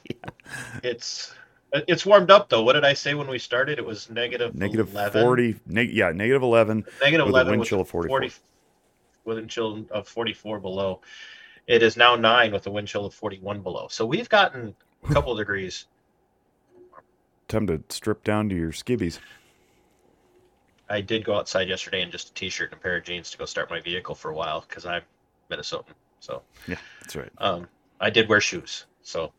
[0.82, 1.35] it's
[1.73, 2.62] Uh, It's warmed up though.
[2.62, 3.78] What did I say when we started?
[3.78, 5.23] It was negative Negative 11.
[5.23, 8.09] 40, neg- yeah, negative 11 Negative with a 11 wind with chill of 44.
[8.20, 8.27] 40
[9.24, 11.01] with a wind chill of 44 below.
[11.66, 13.89] It is now nine with a wind chill of 41 below.
[13.90, 14.74] So we've gotten
[15.09, 15.86] a couple of degrees.
[17.48, 19.19] Time to strip down to your skibbies.
[20.89, 23.39] I did go outside yesterday in just a t-shirt and a pair of jeans to
[23.39, 25.02] go start my vehicle for a while because I'm
[25.51, 25.94] Minnesotan.
[26.20, 27.31] So Yeah, that's right.
[27.39, 27.69] um,
[28.01, 28.86] I did wear shoes.
[29.02, 29.32] So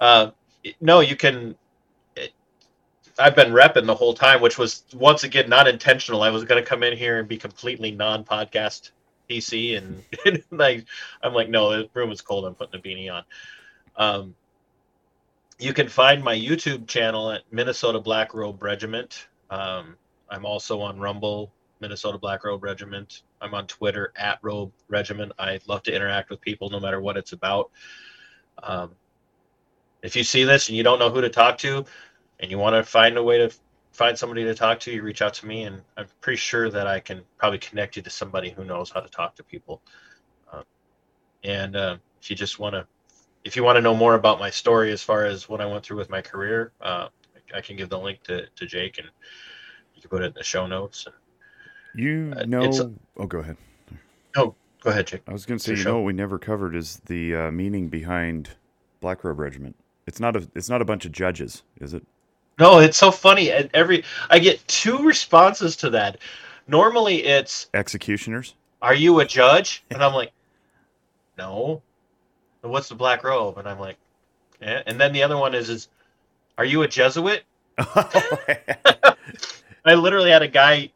[0.00, 0.30] uh,
[0.80, 1.56] no, you can.
[2.16, 2.32] It,
[3.18, 6.22] I've been repping the whole time, which was once again not intentional.
[6.22, 8.90] I was going to come in here and be completely non-podcast
[9.28, 10.86] PC, and, and like
[11.22, 12.44] I'm like, no, the room is cold.
[12.44, 13.24] I'm putting a beanie on.
[13.96, 14.34] Um,
[15.58, 19.26] you can find my YouTube channel at Minnesota Black Robe Regiment.
[19.50, 19.96] Um,
[20.30, 23.22] I'm also on Rumble, Minnesota Black Robe Regiment.
[23.40, 25.32] I'm on Twitter at Robe Regiment.
[25.38, 27.70] I love to interact with people no matter what it's about.
[28.62, 28.92] Um,
[30.02, 31.84] if you see this and you don't know who to talk to,
[32.40, 33.52] and you want to find a way to
[33.92, 36.86] find somebody to talk to, you reach out to me, and I'm pretty sure that
[36.86, 39.82] I can probably connect you to somebody who knows how to talk to people.
[40.52, 40.62] Um,
[41.42, 42.86] and uh, if you just want to,
[43.44, 45.84] if you want to know more about my story as far as what I went
[45.84, 47.08] through with my career, uh,
[47.54, 49.08] I can give the link to, to Jake, and
[49.98, 51.06] you can put it in the show notes.
[51.94, 52.94] You Uh, know.
[53.16, 53.56] oh, go ahead.
[54.36, 55.22] No, go ahead, Jake.
[55.26, 55.90] I was going to say, you show.
[55.90, 58.50] know, what we never covered is the uh, meaning behind
[59.00, 59.74] Black Robe Regiment.
[60.06, 60.48] It's not a.
[60.54, 62.06] It's not a bunch of judges, is it?
[62.60, 63.50] No, it's so funny.
[63.50, 66.18] And every I get two responses to that.
[66.68, 68.54] Normally, it's Executioners.
[68.80, 69.82] are you a judge?
[69.90, 70.32] And I'm like,
[71.36, 71.82] no.
[72.62, 73.58] "And What's the black robe?
[73.58, 73.96] And I'm like,
[74.60, 74.82] yeah.
[74.86, 75.88] And then the other one is, is
[76.58, 77.42] are you a Jesuit?
[79.84, 80.92] I literally had a guy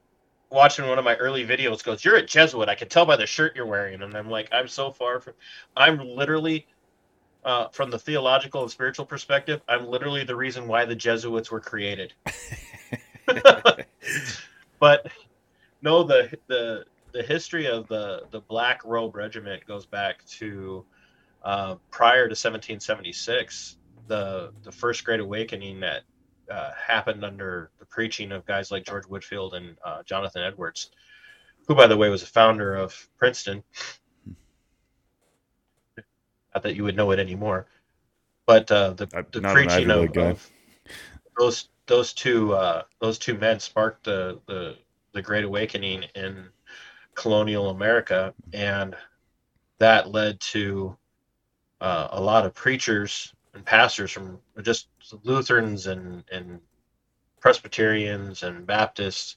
[0.51, 2.69] watching one of my early videos goes, "You're a Jesuit.
[2.69, 5.35] I can tell by the shirt you're wearing." And I'm like, I'm so far from.
[5.77, 6.67] I'm literally,
[7.45, 11.61] uh, from the theological and spiritual perspective, I'm literally the reason why the Jesuits were
[11.61, 12.13] created.
[14.79, 15.07] but
[15.81, 20.85] no, the the the history of the the Black Robe Regiment goes back to
[21.43, 23.77] uh, prior to 1776.
[24.09, 26.03] The the first Great Awakening that
[26.53, 30.91] uh, happened under the preaching of guys like George Whitefield and uh, Jonathan Edwards,
[31.67, 33.65] who, by the way, was a founder of Princeton.
[36.55, 37.67] Not that you would know it anymore,
[38.47, 40.51] but uh, the, the preaching of, of
[41.39, 44.77] those those two uh, those two men sparked the, the
[45.15, 46.49] the Great Awakening in
[47.15, 48.95] colonial America, and
[49.79, 50.97] that led to
[51.81, 54.89] uh, a lot of preachers and pastors from just
[55.25, 56.61] Lutherans and and
[57.41, 59.37] Presbyterians and Baptists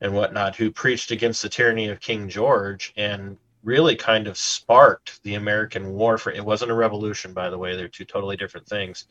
[0.00, 5.22] and whatnot who preached against the tyranny of King George and really kind of sparked
[5.22, 8.66] the American war for it wasn't a revolution by the way they're two totally different
[8.66, 9.06] things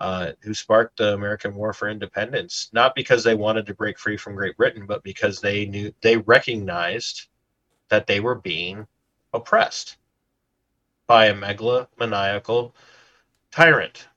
[0.00, 4.16] uh, who sparked the American war for independence not because they wanted to break free
[4.16, 7.28] from Great Britain but because they knew they recognized
[7.88, 8.86] that they were being
[9.34, 9.96] oppressed
[11.06, 12.72] by a megalomaniacal
[13.52, 14.08] tyrant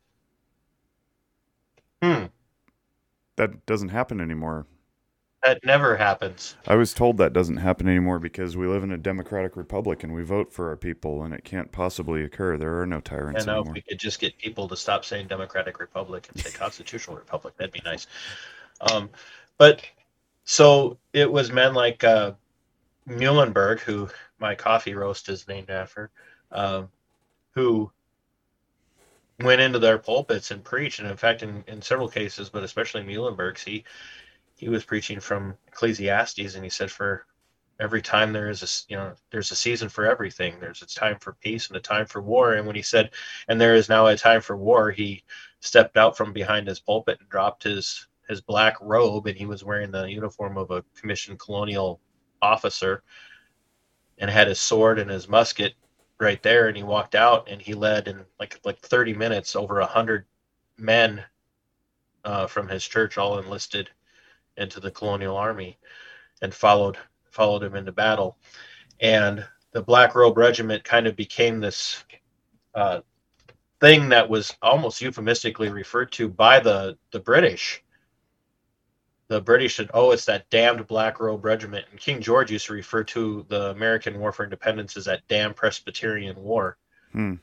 [2.02, 2.26] hmm
[3.38, 4.68] That doesn't happen anymore.
[5.44, 8.98] that never happens I was told that doesn't happen anymore because we live in a
[8.99, 12.56] democratic republic and we vote for our people, and it can't possibly occur.
[12.57, 13.74] There are no tyrants And now if anymore.
[13.74, 17.74] we could just get people to stop saying Democratic Republic and say Constitutional Republic, that'd
[17.74, 18.07] be nice.
[18.82, 19.10] Um,
[19.57, 19.82] but
[20.45, 22.34] so it was men like uh,
[23.10, 24.10] Muhlenberg, who
[24.40, 26.12] my coffee roast is named after,
[26.52, 26.91] um,
[27.53, 27.91] who
[29.40, 30.99] went into their pulpits and preached.
[30.99, 33.84] And in fact, in, in several cases, but especially Muhlenberg's, he
[34.56, 37.26] he was preaching from Ecclesiastes, and he said, "For
[37.80, 40.60] every time there is a you know there's a season for everything.
[40.60, 43.12] There's a time for peace and a time for war." And when he said,
[43.48, 45.24] "And there is now a time for war," he
[45.60, 49.64] stepped out from behind his pulpit and dropped his his black robe, and he was
[49.64, 51.99] wearing the uniform of a commissioned colonial
[52.41, 53.03] officer,
[54.18, 55.74] and had his sword and his musket
[56.20, 56.68] right there.
[56.68, 60.26] And he walked out, and he led in like like 30 minutes over a hundred
[60.78, 61.24] men
[62.24, 63.90] uh, from his church, all enlisted
[64.58, 65.78] into the colonial army,
[66.42, 66.98] and followed
[67.32, 68.38] followed him into battle.
[69.02, 72.04] And the Black Robe Regiment kind of became this
[72.74, 73.02] uh,
[73.82, 77.84] thing that was almost euphemistically referred to by the the British.
[79.27, 82.73] The British said, "Oh, it's that damned Black Robe Regiment," and King George used to
[82.73, 86.77] refer to the American War for Independence as that damn Presbyterian War
[87.11, 87.35] Hmm.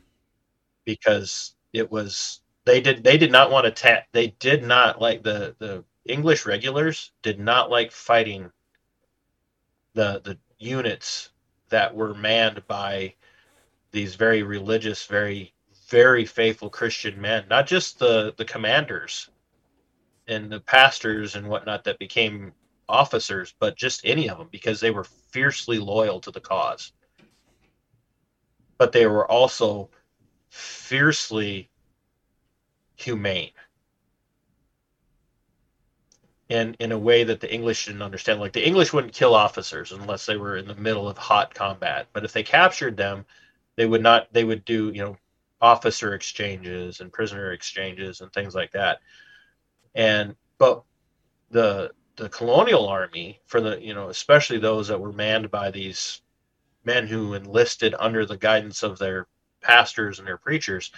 [0.85, 5.23] because it was they did they did not want to ta- they did not like
[5.25, 8.53] the the English regulars did not like fighting
[9.95, 11.31] the the units
[11.71, 13.15] that were manned by
[13.91, 15.53] these very religious, very
[15.89, 19.29] very faithful Christian men, not just the the commanders
[20.27, 22.53] and the pastors and whatnot that became
[22.89, 26.93] officers, but just any of them because they were fiercely loyal to the cause.
[28.79, 29.91] But they were also
[30.51, 31.71] fiercely
[32.97, 33.53] humane
[36.49, 38.41] in in a way that the English didn't understand.
[38.41, 42.09] Like the English wouldn't kill officers unless they were in the middle of hot combat.
[42.13, 43.25] But if they captured them,
[43.77, 44.33] they would not.
[44.33, 45.17] They would do you know
[45.61, 49.01] officer exchanges and prisoner exchanges and things like that.
[49.95, 50.83] And but
[51.51, 56.23] the the colonial army for the you know especially those that were manned by these
[56.85, 59.27] men who enlisted under the guidance of their
[59.61, 60.91] pastors and their preachers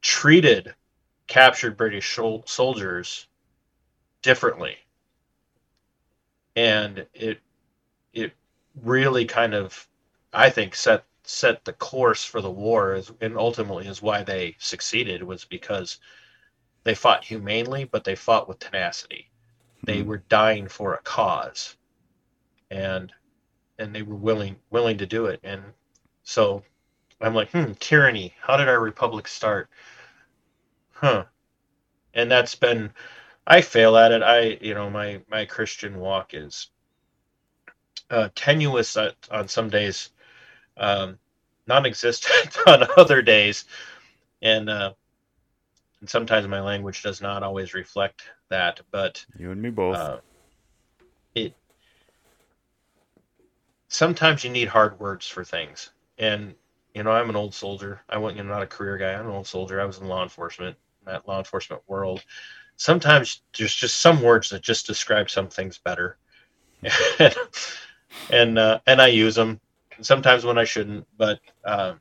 [0.00, 0.74] treated
[1.26, 3.26] captured British soldiers
[4.22, 4.76] differently.
[6.56, 7.40] And it
[8.12, 8.32] it
[8.82, 9.88] really kind of
[10.32, 15.22] I think set set the course for the war and ultimately is why they succeeded
[15.22, 15.98] was because
[16.84, 19.30] they fought humanely but they fought with tenacity.
[19.78, 19.86] Mm-hmm.
[19.86, 21.76] They were dying for a cause.
[22.70, 23.12] And
[23.78, 25.62] and they were willing willing to do it and
[26.24, 26.62] so
[27.20, 28.34] I'm like, hmm, tyranny.
[28.40, 29.70] How did our republic start?
[30.92, 31.24] Huh.
[32.14, 32.92] And that's been
[33.46, 34.22] I fail at it.
[34.22, 36.68] I, you know, my my Christian walk is
[38.10, 40.10] uh, tenuous at, on some days,
[40.76, 41.18] um,
[41.66, 43.64] non-existent on other days,
[44.42, 44.92] and uh,
[46.02, 48.82] and sometimes my language does not always reflect that.
[48.90, 49.96] But you and me both.
[49.96, 50.18] Uh,
[51.34, 51.54] it
[53.88, 56.54] sometimes you need hard words for things, and
[56.94, 58.02] you know, I'm an old soldier.
[58.10, 59.14] I went, you know, not a career guy.
[59.14, 59.80] I'm an old soldier.
[59.80, 60.76] I was in law enforcement,
[61.06, 62.22] that law enforcement world
[62.76, 66.18] sometimes there's just some words that just describe some things better
[67.18, 67.36] and
[68.30, 69.60] and, uh, and i use them
[70.00, 71.94] sometimes when i shouldn't but uh,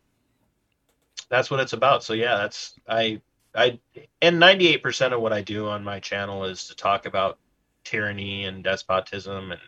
[1.30, 3.22] that's what it's about so yeah that's i
[3.56, 3.80] i
[4.22, 7.38] and 98% of what i do on my channel is to talk about
[7.84, 9.62] tyranny and despotism and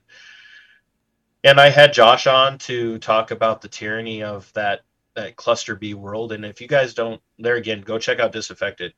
[1.44, 4.82] and i had josh on to talk about the tyranny of that
[5.16, 8.94] that cluster b world and if you guys don't there again go check out disaffected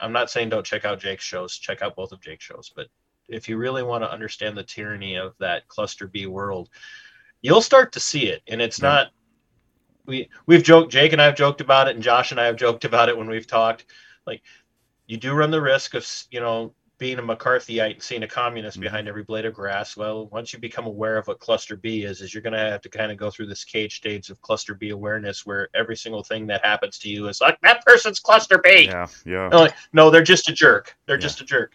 [0.00, 1.56] I'm not saying don't check out Jake's shows.
[1.56, 2.70] Check out both of Jake's shows.
[2.74, 2.88] But
[3.28, 6.68] if you really want to understand the tyranny of that cluster B world,
[7.42, 8.42] you'll start to see it.
[8.48, 8.88] And it's yeah.
[8.88, 9.06] not
[10.06, 12.56] we we've joked Jake and I have joked about it, and Josh and I have
[12.56, 13.86] joked about it when we've talked.
[14.28, 14.42] Like
[15.06, 18.76] you do run the risk of you know being a McCarthyite and seeing a communist
[18.76, 18.82] mm-hmm.
[18.82, 19.96] behind every blade of grass.
[19.96, 22.82] Well, once you become aware of what cluster B is, is you're going to have
[22.82, 26.22] to kind of go through this cage stage of cluster B awareness, where every single
[26.22, 28.86] thing that happens to you is like that person's cluster B.
[28.86, 29.48] Yeah, yeah.
[29.48, 30.96] Like, no, they're just a jerk.
[31.06, 31.20] They're yeah.
[31.20, 31.72] just a jerk.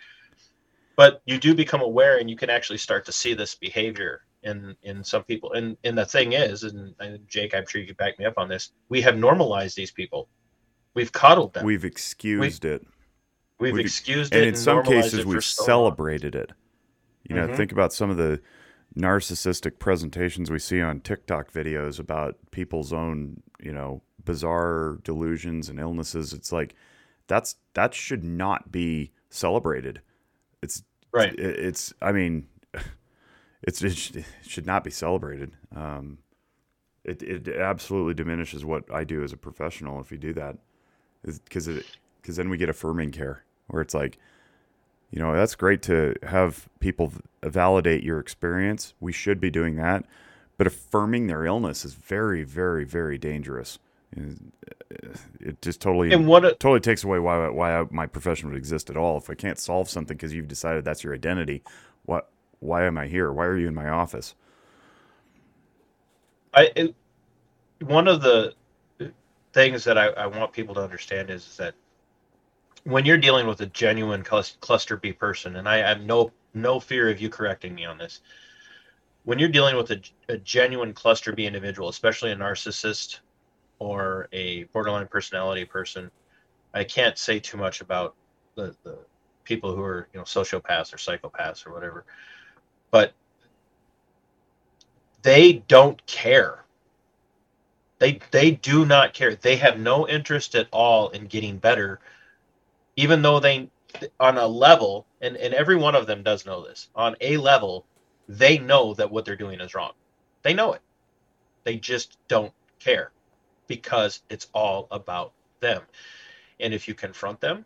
[0.95, 4.75] But you do become aware, and you can actually start to see this behavior in
[4.83, 5.53] in some people.
[5.53, 8.37] And and the thing is, and, and Jake, I'm sure you can back me up
[8.37, 8.71] on this.
[8.89, 10.27] We have normalized these people.
[10.93, 11.65] We've coddled them.
[11.65, 12.87] We've excused We've, it
[13.59, 16.43] We've, we've excused it, and in some cases we've so celebrated long.
[16.43, 16.51] it.
[17.23, 17.55] You know, mm-hmm.
[17.55, 18.41] think about some of the
[18.97, 25.79] narcissistic presentations we see on TikTok videos about people's own, you know, bizarre delusions and
[25.79, 26.33] illnesses.
[26.33, 26.75] It's like
[27.27, 30.01] that's that should not be celebrated.
[30.61, 31.33] It's right.
[31.33, 32.47] It, it's I mean,
[33.63, 35.53] it's it should not be celebrated.
[35.75, 36.17] Um,
[37.03, 40.57] it it absolutely diminishes what I do as a professional if you do that,
[41.25, 41.85] because it
[42.21, 44.17] because then we get affirming care where it's like,
[45.11, 47.11] you know, that's great to have people
[47.43, 48.93] validate your experience.
[48.99, 50.05] We should be doing that,
[50.57, 53.79] but affirming their illness is very, very, very dangerous.
[54.15, 54.33] Uh,
[55.39, 58.57] it just totally and what a, totally takes away why why I, my profession would
[58.57, 59.17] exist at all.
[59.17, 61.63] If I can't solve something because you've decided that's your identity,
[62.05, 62.29] what
[62.59, 63.31] why am I here?
[63.31, 64.35] Why are you in my office?
[66.53, 66.95] I it,
[67.81, 68.53] one of the
[69.53, 71.75] things that I, I want people to understand is that
[72.83, 77.09] when you're dealing with a genuine cluster B person, and I have no no fear
[77.09, 78.19] of you correcting me on this,
[79.23, 83.19] when you're dealing with a, a genuine cluster B individual, especially a narcissist
[83.79, 86.11] or a borderline personality person,
[86.73, 88.15] I can't say too much about
[88.55, 88.97] the, the
[89.43, 92.05] people who are you know sociopaths or psychopaths or whatever,
[92.91, 93.13] but
[95.21, 96.62] they don't care.
[98.03, 99.33] They they do not care.
[99.33, 102.01] They have no interest at all in getting better
[102.97, 103.69] even though they
[104.19, 107.85] on a level and, and every one of them does know this on a level
[108.27, 109.93] they know that what they're doing is wrong.
[110.41, 110.81] They know it.
[111.63, 113.11] They just don't care
[113.67, 115.31] because it's all about
[115.61, 115.83] them.
[116.59, 117.63] And if you confront them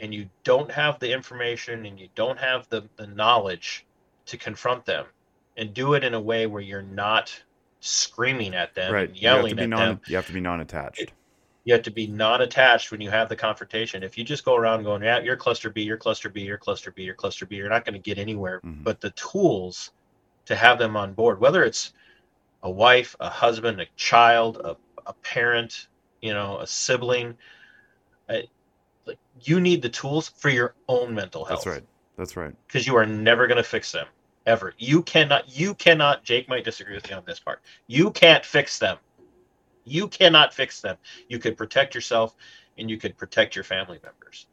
[0.00, 3.84] and you don't have the information and you don't have the, the knowledge
[4.26, 5.04] to confront them
[5.56, 7.42] and do it in a way where you're not
[7.84, 9.08] screaming at them right.
[9.10, 11.12] and yelling at non, them you have to be non-attached
[11.64, 14.02] You have to be non-attached when you have the confrontation.
[14.02, 16.90] If you just go around going, "Yeah, you're cluster B, you're cluster B, you're cluster
[16.90, 18.60] B, you're cluster B," you're not going to get anywhere.
[18.64, 18.84] Mhm.
[18.84, 19.92] But the tools
[20.46, 21.92] to have them on board, whether it's
[22.62, 25.88] a wife, a husband, a child, a, a parent,
[26.22, 27.36] you know, a sibling,
[28.30, 28.44] I,
[29.06, 31.86] like you need the tools for your own mental health That's right.
[32.16, 32.54] That's right.
[32.66, 34.06] because you are never going to fix them
[34.46, 34.74] ever.
[34.78, 35.48] You cannot.
[35.48, 36.24] You cannot.
[36.24, 37.60] Jake might disagree with me on this part.
[37.86, 38.98] You can't fix them.
[39.84, 40.96] You cannot fix them.
[41.28, 42.34] You could protect yourself,
[42.78, 44.46] and you could protect your family members.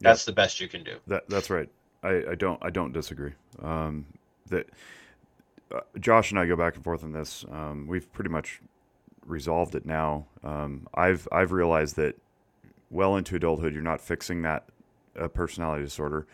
[0.00, 0.96] That's the best you can do.
[1.06, 1.68] That that's right.
[2.02, 3.32] I, I don't I don't disagree.
[3.60, 4.06] Um,
[4.48, 4.68] that
[5.72, 7.44] uh, Josh and I go back and forth on this.
[7.50, 8.60] Um, we've pretty much
[9.24, 10.26] resolved it now.
[10.42, 12.16] Um, I've I've realized that
[12.90, 14.64] well into adulthood, you're not fixing that
[15.18, 16.26] uh, personality disorder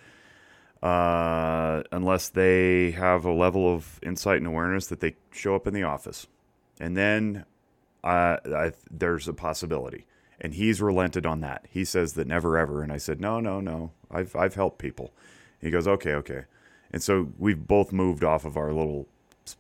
[0.82, 5.74] uh, unless they have a level of insight and awareness that they show up in
[5.74, 6.26] the office,
[6.78, 7.44] and then
[8.04, 10.06] uh, I, there's a possibility.
[10.40, 11.66] And he's relented on that.
[11.68, 12.80] He says that never ever.
[12.84, 13.90] And I said, no, no, no.
[14.08, 15.10] I've I've helped people.
[15.60, 16.44] He goes, okay, okay.
[16.92, 19.08] And so we've both moved off of our little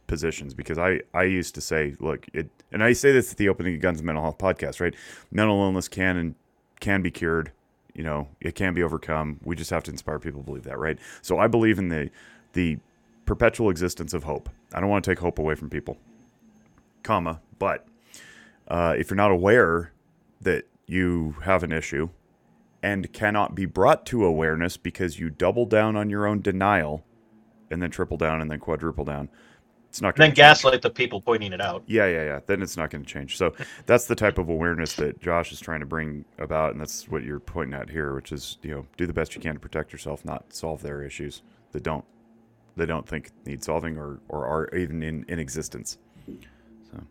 [0.06, 3.48] positions because I, I used to say, look, it, and I say this at the
[3.48, 4.94] opening of Guns and Mental Health podcast, right?
[5.30, 6.34] Mental illness can and
[6.80, 7.50] can be cured.
[7.98, 9.40] You know, it can be overcome.
[9.42, 10.96] We just have to inspire people to believe that, right?
[11.20, 12.10] So I believe in the
[12.52, 12.78] the
[13.26, 14.48] perpetual existence of hope.
[14.72, 15.98] I don't want to take hope away from people,
[17.02, 17.88] comma, but
[18.68, 19.92] uh, if you're not aware
[20.40, 22.10] that you have an issue
[22.84, 27.04] and cannot be brought to awareness because you double down on your own denial
[27.68, 29.28] and then triple down and then quadruple down,
[29.98, 31.82] it's not going then gaslight the people pointing it out.
[31.88, 32.40] yeah, yeah, yeah.
[32.46, 33.36] Then it's not going to change.
[33.36, 33.52] So
[33.86, 37.24] that's the type of awareness that Josh is trying to bring about, and that's what
[37.24, 39.90] you're pointing at here, which is you know do the best you can to protect
[39.90, 41.42] yourself, not solve their issues
[41.72, 42.04] that don't
[42.76, 45.98] they don't think need solving or or are even in in existence.
[46.92, 47.02] So,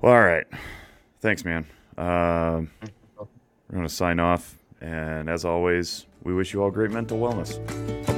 [0.00, 0.46] well, all right.
[1.20, 1.66] Thanks, man.
[1.98, 2.70] Um,
[3.18, 3.26] we're
[3.72, 8.09] going to sign off, and as always, we wish you all great mental wellness.